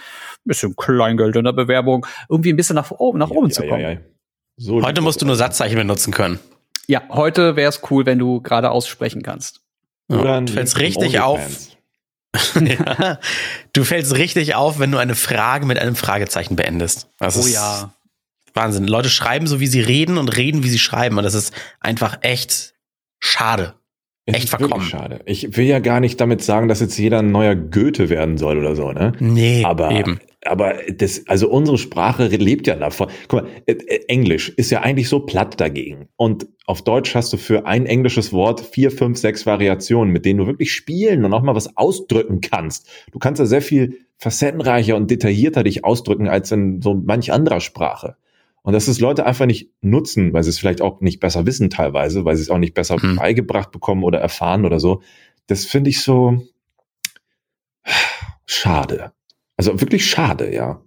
bisschen 0.44 0.74
Kleingeld 0.74 1.36
in 1.36 1.44
der 1.44 1.52
Bewerbung 1.52 2.06
irgendwie 2.28 2.52
ein 2.52 2.56
bisschen 2.56 2.76
nach 2.76 2.90
oben, 2.90 3.18
nach 3.18 3.30
oben 3.30 3.48
ja, 3.48 3.52
zu 3.52 3.62
kommen. 3.62 3.80
Ja, 3.80 3.90
ja, 3.92 4.00
so 4.56 4.82
heute 4.82 5.00
musst 5.00 5.22
du 5.22 5.26
nur 5.26 5.36
Satzzeichen 5.36 5.76
benutzen 5.76 6.12
können. 6.12 6.40
Ja, 6.86 7.02
heute 7.10 7.54
wäre 7.54 7.68
es 7.68 7.82
cool, 7.90 8.04
wenn 8.04 8.18
du 8.18 8.40
gerade 8.40 8.70
aussprechen 8.70 9.22
kannst. 9.22 9.60
Oder 10.08 10.40
du 10.40 10.52
fällst 10.52 10.78
richtig 10.78 11.20
auf. 11.20 11.40
ja. 12.54 13.18
Du 13.72 13.84
fällst 13.84 14.16
richtig 14.16 14.54
auf, 14.54 14.78
wenn 14.78 14.90
du 14.90 14.98
eine 14.98 15.14
Frage 15.14 15.66
mit 15.66 15.78
einem 15.78 15.96
Fragezeichen 15.96 16.56
beendest. 16.56 17.08
Das 17.18 17.36
oh 17.36 17.46
ja. 17.46 17.92
Wahnsinn. 18.54 18.86
Leute 18.86 19.10
schreiben 19.10 19.46
so, 19.46 19.60
wie 19.60 19.66
sie 19.66 19.80
reden 19.80 20.18
und 20.18 20.36
reden, 20.36 20.62
wie 20.62 20.68
sie 20.68 20.78
schreiben. 20.78 21.18
Und 21.18 21.24
das 21.24 21.34
ist 21.34 21.52
einfach 21.80 22.18
echt 22.22 22.74
schade. 23.20 23.74
echt 24.26 24.48
verkommen. 24.48 24.86
Schade. 24.86 25.20
Ich 25.26 25.56
will 25.56 25.66
ja 25.66 25.78
gar 25.78 26.00
nicht 26.00 26.20
damit 26.20 26.42
sagen, 26.42 26.68
dass 26.68 26.80
jetzt 26.80 26.98
jeder 26.98 27.20
ein 27.20 27.32
neuer 27.32 27.54
Goethe 27.54 28.08
werden 28.08 28.38
soll 28.38 28.58
oder 28.58 28.74
so, 28.74 28.92
ne? 28.92 29.12
Nee, 29.18 29.64
aber, 29.64 29.90
eben. 29.90 30.20
Aber 30.44 30.74
das, 30.96 31.26
also 31.26 31.50
unsere 31.50 31.76
Sprache 31.76 32.26
lebt 32.26 32.66
ja 32.66 32.76
davon. 32.76 33.08
Guck 33.28 33.42
mal, 33.42 33.50
äh, 33.66 33.72
äh, 33.72 34.04
Englisch 34.08 34.48
ist 34.48 34.70
ja 34.70 34.80
eigentlich 34.80 35.08
so 35.08 35.20
platt 35.20 35.60
dagegen. 35.60 36.08
Und 36.16 36.46
auf 36.66 36.82
Deutsch 36.82 37.14
hast 37.14 37.32
du 37.32 37.36
für 37.36 37.66
ein 37.66 37.84
englisches 37.84 38.32
Wort 38.32 38.60
vier, 38.60 38.90
fünf, 38.90 39.18
sechs 39.18 39.44
Variationen, 39.44 40.12
mit 40.12 40.24
denen 40.24 40.38
du 40.38 40.46
wirklich 40.46 40.72
spielen 40.72 41.24
und 41.24 41.34
auch 41.34 41.42
mal 41.42 41.54
was 41.54 41.76
ausdrücken 41.76 42.40
kannst. 42.40 42.88
Du 43.12 43.18
kannst 43.18 43.38
ja 43.38 43.46
sehr 43.46 43.60
viel 43.60 43.98
facettenreicher 44.16 44.96
und 44.96 45.10
detaillierter 45.10 45.62
dich 45.62 45.84
ausdrücken 45.84 46.28
als 46.28 46.50
in 46.52 46.80
so 46.80 46.94
manch 46.94 47.32
anderer 47.32 47.60
Sprache. 47.60 48.16
Und 48.62 48.72
dass 48.72 48.88
es 48.88 49.00
Leute 49.00 49.26
einfach 49.26 49.46
nicht 49.46 49.70
nutzen, 49.82 50.32
weil 50.32 50.42
sie 50.42 50.50
es 50.50 50.58
vielleicht 50.58 50.82
auch 50.82 51.00
nicht 51.00 51.20
besser 51.20 51.46
wissen 51.46 51.70
teilweise, 51.70 52.24
weil 52.24 52.36
sie 52.36 52.42
es 52.42 52.50
auch 52.50 52.58
nicht 52.58 52.74
besser 52.74 52.96
hm. 52.96 53.16
beigebracht 53.16 53.72
bekommen 53.72 54.04
oder 54.04 54.20
erfahren 54.20 54.64
oder 54.64 54.80
so, 54.80 55.02
das 55.46 55.64
finde 55.64 55.90
ich 55.90 56.02
so 56.02 56.46
schade. 58.46 59.12
Also 59.60 59.78
wirklich 59.78 60.08
schade, 60.08 60.54
ja. 60.54 60.80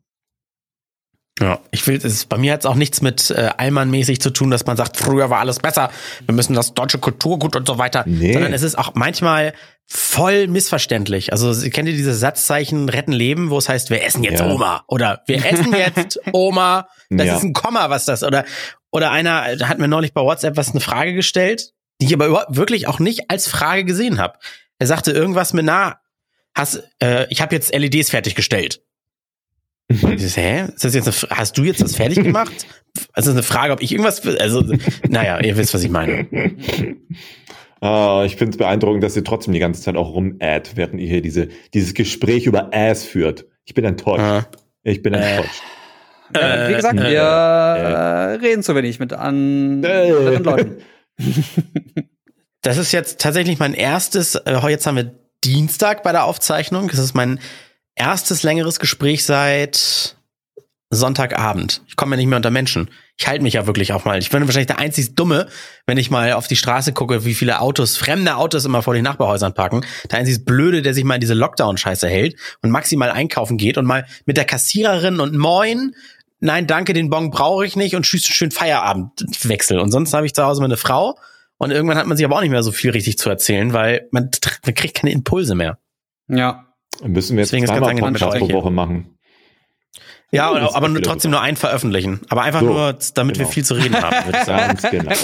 Ja, 1.39 1.59
ich 1.69 1.85
will, 1.85 1.97
es 2.03 2.25
bei 2.25 2.39
mir 2.39 2.53
hat 2.53 2.61
es 2.61 2.65
auch 2.65 2.73
nichts 2.73 3.03
mit 3.03 3.29
äh, 3.29 3.51
Allmann-mäßig 3.55 4.19
zu 4.19 4.31
tun, 4.31 4.49
dass 4.49 4.65
man 4.65 4.77
sagt, 4.77 4.97
früher 4.97 5.29
war 5.29 5.41
alles 5.41 5.59
besser, 5.59 5.91
wir 6.25 6.33
müssen 6.33 6.55
das 6.55 6.73
deutsche 6.73 6.97
Kulturgut 6.97 7.55
und 7.55 7.67
so 7.67 7.77
weiter, 7.77 8.03
nee. 8.07 8.33
sondern 8.33 8.51
es 8.51 8.63
ist 8.63 8.75
auch 8.75 8.95
manchmal 8.95 9.53
voll 9.85 10.47
missverständlich. 10.47 11.31
Also 11.31 11.53
kennt 11.69 11.87
ihr 11.87 11.93
diese 11.93 12.15
Satzzeichen 12.15 12.89
retten 12.89 13.11
Leben, 13.11 13.51
wo 13.51 13.59
es 13.59 13.69
heißt, 13.69 13.91
wir 13.91 14.03
essen 14.03 14.23
jetzt 14.23 14.39
ja. 14.39 14.49
Oma 14.49 14.83
oder 14.87 15.21
wir 15.27 15.45
essen 15.45 15.71
jetzt 15.71 16.19
Oma. 16.31 16.87
Das 17.11 17.27
ja. 17.27 17.37
ist 17.37 17.43
ein 17.43 17.53
Komma, 17.53 17.91
was 17.91 18.05
das 18.05 18.23
oder 18.23 18.43
oder 18.91 19.11
einer 19.11 19.43
hat 19.67 19.77
mir 19.77 19.87
neulich 19.87 20.15
bei 20.15 20.21
WhatsApp 20.21 20.57
was 20.57 20.71
eine 20.71 20.79
Frage 20.79 21.13
gestellt, 21.13 21.73
die 22.01 22.07
ich 22.07 22.13
aber 22.15 22.25
überhaupt 22.25 22.55
wirklich 22.55 22.87
auch 22.87 22.97
nicht 22.97 23.29
als 23.29 23.47
Frage 23.47 23.85
gesehen 23.85 24.17
habe. 24.17 24.39
Er 24.79 24.87
sagte 24.87 25.11
irgendwas 25.11 25.53
mit 25.53 25.63
na, 25.63 25.99
hast 26.55 26.83
äh, 27.01 27.27
ich 27.29 27.41
habe 27.41 27.55
jetzt 27.55 27.73
LEDs 27.73 28.09
fertiggestellt. 28.09 28.81
So, 29.91 30.07
hä? 30.07 30.65
Ist 30.73 30.83
das 30.83 30.93
jetzt 30.93 31.07
eine, 31.07 31.37
hast 31.37 31.57
du 31.57 31.63
jetzt 31.63 31.81
das 31.81 31.95
fertig 31.95 32.23
gemacht? 32.23 32.53
Also 33.13 33.31
eine 33.31 33.41
Frage, 33.41 33.73
ob 33.73 33.81
ich 33.81 33.91
irgendwas, 33.91 34.23
also, 34.23 34.63
naja, 35.09 35.39
ihr 35.39 35.57
wisst, 35.57 35.73
was 35.73 35.83
ich 35.83 35.89
meine. 35.89 36.27
Uh, 37.81 38.21
ich 38.25 38.35
finde 38.35 38.51
es 38.51 38.57
beeindruckend, 38.57 39.03
dass 39.03 39.15
ihr 39.15 39.23
trotzdem 39.23 39.51
die 39.51 39.59
ganze 39.59 39.81
Zeit 39.81 39.95
auch 39.95 40.13
rumaddt, 40.13 40.73
während 40.75 41.01
ihr 41.01 41.07
hier 41.07 41.21
diese, 41.23 41.47
dieses 41.73 41.95
Gespräch 41.95 42.45
über 42.45 42.69
Ass 42.71 43.03
führt. 43.03 43.47
Ich 43.65 43.73
bin 43.73 43.83
enttäuscht. 43.83 44.21
Uh, 44.21 44.59
ich 44.83 45.01
bin 45.01 45.15
enttäuscht. 45.15 45.63
Äh, 46.33 46.69
wie 46.69 46.73
gesagt, 46.75 46.99
äh, 46.99 47.09
wir 47.09 47.21
äh, 47.21 48.35
reden 48.35 48.61
zu 48.61 48.75
wenig 48.75 48.99
mit 48.99 49.13
anderen 49.13 50.43
Leuten. 50.43 50.77
Das 52.65 52.77
ist 52.77 52.93
jetzt 52.93 53.19
tatsächlich 53.19 53.59
mein 53.59 53.73
erstes, 53.73 54.35
äh, 54.35 54.57
jetzt 54.69 54.87
haben 54.87 54.95
wir 54.95 55.11
Dienstag 55.43 56.03
bei 56.03 56.11
der 56.11 56.25
Aufzeichnung. 56.25 56.87
Das 56.87 56.99
ist 56.99 57.13
mein 57.13 57.39
erstes 57.95 58.43
längeres 58.43 58.79
Gespräch 58.79 59.25
seit 59.25 60.15
Sonntagabend. 60.89 61.81
Ich 61.87 61.95
komme 61.95 62.15
ja 62.15 62.17
nicht 62.17 62.27
mehr 62.27 62.37
unter 62.37 62.51
Menschen. 62.51 62.89
Ich 63.17 63.27
halte 63.27 63.43
mich 63.43 63.53
ja 63.53 63.67
wirklich 63.67 63.93
auch 63.93 64.05
mal. 64.05 64.19
Ich 64.19 64.29
bin 64.29 64.45
wahrscheinlich 64.45 64.67
der 64.67 64.79
einzig 64.79 65.15
Dumme, 65.15 65.47
wenn 65.85 65.97
ich 65.97 66.09
mal 66.09 66.33
auf 66.33 66.47
die 66.47 66.55
Straße 66.55 66.93
gucke, 66.93 67.25
wie 67.25 67.33
viele 67.33 67.59
Autos, 67.61 67.97
fremde 67.97 68.35
Autos 68.37 68.65
immer 68.65 68.81
vor 68.81 68.93
den 68.93 69.03
Nachbarhäusern 69.03 69.53
parken. 69.53 69.85
Der 70.11 70.19
einzig 70.19 70.45
Blöde, 70.45 70.81
der 70.81 70.93
sich 70.93 71.03
mal 71.03 71.15
in 71.15 71.21
diese 71.21 71.33
Lockdown-Scheiße 71.33 72.07
hält 72.07 72.35
und 72.61 72.71
maximal 72.71 73.11
einkaufen 73.11 73.57
geht 73.57 73.77
und 73.77 73.85
mal 73.85 74.05
mit 74.25 74.37
der 74.37 74.45
Kassiererin 74.45 75.19
und 75.19 75.37
Moin, 75.37 75.95
nein, 76.39 76.67
danke, 76.67 76.93
den 76.93 77.09
Bon 77.09 77.29
brauche 77.29 77.65
ich 77.65 77.75
nicht 77.75 77.95
und 77.95 78.03
tschüss, 78.03 78.25
schön 78.25 78.51
Feierabend 78.51 79.25
wechsel. 79.43 79.79
Und 79.79 79.91
sonst 79.91 80.13
habe 80.13 80.25
ich 80.25 80.33
zu 80.33 80.43
Hause 80.43 80.61
meine 80.61 80.77
Frau 80.77 81.17
und 81.63 81.71
irgendwann 81.71 81.97
hat 81.97 82.07
man 82.07 82.17
sich 82.17 82.25
aber 82.25 82.37
auch 82.37 82.41
nicht 82.41 82.51
mehr 82.51 82.63
so 82.63 82.71
viel 82.71 82.91
richtig 82.91 83.17
zu 83.17 83.29
erzählen, 83.29 83.73
weil 83.73 84.07
man, 84.11 84.29
man 84.65 84.75
kriegt 84.75 84.95
keine 84.95 85.11
Impulse 85.11 85.55
mehr. 85.55 85.79
Ja, 86.27 86.73
Müssen 87.01 87.35
wir 87.35 87.41
jetzt 87.41 87.51
Deswegen 87.51 87.67
zweimal 87.67 87.95
Podcast 87.95 88.39
pro 88.39 88.51
Woche 88.51 88.71
machen. 88.71 89.17
Ja, 90.31 90.49
aber, 90.49 90.75
aber 90.75 90.89
nur 90.89 91.01
trotzdem 91.01 91.31
nur 91.31 91.41
ein 91.41 91.55
veröffentlichen. 91.55 92.21
Aber 92.29 92.41
einfach 92.41 92.61
so, 92.61 92.65
nur, 92.65 92.97
damit 93.13 93.35
genau. 93.35 93.47
wir 93.47 93.53
viel 93.53 93.63
zu 93.63 93.75
reden 93.75 94.01
haben. 94.01 94.31
Ganz 94.45 94.81
genau. 94.89 95.11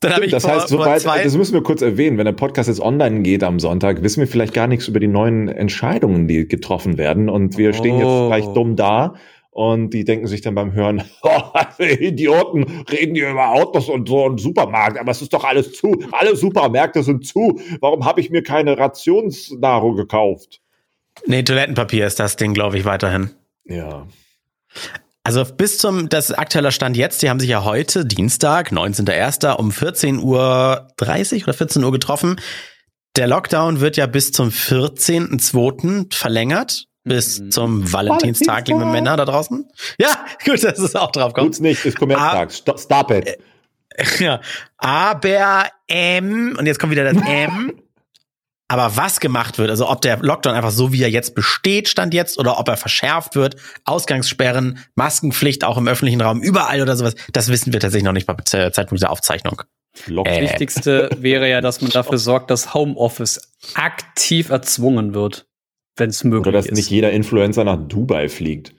Dann 0.00 0.12
Stimmt, 0.12 0.26
ich 0.26 0.32
das 0.32 0.42
vor, 0.42 0.52
heißt, 0.52 0.68
sobald, 0.68 1.06
das 1.06 1.36
müssen 1.36 1.54
wir 1.54 1.62
kurz 1.62 1.80
erwähnen, 1.80 2.18
wenn 2.18 2.24
der 2.24 2.32
Podcast 2.32 2.68
jetzt 2.68 2.80
online 2.80 3.20
geht 3.20 3.44
am 3.44 3.60
Sonntag, 3.60 4.02
wissen 4.02 4.18
wir 4.18 4.26
vielleicht 4.26 4.52
gar 4.52 4.66
nichts 4.66 4.88
über 4.88 4.98
die 4.98 5.06
neuen 5.06 5.48
Entscheidungen, 5.48 6.26
die 6.26 6.48
getroffen 6.48 6.98
werden. 6.98 7.28
Und 7.28 7.56
wir 7.56 7.72
stehen 7.72 7.98
jetzt 7.98 8.08
vielleicht 8.08 8.48
oh. 8.48 8.54
dumm 8.54 8.74
da 8.74 9.14
und 9.52 9.90
die 9.90 10.04
denken 10.04 10.26
sich 10.26 10.40
dann 10.40 10.54
beim 10.54 10.72
Hören, 10.72 11.04
oh, 11.22 11.42
Idioten 11.78 12.84
reden 12.90 13.14
hier 13.14 13.30
über 13.30 13.50
Autos 13.50 13.88
und 13.88 14.08
so 14.08 14.24
und 14.24 14.40
Supermarkt, 14.40 14.98
aber 14.98 15.10
es 15.12 15.20
ist 15.20 15.32
doch 15.32 15.44
alles 15.44 15.74
zu. 15.74 15.94
Alle 16.10 16.34
Supermärkte 16.34 17.02
sind 17.02 17.26
zu. 17.26 17.60
Warum 17.80 18.04
habe 18.04 18.20
ich 18.20 18.30
mir 18.30 18.42
keine 18.42 18.78
Rationsnahrung 18.78 19.96
gekauft? 19.96 20.60
Nee, 21.26 21.42
Toilettenpapier 21.42 22.06
ist 22.06 22.18
das 22.18 22.36
Ding, 22.36 22.54
glaube 22.54 22.78
ich, 22.78 22.86
weiterhin. 22.86 23.30
Ja. 23.66 24.06
Also 25.22 25.44
bis 25.44 25.76
zum, 25.76 26.08
das 26.08 26.32
aktuelle 26.32 26.72
Stand 26.72 26.96
jetzt, 26.96 27.20
die 27.22 27.28
haben 27.28 27.38
sich 27.38 27.50
ja 27.50 27.62
heute, 27.62 28.06
Dienstag, 28.06 28.72
19.01. 28.72 29.54
um 29.56 29.70
14.30 29.70 30.22
Uhr 30.22 30.88
oder 31.42 31.52
14 31.52 31.84
Uhr 31.84 31.92
getroffen. 31.92 32.40
Der 33.16 33.26
Lockdown 33.26 33.80
wird 33.80 33.98
ja 33.98 34.06
bis 34.06 34.32
zum 34.32 34.48
14.02. 34.48 36.12
verlängert. 36.14 36.86
Bis 37.04 37.40
mhm. 37.40 37.50
zum 37.50 37.92
Valentinstag, 37.92 38.68
liebe 38.68 38.84
Männer 38.84 39.16
da 39.16 39.24
draußen. 39.24 39.68
Ja, 39.98 40.24
gut, 40.44 40.62
dass 40.62 40.78
es 40.78 40.94
auch 40.94 41.10
drauf 41.10 41.34
kommt. 41.34 41.48
Tut's 41.48 41.60
nicht, 41.60 41.84
ist 41.84 41.98
Kommerztag. 41.98 42.50
Ah, 42.68 42.78
Stop 42.78 43.10
it. 43.10 43.26
Äh, 43.26 43.38
ja. 44.18 44.40
Aber 44.78 45.66
M, 45.88 46.56
und 46.58 46.66
jetzt 46.66 46.78
kommt 46.78 46.92
wieder 46.92 47.12
das 47.12 47.22
M. 47.26 47.72
Aber 48.68 48.96
was 48.96 49.20
gemacht 49.20 49.58
wird, 49.58 49.68
also 49.68 49.86
ob 49.86 50.00
der 50.00 50.16
Lockdown 50.16 50.54
einfach 50.54 50.70
so 50.70 50.94
wie 50.94 51.02
er 51.02 51.10
jetzt 51.10 51.34
besteht, 51.34 51.88
stand 51.88 52.14
jetzt, 52.14 52.38
oder 52.38 52.58
ob 52.58 52.68
er 52.68 52.78
verschärft 52.78 53.34
wird, 53.34 53.56
Ausgangssperren, 53.84 54.78
Maskenpflicht 54.94 55.64
auch 55.64 55.76
im 55.76 55.88
öffentlichen 55.88 56.22
Raum, 56.22 56.40
überall 56.40 56.80
oder 56.80 56.96
sowas, 56.96 57.14
das 57.34 57.48
wissen 57.48 57.74
wir 57.74 57.80
tatsächlich 57.80 58.06
noch 58.06 58.14
nicht 58.14 58.26
bei 58.26 58.34
Zeitpunkt 58.44 59.02
der 59.02 59.10
Aufzeichnung. 59.10 59.62
Das 60.06 60.26
äh. 60.26 60.40
Wichtigste 60.40 61.10
wäre 61.18 61.50
ja, 61.50 61.60
dass 61.60 61.82
man 61.82 61.90
dafür 61.90 62.16
sorgt, 62.16 62.50
dass 62.50 62.72
Homeoffice 62.72 63.52
aktiv 63.74 64.48
erzwungen 64.48 65.12
wird, 65.12 65.44
wenn 65.96 66.10
es 66.10 66.24
möglich 66.24 66.42
ist. 66.42 66.48
Oder 66.48 66.58
dass 66.58 66.66
ist. 66.66 66.76
nicht 66.76 66.90
jeder 66.90 67.12
Influencer 67.12 67.64
nach 67.64 67.78
Dubai 67.88 68.28
fliegt. 68.28 68.74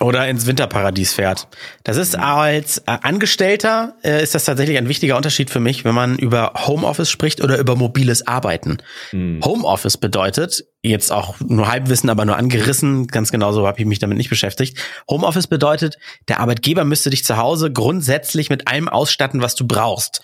Oder 0.00 0.26
ins 0.26 0.46
Winterparadies 0.46 1.12
fährt. 1.12 1.48
Das 1.84 1.98
ist 1.98 2.16
mhm. 2.16 2.22
als 2.22 2.78
äh, 2.78 2.96
Angestellter 3.02 3.94
äh, 4.02 4.22
ist 4.22 4.34
das 4.34 4.46
tatsächlich 4.46 4.78
ein 4.78 4.88
wichtiger 4.88 5.18
Unterschied 5.18 5.50
für 5.50 5.60
mich, 5.60 5.84
wenn 5.84 5.94
man 5.94 6.18
über 6.18 6.54
Homeoffice 6.66 7.10
spricht 7.10 7.42
oder 7.44 7.58
über 7.58 7.76
mobiles 7.76 8.26
Arbeiten. 8.26 8.78
Mhm. 9.12 9.40
Homeoffice 9.44 9.98
bedeutet, 9.98 10.64
jetzt 10.82 11.12
auch 11.12 11.38
nur 11.40 11.70
Halbwissen, 11.70 12.08
aber 12.08 12.24
nur 12.24 12.36
angerissen, 12.36 13.06
ganz 13.06 13.30
genauso 13.30 13.66
habe 13.66 13.80
ich 13.80 13.86
mich 13.86 13.98
damit 13.98 14.16
nicht 14.16 14.30
beschäftigt. 14.30 14.78
Homeoffice 15.10 15.46
bedeutet, 15.46 15.98
der 16.26 16.40
Arbeitgeber 16.40 16.84
müsste 16.84 17.10
dich 17.10 17.24
zu 17.24 17.36
Hause 17.36 17.70
grundsätzlich 17.70 18.48
mit 18.48 18.68
allem 18.68 18.88
ausstatten, 18.88 19.42
was 19.42 19.56
du 19.56 19.66
brauchst. 19.66 20.22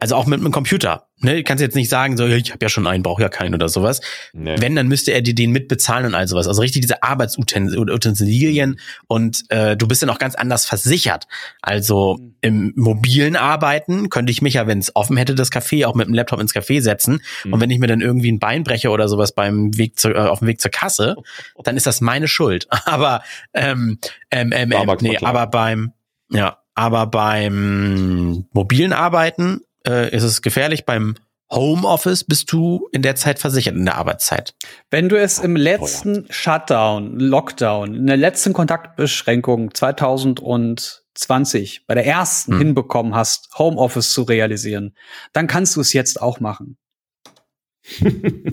Also 0.00 0.14
auch 0.14 0.26
mit 0.26 0.40
einem 0.40 0.52
Computer. 0.52 1.08
Ne, 1.20 1.34
du 1.34 1.42
kannst 1.42 1.60
jetzt 1.60 1.74
nicht 1.74 1.88
sagen, 1.88 2.16
so, 2.16 2.26
ich 2.26 2.52
habe 2.52 2.64
ja 2.64 2.68
schon 2.68 2.86
einen, 2.86 3.02
brauche 3.02 3.20
ja 3.20 3.28
keinen 3.28 3.54
oder 3.54 3.68
sowas. 3.68 4.00
Nee. 4.32 4.54
Wenn, 4.58 4.76
dann 4.76 4.86
müsste 4.86 5.10
er 5.10 5.20
dir 5.20 5.34
den 5.34 5.50
mitbezahlen 5.50 6.06
und 6.06 6.14
all 6.14 6.28
sowas. 6.28 6.46
Also 6.46 6.60
richtig 6.60 6.82
diese 6.82 7.02
Arbeitsutensilien 7.02 8.78
und 9.08 9.42
äh, 9.48 9.76
du 9.76 9.88
bist 9.88 10.00
dann 10.02 10.10
auch 10.10 10.20
ganz 10.20 10.36
anders 10.36 10.64
versichert. 10.64 11.26
Also 11.60 12.20
im 12.40 12.72
mobilen 12.76 13.34
Arbeiten 13.34 14.10
könnte 14.10 14.30
ich 14.30 14.42
mich 14.42 14.54
ja, 14.54 14.68
wenn 14.68 14.78
es 14.78 14.94
offen 14.94 15.16
hätte, 15.16 15.34
das 15.34 15.50
Café 15.50 15.86
auch 15.86 15.96
mit 15.96 16.06
dem 16.06 16.14
Laptop 16.14 16.40
ins 16.40 16.54
Café 16.54 16.80
setzen. 16.80 17.20
Mhm. 17.44 17.52
Und 17.52 17.60
wenn 17.60 17.70
ich 17.70 17.80
mir 17.80 17.88
dann 17.88 18.00
irgendwie 18.00 18.30
ein 18.30 18.38
Bein 18.38 18.62
breche 18.62 18.90
oder 18.90 19.08
sowas 19.08 19.32
beim 19.32 19.76
Weg 19.76 19.98
zu, 19.98 20.10
äh, 20.10 20.18
auf 20.18 20.38
dem 20.38 20.46
Weg 20.46 20.60
zur 20.60 20.70
Kasse, 20.70 21.16
dann 21.64 21.76
ist 21.76 21.86
das 21.86 22.00
meine 22.00 22.28
Schuld. 22.28 22.68
aber 22.84 23.22
ähm, 23.54 23.98
ähm, 24.30 24.52
ähm, 24.52 24.72
ähm 24.72 24.96
nee, 25.00 25.18
aber 25.18 25.48
beim 25.48 25.92
ja, 26.30 26.58
aber 26.74 27.06
beim 27.06 28.46
mobilen 28.52 28.92
Arbeiten 28.92 29.62
äh, 29.88 30.14
ist 30.14 30.22
es 30.22 30.42
gefährlich. 30.42 30.84
Beim 30.84 31.14
Homeoffice 31.50 32.22
bist 32.24 32.52
du 32.52 32.88
in 32.92 33.00
der 33.02 33.16
Zeit 33.16 33.38
versichert, 33.38 33.74
in 33.74 33.86
der 33.86 33.96
Arbeitszeit. 33.96 34.54
Wenn 34.90 35.08
du 35.08 35.18
es 35.18 35.38
im 35.38 35.56
letzten 35.56 36.26
Shutdown, 36.28 37.18
Lockdown, 37.18 37.94
in 37.94 38.06
der 38.06 38.18
letzten 38.18 38.52
Kontaktbeschränkung 38.52 39.72
2020, 39.72 41.86
bei 41.86 41.94
der 41.94 42.04
ersten 42.04 42.52
hm. 42.52 42.58
hinbekommen 42.58 43.14
hast, 43.14 43.48
Homeoffice 43.58 44.12
zu 44.12 44.24
realisieren, 44.24 44.94
dann 45.32 45.46
kannst 45.46 45.74
du 45.76 45.80
es 45.80 45.94
jetzt 45.94 46.20
auch 46.20 46.40
machen. 46.40 46.76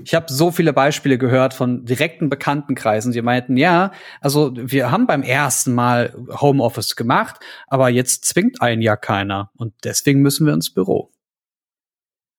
ich 0.04 0.16
habe 0.16 0.32
so 0.32 0.52
viele 0.52 0.72
Beispiele 0.72 1.18
gehört 1.18 1.54
von 1.54 1.84
direkten 1.84 2.30
Bekanntenkreisen, 2.30 3.12
die 3.12 3.22
meinten, 3.22 3.58
ja, 3.58 3.92
also 4.22 4.54
wir 4.56 4.92
haben 4.92 5.08
beim 5.08 5.24
ersten 5.24 5.74
Mal 5.74 6.16
Homeoffice 6.40 6.96
gemacht, 6.96 7.42
aber 7.68 7.90
jetzt 7.90 8.24
zwingt 8.24 8.62
einen 8.62 8.82
ja 8.82 8.96
keiner 8.96 9.52
und 9.58 9.74
deswegen 9.84 10.22
müssen 10.22 10.46
wir 10.46 10.54
ins 10.54 10.74
Büro. 10.74 11.12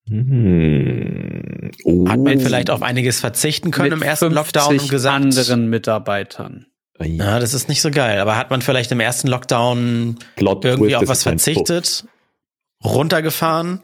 Hm. 0.08 1.70
Oh. 1.84 2.08
Hat 2.08 2.20
man 2.20 2.40
vielleicht 2.40 2.70
auf 2.70 2.82
einiges 2.82 3.20
verzichten 3.20 3.70
können 3.70 3.90
Mit 3.90 3.98
im 3.98 4.02
ersten 4.02 4.32
Lockdown 4.32 4.78
und 4.78 4.90
gesagt. 4.90 5.16
anderen 5.16 5.68
Mitarbeitern. 5.68 6.66
Ja, 7.00 7.40
das 7.40 7.54
ist 7.54 7.68
nicht 7.68 7.82
so 7.82 7.90
geil. 7.90 8.20
Aber 8.20 8.36
hat 8.36 8.50
man 8.50 8.62
vielleicht 8.62 8.92
im 8.92 9.00
ersten 9.00 9.28
Lockdown 9.28 10.16
Plot 10.36 10.64
irgendwie 10.64 10.96
auf 10.96 11.08
was 11.08 11.24
verzichtet? 11.24 12.04
Runtergefahren? 12.84 13.82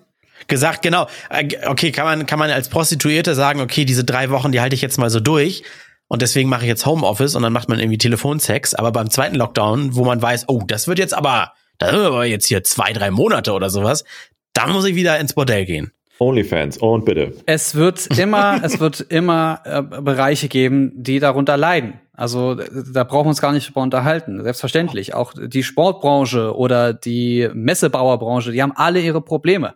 Gesagt, 0.49 0.83
genau. 0.83 1.09
Äh, 1.31 1.49
okay, 1.67 1.93
kann 1.93 2.05
man, 2.05 2.27
kann 2.27 2.39
man 2.39 2.51
als 2.51 2.69
Prostituierte 2.69 3.35
sagen, 3.35 3.61
okay, 3.61 3.85
diese 3.85 4.05
drei 4.05 4.31
Wochen, 4.31 4.53
die 4.53 4.61
halte 4.61 4.75
ich 4.75 4.83
jetzt 4.83 4.99
mal 4.99 5.11
so 5.11 5.21
durch. 5.21 5.63
Und 6.09 6.23
deswegen 6.23 6.49
mache 6.49 6.63
ich 6.63 6.69
jetzt 6.69 6.85
Homeoffice 6.85 7.35
und 7.35 7.43
dann 7.43 7.53
macht 7.53 7.69
man 7.69 7.79
irgendwie 7.79 7.99
Telefonsex. 7.99 8.75
Aber 8.75 8.93
beim 8.93 9.11
zweiten 9.11 9.37
Lockdown, 9.37 9.95
wo 9.95 10.05
man 10.05 10.21
weiß, 10.21 10.49
oh, 10.49 10.63
das 10.67 10.87
wird 10.87 10.99
jetzt 10.99 11.15
aber, 11.15 11.53
das 11.79 11.91
sind 11.91 12.01
aber 12.01 12.27
jetzt 12.27 12.47
hier 12.47 12.65
zwei, 12.65 12.93
drei 12.93 13.11
Monate 13.11 13.53
oder 13.53 13.71
sowas, 13.71 14.05
dann 14.53 14.73
muss 14.73 14.85
ich 14.85 14.95
wieder 14.95 15.19
ins 15.19 15.33
Bordell 15.33 15.65
gehen. 15.65 15.93
OnlyFans 16.23 16.79
und 16.79 17.05
bitte. 17.05 17.35
Es 17.47 17.75
wird 17.75 18.19
immer, 18.19 18.61
es 18.65 18.81
wird 18.81 19.01
immer 19.01 19.61
äh, 19.65 19.83
Bereiche 19.83 20.49
geben, 20.49 20.93
die 20.95 21.19
darunter 21.19 21.57
leiden. 21.57 22.01
Also 22.13 22.55
da 22.55 23.05
brauchen 23.05 23.27
wir 23.27 23.31
uns 23.31 23.41
gar 23.41 23.53
nicht 23.53 23.69
drüber 23.69 23.83
unterhalten. 23.83 24.43
Selbstverständlich. 24.43 25.15
Auch 25.15 25.33
die 25.35 25.63
Sportbranche 25.63 26.55
oder 26.57 26.93
die 26.93 27.49
Messebauerbranche, 27.53 28.53
die 28.53 28.63
haben 28.63 28.73
alle 28.77 29.01
ihre 29.01 29.21
Probleme. 29.21 29.75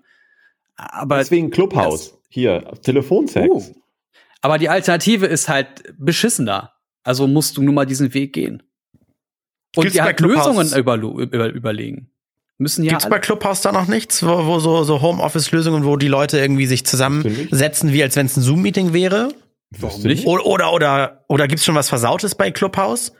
Aber 0.76 1.18
deswegen 1.18 1.50
Clubhouse 1.50 2.18
hier 2.28 2.62
Telefonsex. 2.82 3.48
Uh, 3.48 3.62
aber 4.42 4.58
die 4.58 4.68
Alternative 4.68 5.26
ist 5.26 5.48
halt 5.48 5.94
beschissener. 5.98 6.72
Also 7.02 7.26
musst 7.26 7.56
du 7.56 7.62
nur 7.62 7.74
mal 7.74 7.86
diesen 7.86 8.12
Weg 8.14 8.32
gehen. 8.32 8.62
Und 9.74 9.82
Gibt's 9.82 9.94
dir 9.94 10.04
halt 10.04 10.20
Lösungen 10.20 10.72
über, 10.76 10.96
über, 10.96 11.48
überlegen. 11.48 12.10
Müssen 12.58 12.84
ja 12.84 12.92
Gibt's 12.92 13.08
bei 13.08 13.18
Clubhouse 13.18 13.60
da 13.60 13.70
noch 13.70 13.86
nichts, 13.86 14.22
wo, 14.22 14.46
wo 14.46 14.58
so, 14.58 14.82
so 14.82 15.02
Homeoffice-Lösungen, 15.02 15.84
wo 15.84 15.96
die 15.96 16.08
Leute 16.08 16.38
irgendwie 16.38 16.66
sich 16.66 16.86
zusammensetzen, 16.86 17.92
wie 17.92 18.02
als 18.02 18.16
wenn 18.16 18.26
es 18.26 18.36
ein 18.36 18.42
Zoom-Meeting 18.42 18.94
wäre? 18.94 19.28
Warum 19.78 20.02
nicht? 20.02 20.26
Oder, 20.26 20.46
oder, 20.46 20.72
oder, 20.72 21.24
oder 21.28 21.48
gibt's 21.48 21.64
schon 21.64 21.74
was 21.74 21.88
Versautes 21.88 22.34
bei 22.34 22.50
Clubhouse? 22.50 23.12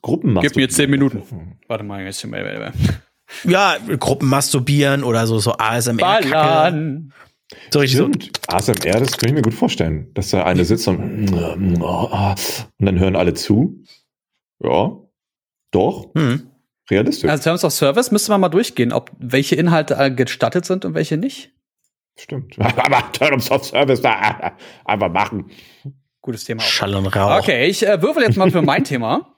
Gruppen 0.00 0.38
Gib 0.40 0.56
mir 0.56 0.68
zehn 0.68 0.90
Minuten. 0.90 1.22
Warte 1.68 1.84
mal, 1.84 2.02
jetzt 2.04 2.24
mal. 2.26 2.72
Ja, 3.44 3.76
Gruppen 3.98 4.28
masturbieren 4.28 5.02
oder 5.02 5.26
so, 5.26 5.38
so 5.38 5.52
ASMR. 5.52 5.96
Ballern. 5.96 7.12
So 7.70 7.80
richtig 7.80 7.98
so. 7.98 8.10
ASMR, 8.48 9.00
das 9.00 9.16
kann 9.16 9.28
ich 9.28 9.34
mir 9.34 9.42
gut 9.42 9.54
vorstellen, 9.54 10.10
dass 10.14 10.30
da 10.30 10.44
eine 10.44 10.64
sitzt 10.64 10.88
und, 10.88 11.30
und 11.32 11.80
dann 12.78 12.98
hören 12.98 13.16
alle 13.16 13.34
zu. 13.34 13.84
Ja, 14.62 14.96
doch. 15.70 16.14
Hm. 16.14 16.50
Realistisch. 16.90 17.30
Also 17.30 17.44
Terms 17.44 17.64
of 17.64 17.72
Service 17.72 18.10
müsste 18.10 18.30
man 18.30 18.40
mal 18.40 18.48
durchgehen, 18.48 18.92
ob 18.92 19.10
welche 19.18 19.56
Inhalte 19.56 20.14
gestattet 20.14 20.66
sind 20.66 20.84
und 20.84 20.94
welche 20.94 21.16
nicht. 21.16 21.50
Stimmt. 22.16 22.56
Aber 22.58 23.12
Terms 23.12 23.50
of 23.50 23.64
Service 23.64 24.00
da 24.00 24.52
einfach 24.84 25.10
machen. 25.10 25.50
Gutes 26.20 26.44
Thema. 26.44 26.62
Auch. 26.62 26.66
Schall 26.66 26.94
und 26.94 27.06
Rauch. 27.06 27.38
Okay, 27.40 27.66
ich 27.66 27.86
äh, 27.86 28.00
würfel 28.00 28.22
jetzt 28.22 28.36
mal 28.36 28.50
für 28.50 28.62
mein 28.62 28.84
Thema. 28.84 29.34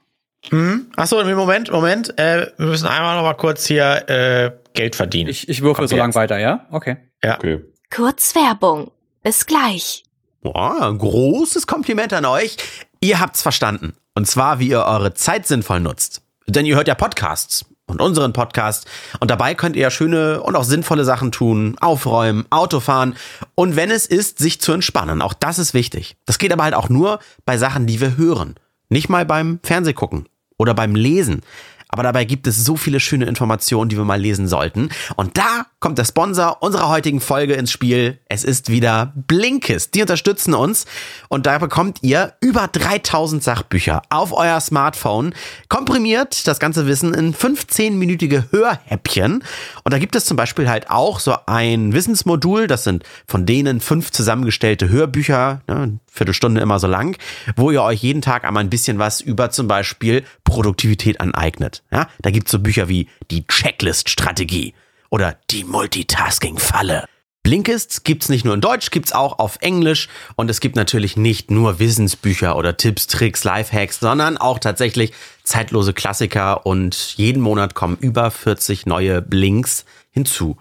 Hm? 0.51 0.93
Achso, 0.97 1.23
Moment, 1.25 1.71
Moment. 1.71 2.19
Äh, 2.19 2.53
wir 2.57 2.67
müssen 2.67 2.87
einmal 2.87 3.17
noch 3.17 3.23
mal 3.23 3.35
kurz 3.35 3.67
hier 3.67 4.09
äh, 4.09 4.53
Geld 4.75 4.95
verdienen. 4.95 5.31
Ich, 5.31 5.49
ich 5.49 5.63
würfel 5.63 5.83
Kommt 5.83 5.91
so 5.91 5.97
lange 5.97 6.15
weiter, 6.15 6.39
ja? 6.39 6.67
Okay. 6.71 6.97
Ja. 7.25 7.37
Okay. 7.37 7.65
Kurz 7.93 8.35
Werbung. 8.35 8.91
Bis 9.23 9.47
gleich. 9.47 10.05
Boah, 10.43 10.89
ein 10.89 10.99
großes 10.99 11.67
Kompliment 11.67 12.13
an 12.13 12.25
euch. 12.25 12.57
Ihr 13.01 13.19
habt's 13.19 13.43
verstanden. 13.43 13.95
Und 14.15 14.29
zwar, 14.29 14.61
wie 14.61 14.69
ihr 14.69 14.85
eure 14.85 15.15
Zeit 15.15 15.47
sinnvoll 15.47 15.81
nutzt. 15.81 16.23
Denn 16.49 16.67
ihr 16.67 16.77
hört 16.77 16.89
ja 16.89 16.95
Podcasts 16.95 17.65
und 17.87 18.01
unseren 18.01 18.33
Podcast. 18.33 18.87
Und 19.21 19.31
dabei 19.31 19.55
könnt 19.55 19.77
ihr 19.77 19.83
ja 19.83 19.91
schöne 19.91 20.43
und 20.43 20.57
auch 20.57 20.65
sinnvolle 20.65 21.05
Sachen 21.05 21.33
tun, 21.33 21.77
aufräumen, 21.81 22.47
Autofahren 22.51 23.17
und 23.55 23.77
wenn 23.77 23.91
es 23.91 24.07
ist, 24.07 24.39
sich 24.39 24.61
zu 24.61 24.73
entspannen. 24.73 25.23
Auch 25.23 25.35
das 25.35 25.59
ist 25.59 25.75
wichtig. 25.75 26.17
Das 26.27 26.39
geht 26.39 26.53
aber 26.53 26.65
halt 26.65 26.75
auch 26.75 26.89
nur 26.89 27.21
bei 27.45 27.59
Sachen, 27.59 27.87
die 27.87 28.01
wir 28.01 28.17
hören. 28.17 28.57
Nicht 28.89 29.09
mal 29.09 29.27
beim 29.27 29.61
Fernsehgucken 29.63 30.29
oder 30.59 30.75
beim 30.75 30.95
Lesen. 30.95 31.43
Aber 31.89 32.03
dabei 32.03 32.25
gibt 32.25 32.47
es 32.47 32.65
so 32.65 32.77
viele 32.77 33.01
schöne 33.01 33.27
Informationen, 33.27 33.89
die 33.89 33.97
wir 33.97 34.05
mal 34.05 34.21
lesen 34.21 34.49
sollten. 34.49 34.91
Und 35.17 35.39
da 35.39 35.67
kommt 35.81 35.99
der 35.99 36.05
Sponsor 36.05 36.59
unserer 36.61 36.89
heutigen 36.89 37.21
Folge 37.21 37.55
ins 37.55 37.71
Spiel. 37.71 38.19
Es 38.29 38.45
ist 38.45 38.71
wieder 38.71 39.13
Blinkist. 39.15 39.95
Die 39.95 40.01
unterstützen 40.01 40.55
uns 40.55 40.87
und 41.29 41.47
da 41.47 41.59
bekommt 41.59 41.99
ihr 42.03 42.35
über 42.41 42.69
3000 42.69 43.43
Sachbücher 43.43 44.03
auf 44.11 44.33
euer 44.33 44.61
Smartphone, 44.61 45.35
komprimiert 45.69 46.47
das 46.47 46.59
ganze 46.59 46.87
Wissen 46.87 47.15
in 47.15 47.35
15-minütige 47.35 48.51
Hörhäppchen. 48.51 49.45
Und 49.85 49.93
da 49.93 49.99
gibt 49.99 50.17
es 50.17 50.25
zum 50.25 50.37
Beispiel 50.37 50.69
halt 50.69 50.91
auch 50.91 51.21
so 51.21 51.35
ein 51.47 51.93
Wissensmodul, 51.93 52.67
das 52.67 52.85
sind 52.85 53.05
von 53.27 53.47
denen 53.47 53.81
fünf 53.81 54.11
zusammengestellte 54.11 54.89
Hörbücher, 54.89 55.63
ne, 55.69 55.99
Viertelstunde 56.11 56.61
immer 56.61 56.79
so 56.79 56.87
lang, 56.87 57.17
wo 57.55 57.71
ihr 57.71 57.83
euch 57.83 58.03
jeden 58.03 58.23
Tag 58.23 58.45
einmal 58.45 58.65
ein 58.65 58.71
bisschen 58.71 58.99
was 58.99 59.21
über 59.21 59.51
zum 59.51 59.69
Beispiel 59.69 60.25
Produktivität 60.45 61.21
aneignet. 61.21 61.76
Ja, 61.91 62.09
da 62.21 62.31
gibt's 62.31 62.51
so 62.51 62.59
Bücher 62.59 62.89
wie 62.89 63.09
die 63.31 63.47
Checklist-Strategie 63.47 64.75
oder 65.11 65.39
die 65.51 65.65
Multitasking-Falle. 65.65 67.05
Blinkist 67.43 68.05
gibt's 68.05 68.29
nicht 68.29 68.45
nur 68.45 68.55
in 68.55 68.61
Deutsch, 68.61 68.91
gibt's 68.91 69.13
auch 69.13 69.39
auf 69.39 69.59
Englisch 69.61 70.09
und 70.35 70.51
es 70.51 70.59
gibt 70.59 70.75
natürlich 70.75 71.17
nicht 71.17 71.49
nur 71.49 71.79
Wissensbücher 71.79 72.57
oder 72.57 72.77
Tipps, 72.77 73.07
Tricks, 73.07 73.45
Lifehacks, 73.45 74.01
sondern 74.01 74.37
auch 74.37 74.59
tatsächlich 74.59 75.13
zeitlose 75.45 75.93
Klassiker 75.93 76.67
und 76.67 77.15
jeden 77.17 77.41
Monat 77.41 77.75
kommen 77.75 77.99
über 78.01 78.33
40 78.33 78.87
neue 78.87 79.23
Blinks 79.23 79.85
hinzu. 80.11 80.57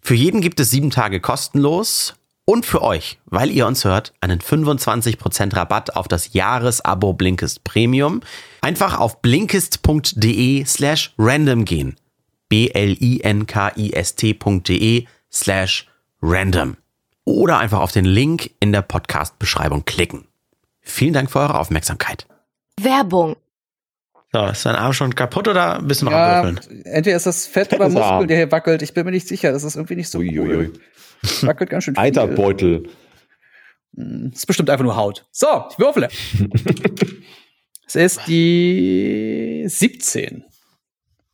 Für 0.00 0.14
jeden 0.14 0.40
gibt 0.40 0.58
es 0.58 0.70
sieben 0.70 0.90
Tage 0.90 1.20
kostenlos 1.20 2.14
und 2.46 2.66
für 2.66 2.82
euch, 2.82 3.18
weil 3.26 3.50
ihr 3.50 3.66
uns 3.66 3.84
hört, 3.84 4.12
einen 4.20 4.40
25% 4.40 5.56
Rabatt 5.56 5.96
auf 5.96 6.08
das 6.08 6.34
Jahresabo 6.34 7.12
Blinkist 7.14 7.64
Premium. 7.64 8.20
Einfach 8.60 8.98
auf 8.98 9.22
blinkist.de 9.22 10.64
slash 10.66 11.14
random 11.18 11.64
gehen. 11.64 11.96
B-L-I-N-K-I-S-T.de 12.48 13.06
slash 15.32 15.88
random. 16.20 16.76
Oder 17.24 17.58
einfach 17.58 17.80
auf 17.80 17.92
den 17.92 18.04
Link 18.04 18.50
in 18.60 18.72
der 18.72 18.82
Podcast-Beschreibung 18.82 19.86
klicken. 19.86 20.26
Vielen 20.82 21.14
Dank 21.14 21.30
für 21.30 21.38
eure 21.40 21.58
Aufmerksamkeit. 21.58 22.26
Werbung. 22.78 23.36
So, 24.32 24.44
ist 24.46 24.66
dein 24.66 24.74
Arm 24.74 24.92
schon 24.92 25.14
kaputt 25.14 25.46
oder 25.46 25.80
bist 25.80 26.02
du 26.02 26.06
noch 26.06 26.12
ja, 26.12 26.40
am 26.40 26.56
Würfeln? 26.56 26.84
Entweder 26.84 27.16
ist 27.16 27.26
das 27.26 27.46
Fett 27.46 27.72
oder 27.72 27.88
Muskel, 27.88 28.26
der 28.26 28.36
hier 28.36 28.50
wackelt. 28.50 28.82
Ich 28.82 28.92
bin 28.92 29.04
mir 29.04 29.12
nicht 29.12 29.28
sicher. 29.28 29.52
Das 29.52 29.62
ist 29.62 29.76
irgendwie 29.76 29.94
nicht 29.94 30.10
so 30.10 30.18
Uiuiui. 30.18 30.56
cool. 30.56 30.72
Wackelt 31.42 31.70
ganz 31.70 31.84
schön 31.84 31.94
viel. 31.94 32.02
Eiterbeutel. 32.02 32.84
Das 33.92 34.04
hm, 34.04 34.30
ist 34.34 34.46
bestimmt 34.46 34.70
einfach 34.70 34.84
nur 34.84 34.96
Haut. 34.96 35.26
So, 35.30 35.46
ich 35.70 35.78
würfle. 35.78 36.08
es 37.86 37.94
ist 37.94 38.20
die 38.26 39.64
17. 39.66 40.44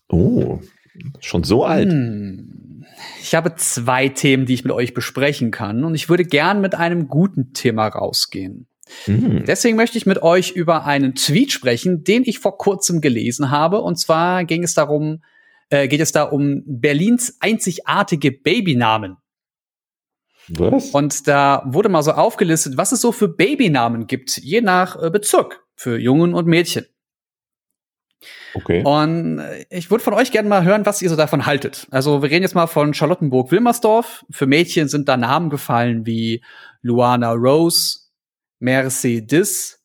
Oh, 0.09 0.61
schon 1.21 1.45
so 1.45 1.65
alt. 1.65 1.91
Hm. 1.91 2.85
Ich 3.23 3.35
habe 3.35 3.55
zwei 3.57 4.09
Themen, 4.09 4.47
die 4.47 4.55
ich 4.55 4.65
mit 4.65 4.73
euch 4.73 4.93
besprechen 4.95 5.51
kann. 5.51 5.85
Und 5.85 5.95
ich 5.95 6.09
würde 6.09 6.25
gern 6.25 6.61
mit 6.61 6.75
einem 6.75 7.09
guten 7.09 7.53
Thema 7.53 7.87
rausgehen. 7.87 8.67
Mhm. 9.07 9.45
Deswegen 9.47 9.77
möchte 9.77 9.99
ich 9.99 10.07
mit 10.07 10.23
euch 10.23 10.51
über 10.51 10.85
einen 10.85 11.15
Tweet 11.15 11.53
sprechen, 11.53 12.05
den 12.05 12.25
ich 12.25 12.41
vor 12.41 12.59
kurzem 12.59 13.01
gelesen 13.01 13.51
habe. 13.51 13.81
Und 13.81 13.97
zwar 13.97 14.45
ging 14.45 14.65
es 14.65 14.75
darum, 14.75 15.23
äh, 15.71 15.89
geht 15.89 16.01
es 16.01 16.13
da 16.13 16.25
um 16.25 16.63
Berlins 16.67 17.37
einzigartige 17.41 18.33
Babynamen. 18.33 19.17
Was? 20.49 20.91
Und 20.91 21.29
da 21.29 21.63
wurde 21.67 21.89
mal 21.89 22.03
so 22.03 22.13
aufgelistet, 22.13 22.77
was 22.77 22.93
es 22.93 23.01
so 23.01 23.13
für 23.13 23.29
Babynamen 23.29 24.07
gibt, 24.07 24.37
je 24.39 24.61
nach 24.61 25.01
äh, 25.01 25.11
Bezirk 25.11 25.65
für 25.77 25.99
Jungen 25.99 26.35
und 26.35 26.47
Mädchen. 26.47 26.87
Okay. 28.55 28.83
Und 28.85 29.39
äh, 29.39 29.65
ich 29.71 29.91
würde 29.91 30.03
von 30.03 30.15
euch 30.15 30.33
gerne 30.33 30.49
mal 30.49 30.65
hören, 30.65 30.85
was 30.87 31.03
ihr 31.03 31.09
so 31.09 31.17
davon 31.17 31.47
haltet. 31.47 31.87
Also 31.91 32.23
wir 32.23 32.31
reden 32.31 32.43
jetzt 32.43 32.55
mal 32.55 32.67
von 32.67 32.95
Charlottenburg-Wilmersdorf. 32.95 34.25
Für 34.31 34.47
Mädchen 34.47 34.89
sind 34.89 35.09
da 35.09 35.17
Namen 35.17 35.51
gefallen 35.51 36.07
wie 36.07 36.43
Luana 36.83 37.33
Rose, 37.33 38.01
Mercedes, 38.59 39.83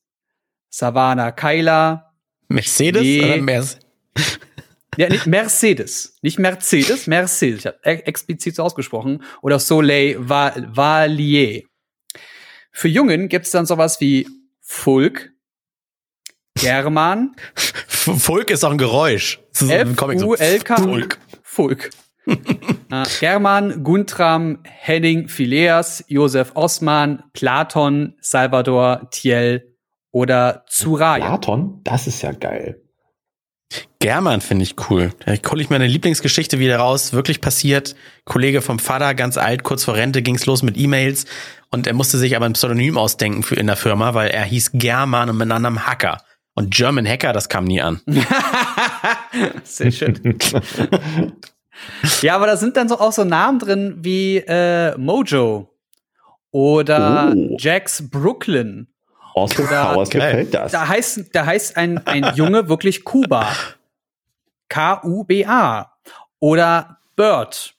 Savannah 0.70 1.32
Kyla. 1.32 2.14
Mercedes 2.47 3.24
oder 3.24 3.41
Mercedes? 3.41 3.80
Ja, 4.98 5.10
nicht 5.10 5.28
Mercedes. 5.28 6.18
Nicht 6.22 6.39
Mercedes, 6.39 7.08
Mercedes. 7.08 7.60
Ich 7.60 7.66
habe 7.66 7.80
explizit 7.84 8.56
so 8.56 8.64
ausgesprochen. 8.64 9.24
Oder 9.41 9.60
Soleil 9.60 10.18
Valier. 10.20 11.64
Für 12.72 12.88
Jungen 12.88 13.30
gibt's 13.30 13.52
dann 13.52 13.66
sowas 13.66 14.02
wie 14.02 14.28
Fulk, 14.62 15.32
German. 16.58 17.36
Fulk 17.56 18.50
ist 18.50 18.64
auch 18.64 18.72
ein 18.72 18.78
Geräusch. 18.78 19.39
F-U-L-K. 19.54 20.76
Fulk. 20.78 21.20
Fulk. 21.43 21.89
äh, 22.28 23.04
German, 23.20 23.84
Guntram, 23.84 24.60
Henning, 24.64 25.28
Phileas, 25.28 26.04
Josef 26.08 26.52
Osman, 26.56 27.24
Platon, 27.34 28.16
Salvador, 28.20 29.10
Thiel 29.12 29.76
oder 30.12 30.64
Zuraya. 30.68 31.26
Platon? 31.26 31.82
Das 31.84 32.08
ist 32.08 32.22
ja 32.22 32.32
geil. 32.32 32.82
German 33.99 34.41
finde 34.41 34.63
ich 34.63 34.76
cool. 34.89 35.11
Da 35.26 35.34
hole 35.49 35.61
ich 35.61 35.70
meine 35.70 35.88
Lieblingsgeschichte 35.88 36.59
wieder 36.59 36.78
raus. 36.78 37.13
Wirklich 37.13 37.41
passiert. 37.41 37.95
Kollege 38.24 38.61
vom 38.61 38.78
Vater, 38.78 39.16
ganz 39.16 39.38
alt, 39.38 39.63
kurz 39.63 39.84
vor 39.84 39.95
Rente 39.95 40.22
ging's 40.22 40.45
los 40.45 40.61
mit 40.61 40.78
E-Mails 40.78 41.26
und 41.72 41.88
er 41.88 41.93
musste 41.93 42.18
sich 42.18 42.36
aber 42.36 42.45
ein 42.45 42.53
Pseudonym 42.53 42.97
ausdenken 42.97 43.43
für 43.43 43.55
in 43.55 43.68
der 43.68 43.76
Firma, 43.76 44.13
weil 44.13 44.30
er 44.30 44.43
hieß 44.43 44.72
German 44.74 45.30
und 45.30 45.38
mit 45.38 45.51
einem 45.51 45.86
Hacker. 45.86 46.22
Und 46.53 46.74
German 46.74 47.05
Hacker, 47.05 47.34
das 47.34 47.49
kam 47.49 47.66
nie 47.66 47.82
an. 47.82 47.99
Sehr 49.63 49.91
schön. 49.91 50.38
ja, 52.22 52.36
aber 52.36 52.47
da 52.47 52.55
sind 52.55 52.78
dann 52.78 52.88
so 52.88 52.99
auch 52.99 53.11
so 53.11 53.26
Namen 53.26 53.59
drin 53.59 53.95
wie 53.97 54.38
äh, 54.38 54.97
Mojo 54.97 55.70
oder 56.51 57.34
oh. 57.36 57.57
Jax 57.59 58.09
Brooklyn 58.09 58.88
Austin 59.36 59.67
Powers 59.67 60.09
gefällt 60.11 60.53
das. 60.53 60.71
Da 60.71 60.88
heißt, 60.88 61.25
da 61.33 61.45
heißt 61.45 61.77
ein, 61.77 62.05
ein 62.07 62.36
Junge 62.36 62.69
wirklich 62.69 63.03
Kuba. 63.03 63.47
K-U-B-A. 64.69 65.91
Oder 66.39 66.97
Bird. 67.15 67.75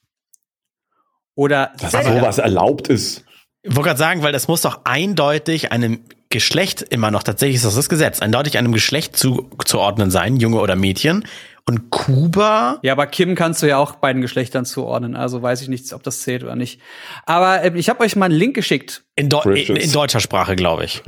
Oder 1.35 1.73
Dass 1.79 1.91
sowas 1.91 2.37
erlaubt 2.37 2.87
ist. 2.87 3.23
Ich 3.61 3.75
wollte 3.75 3.89
gerade 3.89 3.99
sagen, 3.99 4.23
weil 4.23 4.31
das 4.31 4.47
muss 4.47 4.61
doch 4.61 4.81
eindeutig 4.85 5.71
einem 5.71 6.03
Geschlecht 6.29 6.81
immer 6.81 7.11
noch, 7.11 7.23
tatsächlich 7.23 7.57
ist 7.57 7.65
das 7.65 7.75
das 7.75 7.89
Gesetz, 7.89 8.21
eindeutig 8.21 8.57
einem 8.57 8.73
Geschlecht 8.73 9.15
zuzuordnen 9.15 10.11
sein, 10.11 10.37
Junge 10.37 10.59
oder 10.59 10.75
Mädchen. 10.75 11.25
Und 11.69 11.89
Kuba? 11.89 12.79
Ja, 12.81 12.93
aber 12.93 13.07
Kim 13.07 13.35
kannst 13.35 13.61
du 13.61 13.67
ja 13.67 13.77
auch 13.77 13.95
beiden 13.95 14.21
Geschlechtern 14.21 14.63
zuordnen. 14.63 15.17
Also 15.17 15.41
weiß 15.41 15.61
ich 15.61 15.67
nicht, 15.67 15.91
ob 15.91 16.01
das 16.01 16.21
zählt 16.21 16.43
oder 16.43 16.55
nicht. 16.55 16.79
Aber 17.25 17.61
äh, 17.61 17.73
ich 17.75 17.89
habe 17.89 17.99
euch 18.05 18.15
mal 18.15 18.27
einen 18.27 18.35
Link 18.35 18.55
geschickt. 18.55 19.03
In, 19.17 19.27
Deu 19.27 19.41
in, 19.51 19.75
in 19.75 19.91
deutscher 19.91 20.21
Sprache, 20.21 20.55
glaube 20.55 20.85
ich. 20.85 21.03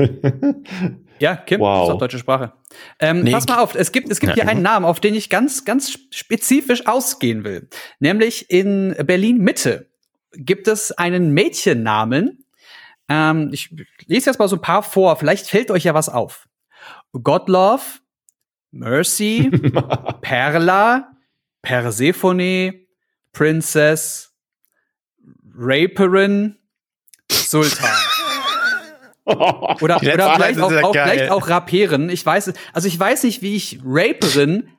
ja, 1.20 1.38
Kim, 1.38 1.62
wow. 1.62 1.80
das 1.80 1.88
ist 1.88 1.94
auch 1.94 2.00
deutsche 2.00 2.20
Sprache. 2.20 2.52
Ähm, 3.00 3.22
nee, 3.22 3.32
pass 3.32 3.48
mal 3.48 3.60
auf, 3.60 3.74
es 3.74 3.94
gibt, 3.94 4.12
es 4.12 4.20
gibt 4.20 4.36
ja, 4.36 4.44
hier 4.44 4.50
einen 4.50 4.62
Namen, 4.62 4.86
auf 4.86 5.00
den 5.00 5.16
ich 5.16 5.30
ganz, 5.30 5.64
ganz 5.64 5.98
spezifisch 6.12 6.88
ausgehen 6.88 7.46
will. 7.46 7.70
Nämlich 8.00 8.52
in 8.52 8.94
Berlin 9.06 9.38
Mitte 9.38 9.88
gibt 10.34 10.68
es 10.68 10.92
einen 10.92 11.32
Mädchennamen. 11.32 12.44
Ähm, 13.08 13.50
ich 13.54 13.74
lese 14.08 14.30
jetzt 14.30 14.40
mal 14.40 14.50
so 14.50 14.58
ein 14.58 14.62
paar 14.62 14.84
vor. 14.84 15.16
Vielleicht 15.16 15.48
fällt 15.48 15.72
euch 15.72 15.86
ja 15.86 15.94
was 15.94 16.10
auf. 16.10 16.50
Godlove, 17.14 18.02
Mercy, 18.72 19.50
Perla, 20.22 21.12
Persephone, 21.62 22.74
Princess, 23.34 24.32
Raperin, 25.56 26.58
Sultan. 27.32 27.90
oder 29.26 29.78
oder 29.82 30.00
vielleicht 30.00 30.60
auch, 30.60 30.72
auch, 30.84 30.92
vielleicht 30.92 31.30
auch 31.32 31.50
Raperin. 31.50 32.10
Ich 32.10 32.26
weiß, 32.26 32.54
also 32.74 32.88
ich 32.88 33.00
weiß 33.00 33.24
nicht, 33.24 33.42
wie 33.42 33.56
ich 33.56 33.80
Raperin 33.84 34.70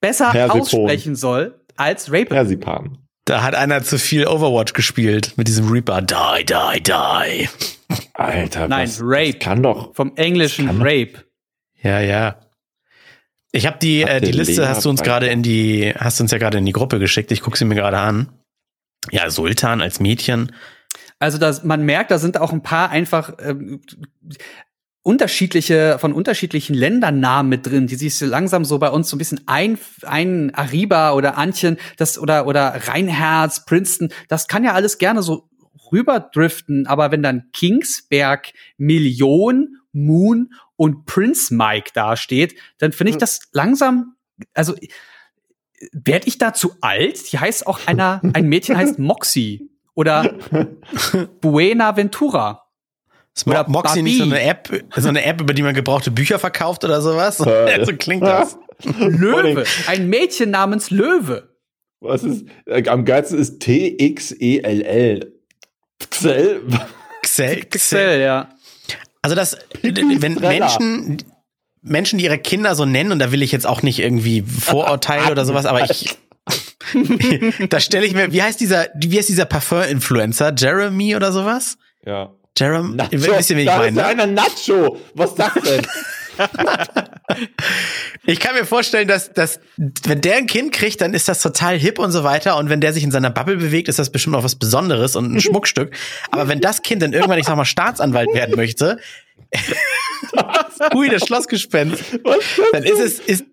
besser 0.00 0.30
Persipon. 0.30 0.60
aussprechen 0.60 1.16
soll 1.16 1.60
als 1.76 2.08
Raperin. 2.10 2.28
Persipan. 2.28 2.98
Da 3.24 3.42
hat 3.42 3.54
einer 3.54 3.82
zu 3.82 3.98
viel 3.98 4.26
Overwatch 4.26 4.72
gespielt 4.72 5.34
mit 5.36 5.46
diesem 5.48 5.70
Reaper. 5.70 6.02
Die, 6.02 6.44
die, 6.44 6.82
die. 6.82 7.48
Alter, 8.14 8.68
Nein, 8.68 8.88
was, 8.88 9.00
Rape. 9.02 9.38
kann 9.38 9.62
doch. 9.62 9.94
Vom 9.94 10.16
englischen 10.16 10.68
Rape. 10.82 11.24
Ja, 11.82 12.00
ja. 12.00 12.36
Ich 13.52 13.66
habe 13.66 13.78
die, 13.80 14.02
äh, 14.02 14.20
die 14.20 14.32
Liste 14.32 14.68
hast 14.68 14.84
du 14.84 14.90
uns 14.90 15.02
gerade 15.02 15.26
in 15.26 15.42
die, 15.42 15.92
hast 15.96 16.20
du 16.20 16.24
uns 16.24 16.30
ja 16.30 16.38
gerade 16.38 16.58
in 16.58 16.66
die 16.66 16.72
Gruppe 16.72 16.98
geschickt. 16.98 17.32
Ich 17.32 17.40
gucke 17.40 17.58
sie 17.58 17.64
mir 17.64 17.74
gerade 17.74 17.98
an. 17.98 18.28
Ja, 19.10 19.30
Sultan 19.30 19.80
als 19.80 19.98
Mädchen. 19.98 20.52
Also 21.18 21.38
das, 21.38 21.64
man 21.64 21.84
merkt, 21.84 22.10
da 22.10 22.18
sind 22.18 22.38
auch 22.38 22.52
ein 22.52 22.62
paar 22.62 22.90
einfach 22.90 23.34
ähm, 23.40 23.80
unterschiedliche 25.02 25.98
von 25.98 26.12
unterschiedlichen 26.12 26.74
Ländern 26.74 27.20
Namen 27.20 27.48
mit 27.48 27.66
drin, 27.66 27.86
die 27.86 27.96
sich 27.96 28.16
so 28.16 28.26
langsam 28.26 28.64
so 28.64 28.78
bei 28.78 28.90
uns 28.90 29.08
so 29.08 29.16
ein 29.16 29.18
bisschen 29.18 29.40
ein 29.46 29.78
ein 30.02 30.54
Ariba 30.54 31.12
oder 31.12 31.38
Antchen, 31.38 31.78
das 31.96 32.18
oder 32.18 32.46
oder 32.46 32.74
Reinherz, 32.86 33.64
Princeton, 33.64 34.12
das 34.28 34.46
kann 34.46 34.64
ja 34.64 34.74
alles 34.74 34.98
gerne 34.98 35.22
so 35.22 35.48
rüberdriften, 35.90 36.86
aber 36.86 37.10
wenn 37.10 37.22
dann 37.22 37.50
Kingsberg, 37.52 38.52
Million, 38.76 39.79
Moon 39.92 40.52
und 40.76 41.06
Prince 41.06 41.54
Mike 41.54 41.90
dasteht, 41.94 42.54
dann 42.78 42.92
finde 42.92 43.12
ich 43.12 43.18
das 43.18 43.40
langsam, 43.52 44.16
also 44.54 44.74
werde 45.92 46.28
ich 46.28 46.38
da 46.38 46.52
zu 46.52 46.74
alt? 46.80 47.32
Die 47.32 47.38
heißt 47.38 47.66
auch 47.66 47.86
einer, 47.86 48.20
ein 48.34 48.48
Mädchen 48.48 48.76
heißt 48.76 48.98
Moxie 48.98 49.70
oder 49.94 50.34
Buena-Ventura. 51.40 52.66
Ist 53.34 53.46
Mo 53.46 53.54
Moxie 53.68 54.02
nicht 54.02 54.18
so 54.18 54.24
eine 54.24 54.42
App, 54.42 54.84
so 54.96 55.08
eine 55.08 55.24
App, 55.24 55.40
über 55.40 55.54
die 55.54 55.62
man 55.62 55.74
gebrauchte 55.74 56.10
Bücher 56.10 56.38
verkauft 56.38 56.84
oder 56.84 57.00
sowas? 57.00 57.40
Äh. 57.40 57.84
so 57.86 57.92
klingt 57.94 58.22
das. 58.22 58.58
Löwe. 58.82 59.64
Ein 59.86 60.08
Mädchen 60.08 60.50
namens 60.50 60.90
Löwe. 60.90 61.54
Was 62.00 62.24
ist, 62.24 62.46
äh, 62.66 62.88
am 62.88 63.04
geilsten 63.04 63.38
ist 63.38 63.60
T-X-E-L-L. 63.60 65.32
Xell? 66.10 66.62
Xell, 67.22 67.64
Xell, 67.66 68.20
ja. 68.22 68.48
Also 69.22 69.36
das, 69.36 69.56
wenn 69.82 70.34
Menschen, 70.34 71.18
Menschen, 71.82 72.18
die 72.18 72.24
ihre 72.24 72.38
Kinder 72.38 72.74
so 72.74 72.84
nennen, 72.84 73.12
und 73.12 73.18
da 73.18 73.32
will 73.32 73.42
ich 73.42 73.52
jetzt 73.52 73.66
auch 73.66 73.82
nicht 73.82 73.98
irgendwie 73.98 74.42
Vorurteile 74.42 75.30
oder 75.30 75.44
sowas, 75.44 75.66
aber 75.66 75.90
ich, 75.90 76.16
da 77.68 77.80
stelle 77.80 78.06
ich 78.06 78.14
mir, 78.14 78.32
wie 78.32 78.42
heißt 78.42 78.60
dieser, 78.60 78.86
wie 78.94 79.18
heißt 79.18 79.28
dieser 79.28 79.44
Parfum-Influencer? 79.44 80.54
Jeremy 80.56 81.16
oder 81.16 81.32
sowas? 81.32 81.76
Ja. 82.04 82.32
Jeremy, 82.56 82.96
Nacho, 82.96 83.12
wisst 83.12 83.50
ihr, 83.50 83.56
wie 83.56 83.62
ich 83.62 83.66
meine? 83.66 83.98
Ja 83.98 84.06
einer 84.06 84.26
Nacho. 84.26 84.98
Was 85.14 85.34
das 85.34 85.54
denn? 85.54 85.86
ich 88.26 88.40
kann 88.40 88.54
mir 88.54 88.64
vorstellen, 88.64 89.08
dass, 89.08 89.32
dass, 89.32 89.60
wenn 90.04 90.20
der 90.20 90.36
ein 90.36 90.46
Kind 90.46 90.72
kriegt, 90.72 91.00
dann 91.00 91.14
ist 91.14 91.28
das 91.28 91.42
total 91.42 91.78
hip 91.78 91.98
und 91.98 92.12
so 92.12 92.24
weiter. 92.24 92.56
Und 92.56 92.68
wenn 92.68 92.80
der 92.80 92.92
sich 92.92 93.04
in 93.04 93.10
seiner 93.10 93.30
Bubble 93.30 93.56
bewegt, 93.56 93.88
ist 93.88 93.98
das 93.98 94.10
bestimmt 94.10 94.36
auch 94.36 94.44
was 94.44 94.56
Besonderes 94.56 95.16
und 95.16 95.32
ein 95.32 95.40
Schmuckstück. 95.40 95.94
Aber 96.30 96.48
wenn 96.48 96.60
das 96.60 96.82
Kind 96.82 97.02
dann 97.02 97.12
irgendwann, 97.12 97.38
ich 97.38 97.46
sag 97.46 97.56
mal, 97.56 97.64
Staatsanwalt 97.64 98.28
werden 98.34 98.56
möchte, 98.56 98.98
hui, 100.94 101.08
das 101.08 101.26
Schlossgespenst, 101.26 102.02
dann 102.72 102.84
ist 102.84 103.00
es, 103.00 103.18
ist, 103.18 103.44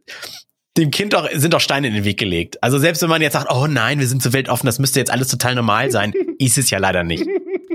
dem 0.77 0.91
Kind 0.91 1.13
doch, 1.13 1.27
sind 1.33 1.53
doch 1.53 1.59
Steine 1.59 1.87
in 1.87 1.93
den 1.93 2.03
Weg 2.03 2.19
gelegt. 2.19 2.61
Also 2.63 2.77
selbst 2.77 3.01
wenn 3.01 3.09
man 3.09 3.21
jetzt 3.21 3.33
sagt, 3.33 3.51
oh 3.51 3.67
nein, 3.67 3.99
wir 3.99 4.07
sind 4.07 4.21
zur 4.21 4.33
Welt 4.33 4.47
offen, 4.49 4.67
das 4.67 4.79
müsste 4.79 4.99
jetzt 4.99 5.11
alles 5.11 5.27
total 5.27 5.55
normal 5.55 5.91
sein, 5.91 6.13
ist 6.39 6.57
es 6.57 6.69
ja 6.69 6.77
leider 6.77 7.03
nicht. 7.03 7.25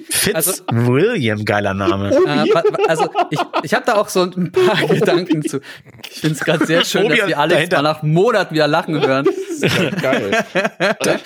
Fitz 0.08 0.34
also, 0.34 0.64
William, 0.70 1.44
geiler 1.44 1.74
Name. 1.74 2.10
Äh, 2.10 2.52
also 2.88 3.08
ich, 3.30 3.38
ich 3.62 3.74
habe 3.74 3.84
da 3.86 3.94
auch 3.94 4.08
so 4.08 4.22
ein 4.22 4.52
paar 4.52 4.76
Gedanken 4.88 5.42
zu. 5.42 5.60
Ich 6.10 6.20
finde 6.20 6.36
es 6.36 6.44
gerade 6.44 6.66
sehr 6.66 6.84
schön, 6.84 7.06
Obi 7.06 7.16
dass 7.16 7.28
wir 7.28 7.38
alle 7.38 7.68
mal 7.68 7.82
nach 7.82 8.02
Monaten 8.02 8.54
wieder 8.54 8.68
lachen 8.68 9.00
hören. 9.00 9.26
geil. 10.02 10.44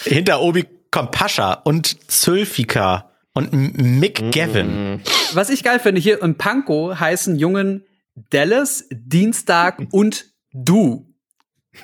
hinter 0.04 0.40
Obi 0.40 0.66
kommt 0.90 1.10
Pascha 1.10 1.52
und 1.52 2.10
Zülfika 2.10 3.10
und 3.32 3.52
Mick 3.52 4.22
mm. 4.22 4.30
Gavin. 4.30 5.02
Was 5.32 5.50
ich 5.50 5.62
geil 5.62 5.78
finde, 5.78 6.00
hier 6.00 6.22
im 6.22 6.36
Panko 6.36 6.98
heißen 6.98 7.36
Jungen 7.36 7.84
Dallas, 8.30 8.86
Dienstag 8.90 9.82
und 9.90 10.26
Du. 10.52 11.06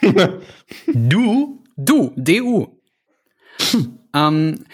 du? 0.87 1.63
Du, 1.77 2.13
D-U. 2.17 2.81
Hm. 3.71 3.99
Ähm, 4.15 4.65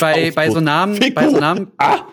bei, 0.00 0.30
bei 0.30 0.50
so 0.50 0.60
Namen, 0.60 0.96
Fico. 0.96 1.14
bei 1.14 1.28
so 1.28 1.38
Namen. 1.38 1.72
Ah. 1.78 2.06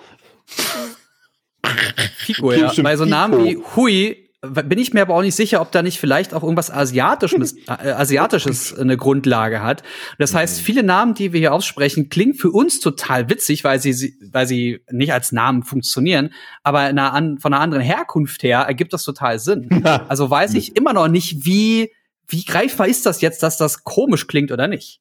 Fico, 2.17 2.51
ja. 2.51 2.71
Bei 2.81 2.97
so 2.97 3.05
Namen 3.05 3.45
wie 3.45 3.57
Hui 3.75 4.21
bin 4.43 4.79
ich 4.79 4.91
mir 4.91 5.03
aber 5.03 5.13
auch 5.13 5.21
nicht 5.21 5.35
sicher, 5.35 5.61
ob 5.61 5.71
da 5.71 5.83
nicht 5.83 5.99
vielleicht 5.99 6.33
auch 6.33 6.41
irgendwas 6.41 6.71
Asiatisches, 6.71 7.55
äh, 7.67 7.91
Asiatisches 7.91 8.77
eine 8.77 8.97
Grundlage 8.97 9.61
hat. 9.61 9.83
Das 10.17 10.33
heißt, 10.33 10.59
mhm. 10.59 10.63
viele 10.63 10.83
Namen, 10.83 11.13
die 11.13 11.31
wir 11.31 11.39
hier 11.39 11.53
aussprechen, 11.53 12.09
klingen 12.09 12.33
für 12.33 12.49
uns 12.49 12.79
total 12.79 13.29
witzig, 13.29 13.63
weil 13.63 13.79
sie, 13.79 14.15
weil 14.31 14.47
sie 14.47 14.83
nicht 14.89 15.13
als 15.13 15.31
Namen 15.31 15.61
funktionieren, 15.61 16.33
aber 16.63 16.79
einer, 16.79 17.11
von 17.39 17.53
einer 17.53 17.61
anderen 17.61 17.83
Herkunft 17.83 18.41
her 18.41 18.61
ergibt 18.61 18.93
das 18.93 19.03
total 19.03 19.39
Sinn. 19.39 19.69
Also 20.07 20.29
weiß 20.29 20.55
ich 20.55 20.75
immer 20.75 20.93
noch 20.93 21.07
nicht, 21.07 21.45
wie, 21.45 21.91
wie 22.27 22.43
greifbar 22.43 22.87
ist 22.87 23.05
das 23.05 23.21
jetzt, 23.21 23.43
dass 23.43 23.57
das 23.57 23.83
komisch 23.83 24.27
klingt 24.27 24.51
oder 24.51 24.67
nicht. 24.67 24.99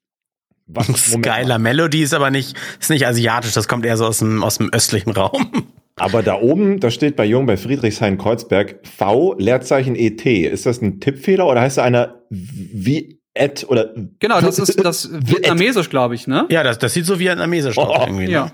Was, 0.73 0.87
Skylar 0.87 1.59
Melody 1.59 2.03
ist 2.03 2.15
aber 2.15 2.31
nicht, 2.31 2.57
ist 2.79 2.91
nicht 2.91 3.07
asiatisch, 3.07 3.53
das 3.53 3.67
kommt 3.67 3.85
eher 3.85 3.97
so 3.97 4.07
aus 4.07 4.19
dem, 4.19 4.43
aus 4.43 4.59
dem 4.59 4.73
östlichen 4.73 5.11
Raum. 5.11 5.51
Aber 5.97 6.23
da 6.23 6.41
oben, 6.41 6.81
da 6.81 6.91
steht 6.91 7.17
bei 7.17 7.27
Jung 7.27 7.47
bei 7.47 7.57
Friedrichshain-Kreuzberg 7.57 8.87
V 8.87 9.35
Leerzeichen 9.39 9.97
ET. 9.97 10.25
Ist 10.25 10.65
das 10.65 10.81
ein 10.81 11.01
Tippfehler 11.01 11.47
oder 11.47 11.61
heißt 11.61 11.79
da 11.79 11.83
einer 11.85 12.23
wie 12.31 13.21
et 13.35 13.67
oder? 13.69 13.95
Genau, 14.19 14.41
das 14.41 14.59
ist 14.59 14.83
das 14.83 15.11
Vietnamesisch, 15.27 15.91
glaube 15.91 16.15
ich, 16.15 16.27
ne? 16.27 16.47
Ja, 16.51 16.63
das, 16.63 16.79
das 16.79 16.95
sieht 16.95 17.05
so 17.05 17.19
vietnamesisch 17.19 17.77
oh, 17.77 17.83
aus 17.83 18.07
irgendwie. 18.07 18.27
Ne? 18.27 18.33
Ja. 18.33 18.53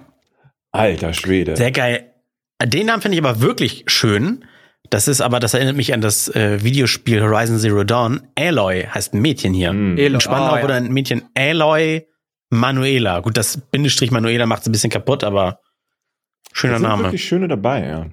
Alter 0.73 1.13
Schwede. 1.13 1.57
Sehr 1.57 1.71
geil. 1.71 2.13
Den 2.65 2.87
Namen 2.87 3.03
finde 3.03 3.17
ich 3.17 3.25
aber 3.25 3.41
wirklich 3.41 3.85
schön. 3.87 4.45
Das 4.91 5.09
ist 5.09 5.21
aber, 5.21 5.41
das 5.41 5.55
erinnert 5.55 5.77
mich 5.77 5.93
an 5.95 6.01
das 6.01 6.29
äh, 6.29 6.63
Videospiel 6.63 7.23
Horizon 7.23 7.59
Zero 7.59 7.85
Dawn. 7.85 8.23
Aloy 8.37 8.87
heißt 8.87 9.15
ein 9.15 9.21
Mädchen 9.21 9.55
hier. 9.55 9.73
Mm. 9.73 9.99
Aloy. 9.99 10.21
Spannend 10.21 10.53
oh, 10.53 10.57
ja. 10.57 10.65
oder 10.65 10.75
ein 10.75 10.93
Mädchen 10.93 11.23
Aloy 11.35 12.07
Manuela. 12.51 13.21
Gut, 13.21 13.37
das 13.37 13.59
Bindestrich 13.59 14.11
Manuela 14.11 14.47
macht 14.47 14.63
es 14.63 14.69
ein 14.69 14.73
bisschen 14.73 14.91
kaputt, 14.91 15.25
aber 15.25 15.61
schöner 16.53 16.75
da 16.75 16.79
sind 16.79 16.89
Name. 16.89 17.03
wirklich 17.05 17.25
schöne 17.25 17.49
dabei, 17.49 17.87
ja. 17.87 18.07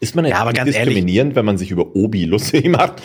Ist 0.00 0.14
man 0.16 0.26
ja, 0.26 0.38
aber 0.38 0.52
ganz 0.52 0.70
diskriminierend, 0.70 1.30
ehrlich, 1.30 1.36
wenn 1.36 1.44
man 1.44 1.58
sich 1.58 1.70
über 1.70 1.94
Obi 1.94 2.24
lustig 2.24 2.66
macht? 2.68 3.02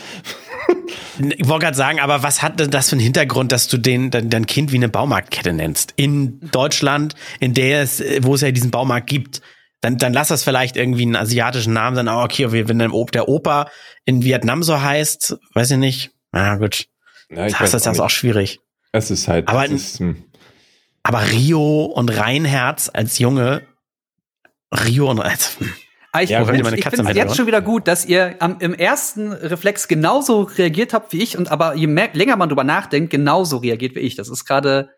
Ich 1.20 1.48
wollte 1.48 1.66
gerade 1.66 1.78
sagen, 1.78 2.00
aber 2.00 2.24
was 2.24 2.42
hat 2.42 2.60
denn 2.60 2.72
das 2.72 2.90
für 2.90 2.94
einen 2.94 3.02
Hintergrund, 3.02 3.52
dass 3.52 3.68
du 3.68 3.78
den, 3.78 4.10
dein, 4.10 4.30
dein 4.30 4.46
Kind 4.46 4.72
wie 4.72 4.78
eine 4.78 4.90
Baumarktkette 4.90 5.52
nennst? 5.54 5.94
In 5.98 6.40
Deutschland, 6.52 7.14
in 7.40 7.54
der 7.54 7.82
es, 7.82 8.02
wo 8.22 8.36
es 8.36 8.42
ja 8.42 8.52
diesen 8.52 8.72
Baumarkt 8.72 9.08
gibt 9.08 9.42
dann, 9.82 9.98
dann 9.98 10.14
lass 10.14 10.28
das 10.28 10.44
vielleicht 10.44 10.76
irgendwie 10.76 11.04
einen 11.04 11.16
asiatischen 11.16 11.74
Namen 11.74 11.96
sein. 11.96 12.08
Oh, 12.08 12.24
okay, 12.24 12.52
wenn 12.52 12.80
dann 12.80 12.92
der 13.14 13.30
Opa 13.30 13.70
in 14.06 14.24
Vietnam 14.24 14.64
so 14.64 14.82
heißt, 14.82 15.38
weiß 15.54 15.72
ich 15.72 15.78
nicht. 15.78 16.12
Na 16.32 16.56
gut. 16.58 16.88
Ja, 17.30 17.46
ich 17.46 17.56
das 17.56 17.74
ist 17.74 17.86
das 17.86 18.00
auch 18.00 18.10
schwierig. 18.10 18.60
Es 18.92 19.12
ist 19.12 19.28
halt. 19.28 19.48
Aber, 19.48 19.66
ist, 19.66 20.00
hm. 20.00 20.24
aber 21.04 21.32
Rio 21.32 21.86
und 21.86 22.10
Reinherz 22.10 22.90
als 22.92 23.20
Junge, 23.20 23.62
Rio 24.72 25.10
und 25.10 25.20
als, 25.20 25.60
hm. 25.60 25.74
Ah, 26.12 26.24
ich, 26.24 26.32
ja, 26.32 26.42
ich, 26.42 26.50
ich 26.50 26.86
finde 26.90 27.12
es 27.12 27.16
jetzt 27.16 27.36
schon 27.36 27.46
wieder 27.46 27.62
gut, 27.62 27.88
dass 27.88 28.04
ihr 28.04 28.36
am, 28.40 28.58
im 28.60 28.74
ersten 28.74 29.32
Reflex 29.32 29.88
genauso 29.88 30.42
reagiert 30.42 30.92
habt 30.92 31.14
wie 31.14 31.22
ich 31.22 31.38
und 31.38 31.52
aber 31.52 31.76
je 31.76 31.86
mehr, 31.86 32.10
länger 32.14 32.36
man 32.36 32.50
drüber 32.50 32.64
nachdenkt, 32.64 33.12
genauso 33.12 33.58
reagiert 33.58 33.94
wie 33.94 34.00
ich. 34.00 34.16
Das 34.16 34.28
ist 34.28 34.44
gerade 34.46 34.90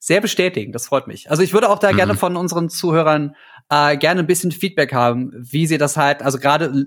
sehr 0.00 0.20
bestätigend. 0.20 0.74
Das 0.74 0.86
freut 0.86 1.06
mich. 1.06 1.30
Also 1.30 1.44
ich 1.44 1.52
würde 1.52 1.68
auch 1.68 1.78
da 1.78 1.92
mhm. 1.92 1.96
gerne 1.96 2.14
von 2.16 2.36
unseren 2.36 2.70
Zuhörern 2.70 3.36
äh, 3.70 3.96
gerne 3.96 4.20
ein 4.20 4.26
bisschen 4.26 4.52
Feedback 4.52 4.92
haben, 4.92 5.32
wie 5.34 5.66
sie 5.66 5.78
das 5.78 5.96
halt, 5.96 6.22
also 6.22 6.38
gerade 6.38 6.86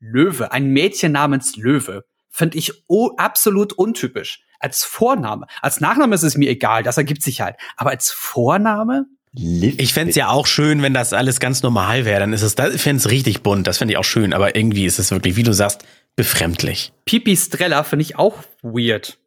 Löwe, 0.00 0.52
ein 0.52 0.68
Mädchen 0.68 1.12
namens 1.12 1.56
Löwe, 1.56 2.04
finde 2.30 2.58
ich 2.58 2.72
absolut 3.16 3.72
untypisch. 3.72 4.42
Als 4.58 4.84
Vorname. 4.84 5.46
Als 5.60 5.80
Nachname 5.80 6.14
ist 6.14 6.22
es 6.22 6.36
mir 6.36 6.48
egal, 6.48 6.82
das 6.82 6.96
ergibt 6.96 7.22
sich 7.22 7.40
halt. 7.42 7.56
Aber 7.76 7.90
als 7.90 8.10
Vorname? 8.10 9.06
Ich 9.34 9.92
fände 9.92 10.14
ja 10.14 10.28
auch 10.28 10.46
schön, 10.46 10.80
wenn 10.80 10.94
das 10.94 11.12
alles 11.12 11.40
ganz 11.40 11.62
normal 11.62 12.06
wäre. 12.06 12.20
Dann 12.20 12.32
ist 12.32 12.42
es, 12.42 12.56
ich 12.74 12.80
fände 12.80 13.00
es 13.00 13.10
richtig 13.10 13.42
bunt, 13.42 13.66
das 13.66 13.78
finde 13.78 13.92
ich 13.92 13.98
auch 13.98 14.04
schön, 14.04 14.32
aber 14.32 14.56
irgendwie 14.56 14.86
ist 14.86 14.98
es 14.98 15.10
wirklich, 15.10 15.36
wie 15.36 15.42
du 15.42 15.52
sagst, 15.52 15.84
befremdlich. 16.16 16.92
Pipi 17.04 17.36
Strella 17.36 17.84
finde 17.84 18.04
ich 18.04 18.16
auch 18.16 18.38
weird. 18.62 19.18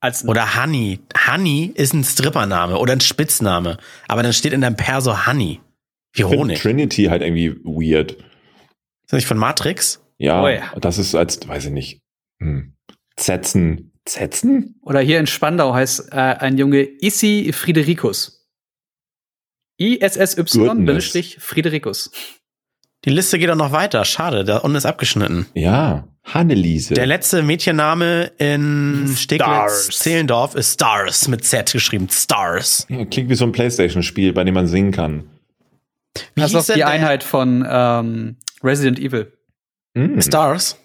Als 0.00 0.24
oder 0.26 0.62
Honey. 0.62 1.00
Honey 1.26 1.72
ist 1.74 1.92
ein 1.92 2.04
Strippername 2.04 2.78
oder 2.78 2.92
ein 2.92 3.00
Spitzname. 3.00 3.78
Aber 4.06 4.22
dann 4.22 4.32
steht 4.32 4.52
in 4.52 4.60
deinem 4.60 4.76
Perso 4.76 5.26
Honey. 5.26 5.60
Wie 6.12 6.24
Honig. 6.24 6.60
Trinity 6.60 7.04
halt 7.04 7.22
irgendwie 7.22 7.54
weird. 7.64 8.12
Ist 8.12 8.22
das 9.08 9.18
nicht 9.18 9.26
von 9.26 9.38
Matrix? 9.38 10.04
Ja, 10.18 10.42
oh 10.42 10.48
ja. 10.48 10.72
das 10.80 10.98
ist 10.98 11.14
als, 11.14 11.46
weiß 11.46 11.66
ich 11.66 11.72
nicht. 11.72 12.00
Hm. 12.40 12.74
Zetzen. 13.16 13.92
Zetzen? 14.04 14.80
Oder 14.82 15.00
hier 15.00 15.20
in 15.20 15.26
Spandau 15.26 15.74
heißt 15.74 16.12
äh, 16.12 16.16
ein 16.16 16.58
Junge 16.58 16.82
Issi 16.82 17.52
Friederikus. 17.52 18.34
I-S-S-Y-Friederikus. 19.80 22.10
Die 23.04 23.10
Liste 23.10 23.38
geht 23.38 23.48
auch 23.50 23.54
noch 23.54 23.70
weiter. 23.70 24.04
Schade, 24.04 24.44
da 24.44 24.56
unten 24.58 24.76
ist 24.76 24.86
abgeschnitten. 24.86 25.46
Ja, 25.54 26.08
Hanneliese. 26.24 26.94
Der 26.94 27.06
letzte 27.06 27.44
Mädchenname 27.44 28.32
in 28.38 29.14
Steglitz-Zehlendorf 29.16 30.56
ist 30.56 30.74
Stars 30.74 31.28
mit 31.28 31.44
Z 31.44 31.70
geschrieben. 31.72 32.08
Stars. 32.10 32.88
Ja, 32.88 33.04
klingt 33.04 33.30
wie 33.30 33.36
so 33.36 33.44
ein 33.44 33.52
Playstation-Spiel, 33.52 34.32
bei 34.32 34.42
dem 34.42 34.54
man 34.54 34.66
singen 34.66 34.90
kann. 34.90 35.30
Wie 36.34 36.40
das 36.40 36.54
ist 36.54 36.74
die 36.74 36.84
Einheit 36.84 37.22
von 37.22 37.66
ähm, 37.68 38.36
Resident 38.62 38.98
Evil. 38.98 39.32
Mm. 39.94 40.20
Stars. 40.20 40.78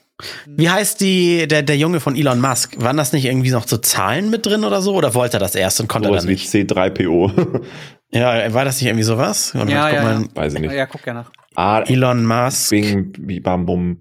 Wie 0.45 0.69
heißt 0.69 1.01
die, 1.01 1.47
der, 1.47 1.63
der 1.63 1.77
Junge 1.77 1.99
von 1.99 2.15
Elon 2.15 2.39
Musk? 2.39 2.81
Waren 2.81 2.97
das 2.97 3.13
nicht 3.13 3.25
irgendwie 3.25 3.51
noch 3.51 3.67
so 3.67 3.77
Zahlen 3.77 4.29
mit 4.29 4.45
drin 4.45 4.63
oder 4.63 4.81
so? 4.81 4.93
Oder 4.95 5.13
wollte 5.15 5.37
er 5.37 5.39
das 5.39 5.55
erst 5.55 5.81
und 5.81 5.87
konnte 5.87 6.07
so 6.07 6.13
er 6.13 6.19
dann 6.19 6.29
nicht? 6.29 6.53
wie 6.53 6.59
C3PO. 6.59 7.63
ja, 8.11 8.53
war 8.53 8.63
das 8.63 8.79
nicht 8.79 8.87
irgendwie 8.87 9.03
sowas? 9.03 9.53
Oder 9.55 9.69
ja, 9.69 9.89
ja, 9.89 10.11
ja. 10.11 10.23
Weiß 10.33 10.53
ich 10.53 10.59
nicht. 10.59 10.71
Ja, 10.71 10.85
guck 10.85 11.03
gerne 11.03 11.21
nach. 11.21 11.31
Ah, 11.55 11.81
Elon 11.81 12.25
Musk. 12.25 12.69
Bing, 12.69 13.13
wie 13.19 13.39
bam, 13.39 13.65
bum. 13.65 13.99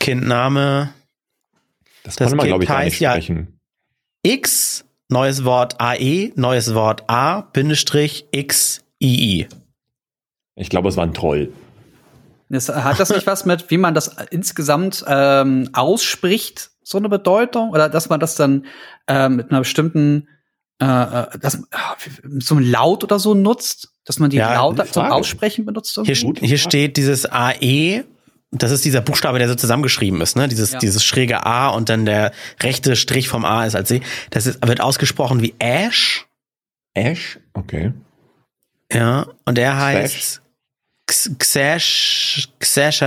Kindname. 0.00 0.90
Das, 2.02 2.16
das 2.16 2.28
kann 2.28 2.36
man, 2.36 2.46
glaube 2.46 2.64
ich, 2.64 2.68
gar 2.68 2.84
nicht 2.84 2.96
sprechen. 2.96 3.48
Ja 3.50 3.56
X, 4.26 4.84
neues 5.08 5.44
Wort 5.44 5.80
AE, 5.80 6.32
neues 6.34 6.74
Wort 6.74 7.08
A, 7.08 7.42
Bindestrich, 7.42 8.26
X, 8.32 8.84
II. 9.00 9.46
Ich 10.56 10.70
glaube, 10.70 10.88
es 10.88 10.96
war 10.96 11.04
ein 11.04 11.14
Troll. 11.14 11.52
Das, 12.48 12.68
hat 12.68 12.98
das 12.98 13.10
nicht 13.10 13.26
was 13.26 13.44
mit, 13.44 13.70
wie 13.70 13.78
man 13.78 13.94
das 13.94 14.16
insgesamt 14.30 15.04
ähm, 15.06 15.70
ausspricht? 15.72 16.70
so 16.86 16.98
eine 16.98 17.08
Bedeutung? 17.08 17.70
Oder 17.70 17.88
dass 17.88 18.08
man 18.08 18.20
das 18.20 18.36
dann 18.36 18.64
äh, 19.08 19.28
mit 19.28 19.50
einer 19.50 19.60
bestimmten, 19.60 20.28
äh, 20.80 20.84
äh 20.86 21.38
dass, 21.40 21.60
so 22.38 22.54
einem 22.54 22.70
Laut 22.70 23.02
oder 23.04 23.18
so 23.18 23.34
nutzt? 23.34 23.90
Dass 24.04 24.20
man 24.20 24.30
die 24.30 24.36
ja, 24.36 24.54
Laut 24.54 24.86
zum 24.92 25.04
Aussprechen 25.04 25.66
benutzt? 25.66 26.00
Hier, 26.04 26.14
hier 26.14 26.58
steht 26.58 26.96
dieses 26.96 27.26
AE, 27.26 28.04
das 28.52 28.70
ist 28.70 28.84
dieser 28.84 29.00
Buchstabe, 29.00 29.40
der 29.40 29.48
so 29.48 29.56
zusammengeschrieben 29.56 30.20
ist, 30.20 30.36
ne? 30.36 30.46
Dieses, 30.46 30.72
ja. 30.72 30.78
dieses 30.78 31.04
schräge 31.04 31.44
A 31.44 31.68
und 31.70 31.88
dann 31.88 32.06
der 32.06 32.30
rechte 32.62 32.94
Strich 32.94 33.28
vom 33.28 33.44
A 33.44 33.66
ist 33.66 33.74
als 33.74 33.88
C. 33.88 34.00
Das 34.30 34.46
ist, 34.46 34.64
wird 34.64 34.80
ausgesprochen 34.80 35.42
wie 35.42 35.54
Ash. 35.58 36.28
Ash? 36.94 37.40
Okay. 37.54 37.92
Ja, 38.92 39.26
und 39.44 39.58
er 39.58 39.76
heißt 39.76 40.40
Xasha 41.08 42.50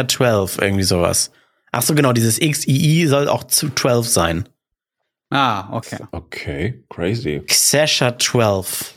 12, 0.08 0.58
irgendwie 0.62 0.84
sowas. 0.84 1.32
Ach 1.72 1.82
so, 1.82 1.94
genau, 1.94 2.14
dieses 2.14 2.40
XII 2.40 3.08
soll 3.08 3.28
auch 3.28 3.44
zu 3.44 3.70
12 3.70 4.08
sein. 4.08 4.50
Ah, 5.30 5.70
okay. 5.72 6.00
Okay, 6.12 6.84
crazy. 6.90 7.44
Xasha 7.46 8.18
12. 8.18 8.96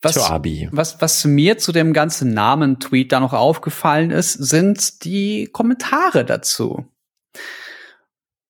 Was, 0.00 0.16
was, 0.16 1.00
was 1.00 1.24
mir 1.24 1.56
zu 1.56 1.72
dem 1.72 1.94
ganzen 1.94 2.34
Namen-Tweet 2.34 3.10
da 3.10 3.20
noch 3.20 3.32
aufgefallen 3.32 4.10
ist, 4.10 4.34
sind 4.34 5.02
die 5.04 5.48
Kommentare 5.50 6.26
dazu. 6.26 6.84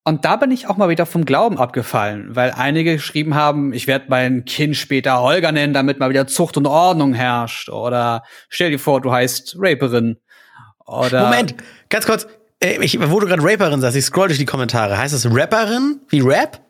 Und 0.06 0.26
da 0.26 0.36
bin 0.36 0.50
ich 0.50 0.68
auch 0.68 0.76
mal 0.76 0.90
wieder 0.90 1.06
vom 1.06 1.24
Glauben 1.24 1.56
abgefallen, 1.56 2.36
weil 2.36 2.50
einige 2.50 2.92
geschrieben 2.92 3.34
haben, 3.34 3.72
ich 3.72 3.86
werde 3.86 4.04
mein 4.08 4.44
Kind 4.44 4.76
später 4.76 5.22
Holger 5.22 5.50
nennen, 5.50 5.72
damit 5.72 5.98
mal 5.98 6.10
wieder 6.10 6.26
Zucht 6.26 6.58
und 6.58 6.66
Ordnung 6.66 7.14
herrscht. 7.14 7.70
Oder 7.70 8.22
stell 8.50 8.70
dir 8.70 8.78
vor, 8.78 9.00
du 9.00 9.10
heißt 9.10 9.56
Raperin. 9.58 10.18
Oder 10.84 11.24
Moment, 11.24 11.54
ganz 11.88 12.04
kurz. 12.04 12.26
Äh, 12.62 12.84
ich, 12.84 13.00
wo 13.00 13.18
du 13.18 13.26
gerade 13.26 13.42
Raperin 13.42 13.80
sagst, 13.80 13.96
ich 13.96 14.04
scroll 14.04 14.28
durch 14.28 14.38
die 14.38 14.44
Kommentare. 14.44 14.98
Heißt 14.98 15.14
das 15.14 15.24
Rapperin? 15.24 16.02
Wie 16.10 16.20
Rap? 16.20 16.60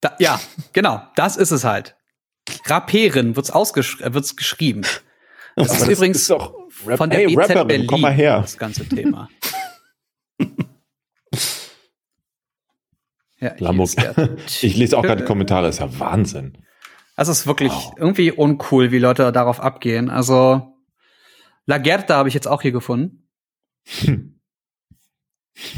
Da, 0.00 0.14
ja, 0.20 0.38
genau. 0.72 1.02
Das 1.16 1.36
ist 1.36 1.50
es 1.50 1.64
halt. 1.64 1.96
Raperin 2.66 3.34
wird's 3.34 3.50
ausgesch 3.50 4.00
äh, 4.02 4.14
wird's 4.14 4.36
geschrieben. 4.36 4.82
Das 5.56 5.72
ist 5.72 5.80
das 5.82 5.88
übrigens 5.88 6.18
ist 6.18 6.30
doch 6.30 6.54
Rap 6.86 6.98
von 6.98 7.10
der 7.10 7.18
hey, 7.18 7.26
BZ 7.26 7.38
Rapperin, 7.38 7.66
Berlin, 7.66 7.86
komm 7.88 8.00
mal 8.02 8.12
her. 8.12 8.38
das 8.40 8.56
ganze 8.56 8.88
Thema. 8.88 9.28
Ja, 13.40 13.54
Lambo. 13.58 13.88
ich 14.46 14.76
lese 14.76 14.98
auch 14.98 15.02
gerade 15.02 15.22
die 15.22 15.26
Kommentare, 15.26 15.66
das 15.66 15.76
ist 15.76 15.80
ja 15.80 16.00
Wahnsinn. 16.00 16.58
Das 17.16 17.28
ist 17.28 17.46
wirklich 17.46 17.72
wow. 17.72 17.94
irgendwie 17.96 18.32
uncool, 18.32 18.92
wie 18.92 18.98
Leute 18.98 19.32
darauf 19.32 19.60
abgehen. 19.60 20.10
Also, 20.10 20.74
Lagerta 21.66 22.16
habe 22.16 22.28
ich 22.28 22.34
jetzt 22.34 22.48
auch 22.48 22.62
hier 22.62 22.72
gefunden. 22.72 23.28
Hm. 24.00 24.38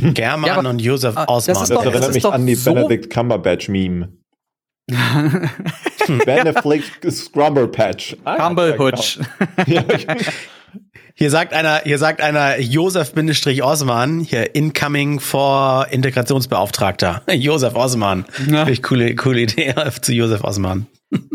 German 0.15 0.47
ja, 0.47 0.57
aber, 0.57 0.69
und 0.69 0.81
Josef 0.81 1.17
ah, 1.17 1.25
Osman. 1.29 1.57
Das, 1.57 1.69
das 1.69 1.85
erinnert 1.85 2.15
mich 2.15 2.25
an 2.25 2.47
die 2.47 2.55
so 2.55 2.75
Benedict 2.75 3.11
Cumberbatch-Meme. 3.11 4.13
Benedict 6.27 7.13
Scrumberpatch. 7.13 8.17
Ah, 8.25 8.37
Cumberhutch. 8.37 9.21
Hier 11.23 11.31
sagt 11.31 11.53
einer, 11.53 11.83
hier 11.85 11.99
sagt 11.99 12.23
einer 12.23 12.59
Josef-Osman, 12.59 14.21
hier 14.21 14.55
incoming 14.55 15.21
for 15.21 15.87
Integrationsbeauftragter. 15.91 17.21
Josef 17.31 17.75
Osman. 17.75 18.25
Ja. 18.49 18.67
ich 18.67 18.83
coole, 18.83 19.15
coole 19.17 19.41
Idee 19.43 19.75
zu 20.01 20.13
Josef 20.13 20.43
Osman. 20.43 20.87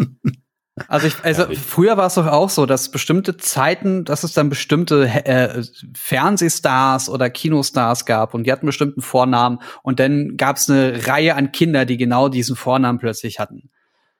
Also, 0.89 1.07
ich, 1.07 1.15
also 1.23 1.45
früher 1.53 1.95
war 1.95 2.07
es 2.07 2.15
doch 2.15 2.27
auch 2.27 2.49
so, 2.49 2.65
dass 2.65 2.91
bestimmte 2.91 3.37
Zeiten, 3.37 4.03
dass 4.03 4.25
es 4.25 4.33
dann 4.33 4.49
bestimmte 4.49 5.07
äh, 5.07 5.63
Fernsehstars 5.95 7.07
oder 7.07 7.29
Kinostars 7.29 8.05
gab 8.05 8.33
und 8.33 8.43
die 8.43 8.51
hatten 8.51 8.65
bestimmten 8.65 9.01
Vornamen 9.01 9.59
und 9.83 10.01
dann 10.01 10.35
gab 10.35 10.57
es 10.57 10.69
eine 10.69 11.07
Reihe 11.07 11.35
an 11.35 11.53
Kinder, 11.53 11.85
die 11.85 11.95
genau 11.95 12.27
diesen 12.27 12.57
Vornamen 12.57 12.99
plötzlich 12.99 13.39
hatten. 13.39 13.69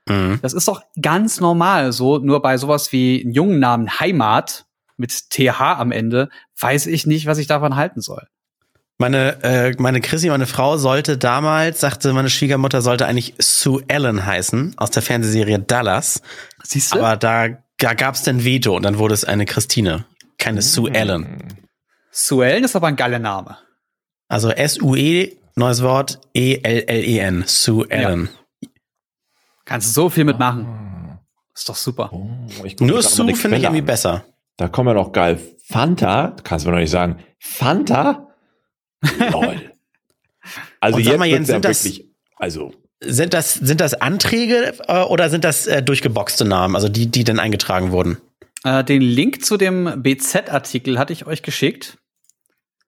Mhm. 0.08 0.40
Das 0.42 0.54
ist 0.54 0.70
doch 0.70 0.82
ganz 1.02 1.42
normal 1.42 1.92
so, 1.92 2.20
nur 2.20 2.42
bei 2.42 2.56
sowas 2.56 2.94
wie 2.94 3.22
einen 3.22 3.34
jungen 3.34 3.60
Namen 3.60 4.00
Heimat 4.00 4.66
mit 4.98 5.30
TH 5.30 5.60
am 5.60 5.92
Ende, 5.92 6.30
weiß 6.60 6.88
ich 6.88 7.06
nicht, 7.06 7.26
was 7.26 7.38
ich 7.38 7.48
davon 7.48 7.76
halten 7.76 8.02
soll. 8.02 8.28
Meine, 8.98 9.44
äh, 9.44 9.76
meine 9.78 10.00
Chrissy, 10.00 10.30
meine 10.30 10.46
Frau, 10.46 10.78
sollte 10.78 11.18
damals, 11.18 11.82
sagte 11.82 12.14
meine 12.14 12.30
Schwiegermutter, 12.30 12.82
sollte 12.82 13.06
eigentlich 13.06 13.34
Sue 13.40 13.84
Ellen 13.90 14.26
heißen, 14.26 14.76
aus 14.78 14.92
der 14.92 15.02
Fernsehserie 15.02 15.60
Dallas. 15.60 16.22
Siehst 16.64 16.96
du? 16.96 17.00
Aber 17.00 17.18
da, 17.18 17.50
da 17.78 17.94
gab 17.94 18.16
es 18.16 18.24
dann 18.24 18.46
Veto 18.46 18.74
und 18.74 18.84
dann 18.84 18.98
wurde 18.98 19.14
es 19.14 19.26
eine 19.26 19.46
Christine, 19.46 20.06
keine 20.38 20.62
Sue 20.62 20.90
mhm. 20.90 20.96
Ellen. 20.96 21.44
Sue 22.10 22.46
Ellen 22.46 22.64
ist 22.64 22.76
aber 22.78 22.88
ein 22.88 22.96
geiler 22.96 23.20
Name. 23.20 23.58
Also 24.30 24.50
S-U-E, 24.50 25.36
neues 25.56 25.84
Wort, 25.84 26.22
E-L-L-E-N, 26.34 27.44
Sue 27.48 27.86
Ellen. 27.90 28.30
Ja. 28.62 28.70
Kannst 29.66 29.90
du 29.90 29.92
so 29.94 30.10
viel 30.10 30.24
mitmachen. 30.24 30.66
Ah. 30.66 30.96
Ist 31.54 31.68
doch 31.68 31.76
super. 31.76 32.12
Oh, 32.14 32.28
Nur 32.80 33.02
Sue 33.02 33.36
finde 33.36 33.58
ich 33.58 33.64
irgendwie 33.64 33.82
besser. 33.82 34.26
Da 34.58 34.68
kommen 34.68 34.90
wir 34.90 34.94
noch 34.94 35.12
geil. 35.12 35.40
Fanta, 35.64 36.36
kannst 36.44 36.66
du 36.66 36.70
mir 36.70 36.76
noch 36.76 36.82
nicht 36.82 36.92
sagen. 36.92 37.18
Fanta? 37.40 38.30
Lol. 39.32 39.72
Also 40.80 41.00
jetzt 41.00 41.18
mal, 41.18 41.26
Jens, 41.26 41.48
sind 41.48 41.66
ja 41.66 41.70
wirklich, 41.70 42.06
also. 42.38 42.72
Sind 43.02 43.34
das, 43.34 43.56
sind 43.56 43.82
das 43.82 43.94
Anträge 43.94 44.74
äh, 44.88 45.02
oder 45.02 45.30
sind 45.30 45.44
das 45.44 45.68
äh, 45.68 45.84
durchgeboxte 45.84 46.46
Namen, 46.46 46.76
also 46.76 46.88
die, 46.88 47.08
die 47.08 47.24
dann 47.24 47.40
eingetragen 47.40 47.92
wurden? 47.92 48.18
Äh, 48.64 48.84
den 48.84 49.02
Link 49.02 49.44
zu 49.44 49.58
dem 49.58 50.02
BZ-Artikel 50.02 50.98
hatte 50.98 51.14
ich 51.14 51.28
euch 51.28 51.44
geschickt. 51.44 51.98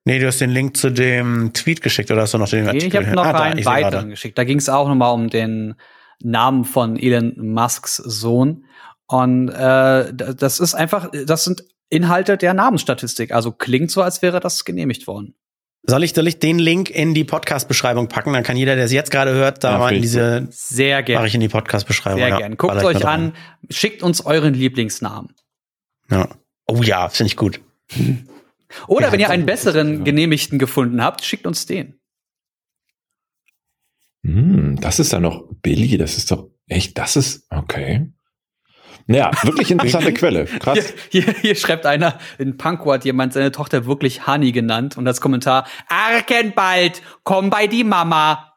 Nee, 0.06 0.20
du 0.20 0.28
hast 0.28 0.40
den 0.40 0.52
Link 0.52 0.78
zu 0.78 0.90
dem 0.90 1.52
Tweet 1.54 1.82
geschickt 1.82 2.10
oder 2.10 2.22
hast 2.22 2.34
du 2.34 2.38
noch 2.38 2.50
den 2.50 2.64
nee, 2.64 2.70
Artikel? 2.70 3.02
Ich 3.02 3.08
habe 3.08 3.16
noch 3.16 3.26
ah, 3.26 3.42
einen 3.42 3.66
weiteren 3.66 4.10
geschickt. 4.10 4.38
Da 4.38 4.46
ging 4.46 4.58
es 4.58 4.70
auch 4.70 4.88
nochmal 4.88 5.14
um 5.14 5.30
den 5.30 5.76
Namen 6.22 6.64
von 6.64 6.98
Elon 6.98 7.34
Musks 7.38 7.98
Sohn. 7.98 8.64
Und 9.08 9.50
äh, 9.50 10.14
das 10.14 10.60
ist 10.60 10.76
einfach, 10.76 11.10
das 11.26 11.44
sind 11.44 11.64
Inhalte 11.90 12.38
der 12.38 12.54
Namensstatistik. 12.54 13.32
Also 13.32 13.52
klingt 13.52 13.92
so, 13.92 14.02
als 14.02 14.22
wäre 14.22 14.40
das 14.40 14.66
genehmigt 14.66 15.08
worden. 15.08 15.36
Soll 15.84 16.04
ich, 16.04 16.14
soll 16.14 16.28
ich 16.28 16.40
den 16.40 16.60
Link 16.60 16.90
in 16.90 17.14
die 17.14 17.24
Podcast-Beschreibung 17.24 18.10
packen? 18.10 18.34
Dann 18.34 18.44
kann 18.44 18.58
jeder, 18.58 18.76
der 18.76 18.86
es 18.86 18.92
jetzt 18.92 19.10
gerade 19.10 19.32
hört, 19.32 19.64
da 19.64 19.74
ja, 19.74 19.78
mal 19.78 19.96
in 19.96 20.02
diese. 20.02 20.48
Sehr 20.52 21.02
gerne. 21.02 21.20
Mache 21.20 21.28
ich 21.28 21.36
in 21.36 21.40
die 21.40 21.48
Podcast-Beschreibung. 21.48 22.20
Sehr 22.20 22.28
ja, 22.28 22.38
gerne. 22.38 22.58
Guckt 22.58 22.84
euch 22.84 23.06
an, 23.08 23.34
schickt 23.70 24.04
uns 24.04 24.26
euren 24.26 24.54
Lieblingsnamen. 24.54 25.34
Ja. 26.12 26.28
Oh 26.68 26.82
ja, 26.82 27.08
finde 27.08 27.28
ich 27.28 27.38
gut. 27.38 27.62
Oder 28.88 29.06
ja, 29.06 29.12
wenn 29.14 29.20
ihr 29.22 29.30
einen 29.30 29.46
besseren 29.46 30.04
genehmigten 30.04 30.60
gefunden 30.60 31.02
habt, 31.02 31.24
schickt 31.24 31.48
uns 31.48 31.66
den. 31.66 32.02
Hm, 34.26 34.78
das 34.82 35.00
ist 35.00 35.14
ja 35.14 35.22
noch 35.22 35.46
Billy, 35.62 35.98
das 35.98 36.18
ist 36.18 36.32
doch 36.32 36.50
echt, 36.68 36.98
das 36.98 37.16
ist 37.16 37.48
okay. 37.50 38.12
Ja, 39.08 39.32
wirklich 39.44 39.72
interessante 39.72 40.14
Quelle. 40.14 40.46
Krass. 40.46 40.94
Hier, 41.10 41.24
hier, 41.24 41.34
hier 41.42 41.56
schreibt 41.56 41.86
einer, 41.86 42.20
in 42.38 42.58
Pankow 42.58 42.94
hat 42.94 43.06
jemand 43.06 43.34
seine 43.34 43.52
Tochter 43.52 43.86
wirklich 43.86 44.28
Hani 44.28 44.52
genannt 44.52 44.98
und 44.98 45.06
das 45.06 45.22
Kommentar, 45.22 45.66
Arken 45.88 46.54
bald, 46.54 47.02
komm 47.24 47.50
bei 47.50 47.68
die 47.68 47.84
Mama. 47.84 48.54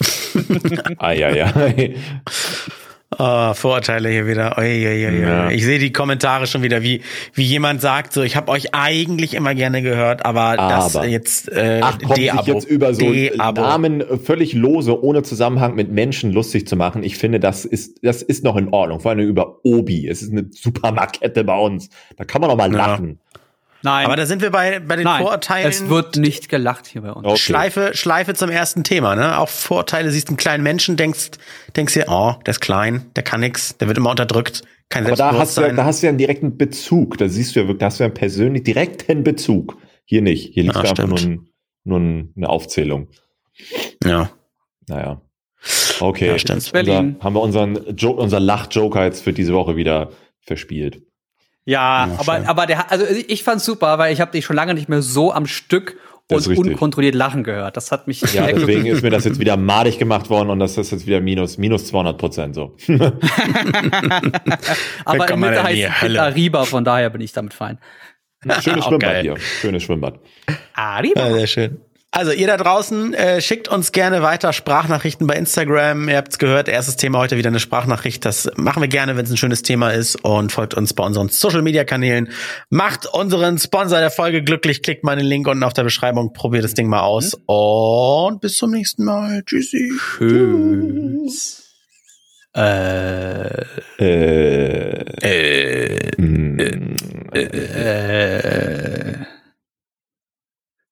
Eieiei. 0.98 1.96
Oh, 3.18 3.54
Vorurteile 3.54 4.08
hier 4.08 4.26
wieder. 4.26 4.56
Oi, 4.58 4.86
oi, 4.86 5.06
oi, 5.06 5.20
ja. 5.20 5.50
Ich 5.50 5.64
sehe 5.64 5.78
die 5.78 5.92
Kommentare 5.92 6.46
schon 6.46 6.62
wieder, 6.62 6.82
wie, 6.82 7.02
wie 7.34 7.42
jemand 7.42 7.80
sagt, 7.80 8.12
so, 8.12 8.22
ich 8.22 8.36
habe 8.36 8.50
euch 8.50 8.74
eigentlich 8.74 9.34
immer 9.34 9.54
gerne 9.54 9.82
gehört, 9.82 10.24
aber, 10.24 10.58
aber 10.58 10.68
das 10.68 10.94
jetzt 11.06 11.50
äh, 11.52 11.80
Ach, 11.82 11.98
kommt 11.98 12.16
sich 12.16 12.32
jetzt 12.46 12.68
über 12.68 12.94
so 12.94 13.12
Namen 13.36 14.02
völlig 14.24 14.54
lose, 14.54 15.02
ohne 15.02 15.22
Zusammenhang 15.22 15.74
mit 15.74 15.90
Menschen 15.90 16.32
lustig 16.32 16.66
zu 16.66 16.76
machen. 16.76 17.02
Ich 17.02 17.18
finde, 17.18 17.40
das 17.40 17.64
ist, 17.64 18.04
das 18.04 18.22
ist 18.22 18.44
noch 18.44 18.56
in 18.56 18.68
Ordnung. 18.68 19.00
Vor 19.00 19.10
allem 19.10 19.28
über 19.28 19.58
Obi. 19.62 20.08
Es 20.08 20.22
ist 20.22 20.32
eine 20.32 20.46
Supermarkette 20.50 21.44
bei 21.44 21.56
uns. 21.56 21.90
Da 22.16 22.24
kann 22.24 22.40
man 22.40 22.50
noch 22.50 22.56
mal 22.56 22.72
lachen. 22.72 23.18
Ja. 23.34 23.40
Nein. 23.82 24.06
Aber 24.06 24.16
da 24.16 24.26
sind 24.26 24.42
wir 24.42 24.50
bei, 24.50 24.78
bei 24.78 24.96
den 24.96 25.04
Nein, 25.04 25.22
Vorurteilen. 25.22 25.68
Es 25.68 25.88
wird 25.88 26.16
nicht 26.16 26.48
gelacht 26.48 26.86
hier 26.86 27.02
bei 27.02 27.12
uns. 27.12 27.26
Okay. 27.26 27.36
Schleife, 27.36 27.90
Schleife 27.94 28.34
zum 28.34 28.50
ersten 28.50 28.84
Thema, 28.84 29.16
ne? 29.16 29.38
Auch 29.38 29.48
Vorurteile, 29.48 30.10
siehst 30.10 30.28
einen 30.28 30.36
kleinen 30.36 30.62
Menschen, 30.62 30.96
denkst, 30.96 31.32
denkst 31.74 31.94
dir, 31.94 32.06
oh, 32.08 32.34
der 32.46 32.52
ist 32.52 32.60
klein, 32.60 33.06
der 33.16 33.24
kann 33.24 33.40
nix, 33.40 33.76
der 33.78 33.88
wird 33.88 33.98
immer 33.98 34.10
unterdrückt, 34.10 34.62
kein 34.88 35.06
Aber 35.06 35.16
da 35.16 35.32
hast, 35.36 35.56
du, 35.56 35.62
ja, 35.62 35.72
da 35.72 35.84
hast 35.84 36.02
du 36.02 36.06
ja 36.06 36.10
einen 36.10 36.18
direkten 36.18 36.58
Bezug. 36.58 37.16
Da 37.16 37.28
siehst 37.28 37.56
du 37.56 37.60
ja 37.60 37.66
wirklich, 37.66 37.80
da 37.80 37.86
hast 37.86 37.98
du 37.98 38.04
ja 38.04 38.08
einen 38.08 38.14
persönlich 38.14 38.62
direkten 38.62 39.24
Bezug. 39.24 39.78
Hier 40.04 40.20
nicht. 40.20 40.52
Hier 40.52 40.64
liegt 40.64 40.76
ja, 40.76 40.82
einfach 40.82 41.06
nur, 41.06 41.18
ein, 41.18 41.48
nur 41.84 41.98
eine 41.98 42.48
Aufzählung. 42.48 43.08
Ja. 44.04 44.30
Naja. 44.88 45.22
Okay, 46.00 46.26
ja. 46.26 46.32
Unser, 46.34 47.14
haben 47.20 47.34
wir 47.34 47.40
unseren, 47.40 47.96
jo 47.96 48.10
unser 48.10 48.40
Lach-Joker 48.40 49.04
jetzt 49.04 49.22
für 49.22 49.32
diese 49.32 49.54
Woche 49.54 49.76
wieder 49.76 50.10
verspielt. 50.40 51.02
Ja, 51.64 52.06
ja 52.06 52.18
aber, 52.18 52.48
aber 52.48 52.66
der, 52.66 52.90
also 52.90 53.04
ich 53.28 53.44
fand's 53.44 53.64
super, 53.64 53.98
weil 53.98 54.12
ich 54.12 54.20
habe 54.20 54.32
dich 54.32 54.44
schon 54.44 54.56
lange 54.56 54.74
nicht 54.74 54.88
mehr 54.88 55.02
so 55.02 55.32
am 55.32 55.46
Stück 55.46 55.96
und 56.30 56.46
unkontrolliert 56.46 57.14
lachen 57.14 57.44
gehört. 57.44 57.76
Das 57.76 57.92
hat 57.92 58.06
mich. 58.06 58.22
Ja, 58.32 58.46
deswegen 58.46 58.86
ist 58.86 59.02
mir 59.02 59.10
das 59.10 59.24
jetzt 59.24 59.38
wieder 59.38 59.56
madig 59.56 59.98
gemacht 59.98 60.30
worden 60.30 60.50
und 60.50 60.58
das 60.58 60.78
ist 60.78 60.90
jetzt 60.90 61.06
wieder 61.06 61.20
minus, 61.20 61.58
minus 61.58 61.86
200 61.86 62.18
Prozent 62.18 62.54
so. 62.54 62.76
aber 65.04 65.30
im 65.30 65.40
Mitte 65.40 65.62
heißt 65.62 66.18
Ariba, 66.18 66.64
von 66.64 66.84
daher 66.84 67.10
bin 67.10 67.20
ich 67.20 67.32
damit 67.32 67.52
fein. 67.54 67.78
Schönes 68.60 68.84
Schwimmbad 68.86 69.20
hier. 69.22 69.36
Schönes 69.38 69.82
Schwimmbad. 69.82 70.20
Arriba. 70.74 71.28
Ja, 71.28 71.34
sehr 71.34 71.46
schön. 71.46 71.80
Also 72.14 72.30
ihr 72.30 72.46
da 72.46 72.58
draußen, 72.58 73.14
äh, 73.14 73.40
schickt 73.40 73.68
uns 73.68 73.90
gerne 73.90 74.20
weiter 74.20 74.52
Sprachnachrichten 74.52 75.26
bei 75.26 75.34
Instagram. 75.34 76.10
Ihr 76.10 76.18
habt's 76.18 76.38
gehört, 76.38 76.68
erstes 76.68 76.96
Thema 76.96 77.20
heute 77.20 77.38
wieder 77.38 77.48
eine 77.48 77.58
Sprachnachricht. 77.58 78.22
Das 78.26 78.50
machen 78.56 78.82
wir 78.82 78.88
gerne, 78.88 79.16
wenn 79.16 79.24
es 79.24 79.30
ein 79.30 79.38
schönes 79.38 79.62
Thema 79.62 79.92
ist. 79.92 80.22
Und 80.22 80.52
folgt 80.52 80.74
uns 80.74 80.92
bei 80.92 81.04
unseren 81.04 81.30
Social-Media-Kanälen. 81.30 82.28
Macht 82.68 83.06
unseren 83.06 83.56
Sponsor 83.58 84.00
der 84.00 84.10
Folge 84.10 84.44
glücklich. 84.44 84.82
Klickt 84.82 85.04
mal 85.04 85.16
den 85.16 85.24
Link 85.24 85.48
unten 85.48 85.64
auf 85.64 85.72
der 85.72 85.84
Beschreibung. 85.84 86.34
Probiert 86.34 86.64
das 86.64 86.74
Ding 86.74 86.86
mal 86.86 87.00
aus. 87.00 87.34
Mhm. 87.34 87.44
Und 87.46 88.40
bis 88.42 88.58
zum 88.58 88.72
nächsten 88.72 89.04
Mal. 89.04 89.42
Tschüssi. 89.46 89.90
Tschüss. 90.18 91.62
Äh, 92.54 93.64
äh, 93.98 95.00
äh, 95.22 96.10
äh, 97.32 97.40
äh, 97.40 99.14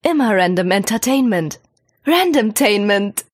Immer 0.03 0.35
Random 0.35 0.71
Entertainment. 0.71 1.59
Randomtainment. 2.07 3.25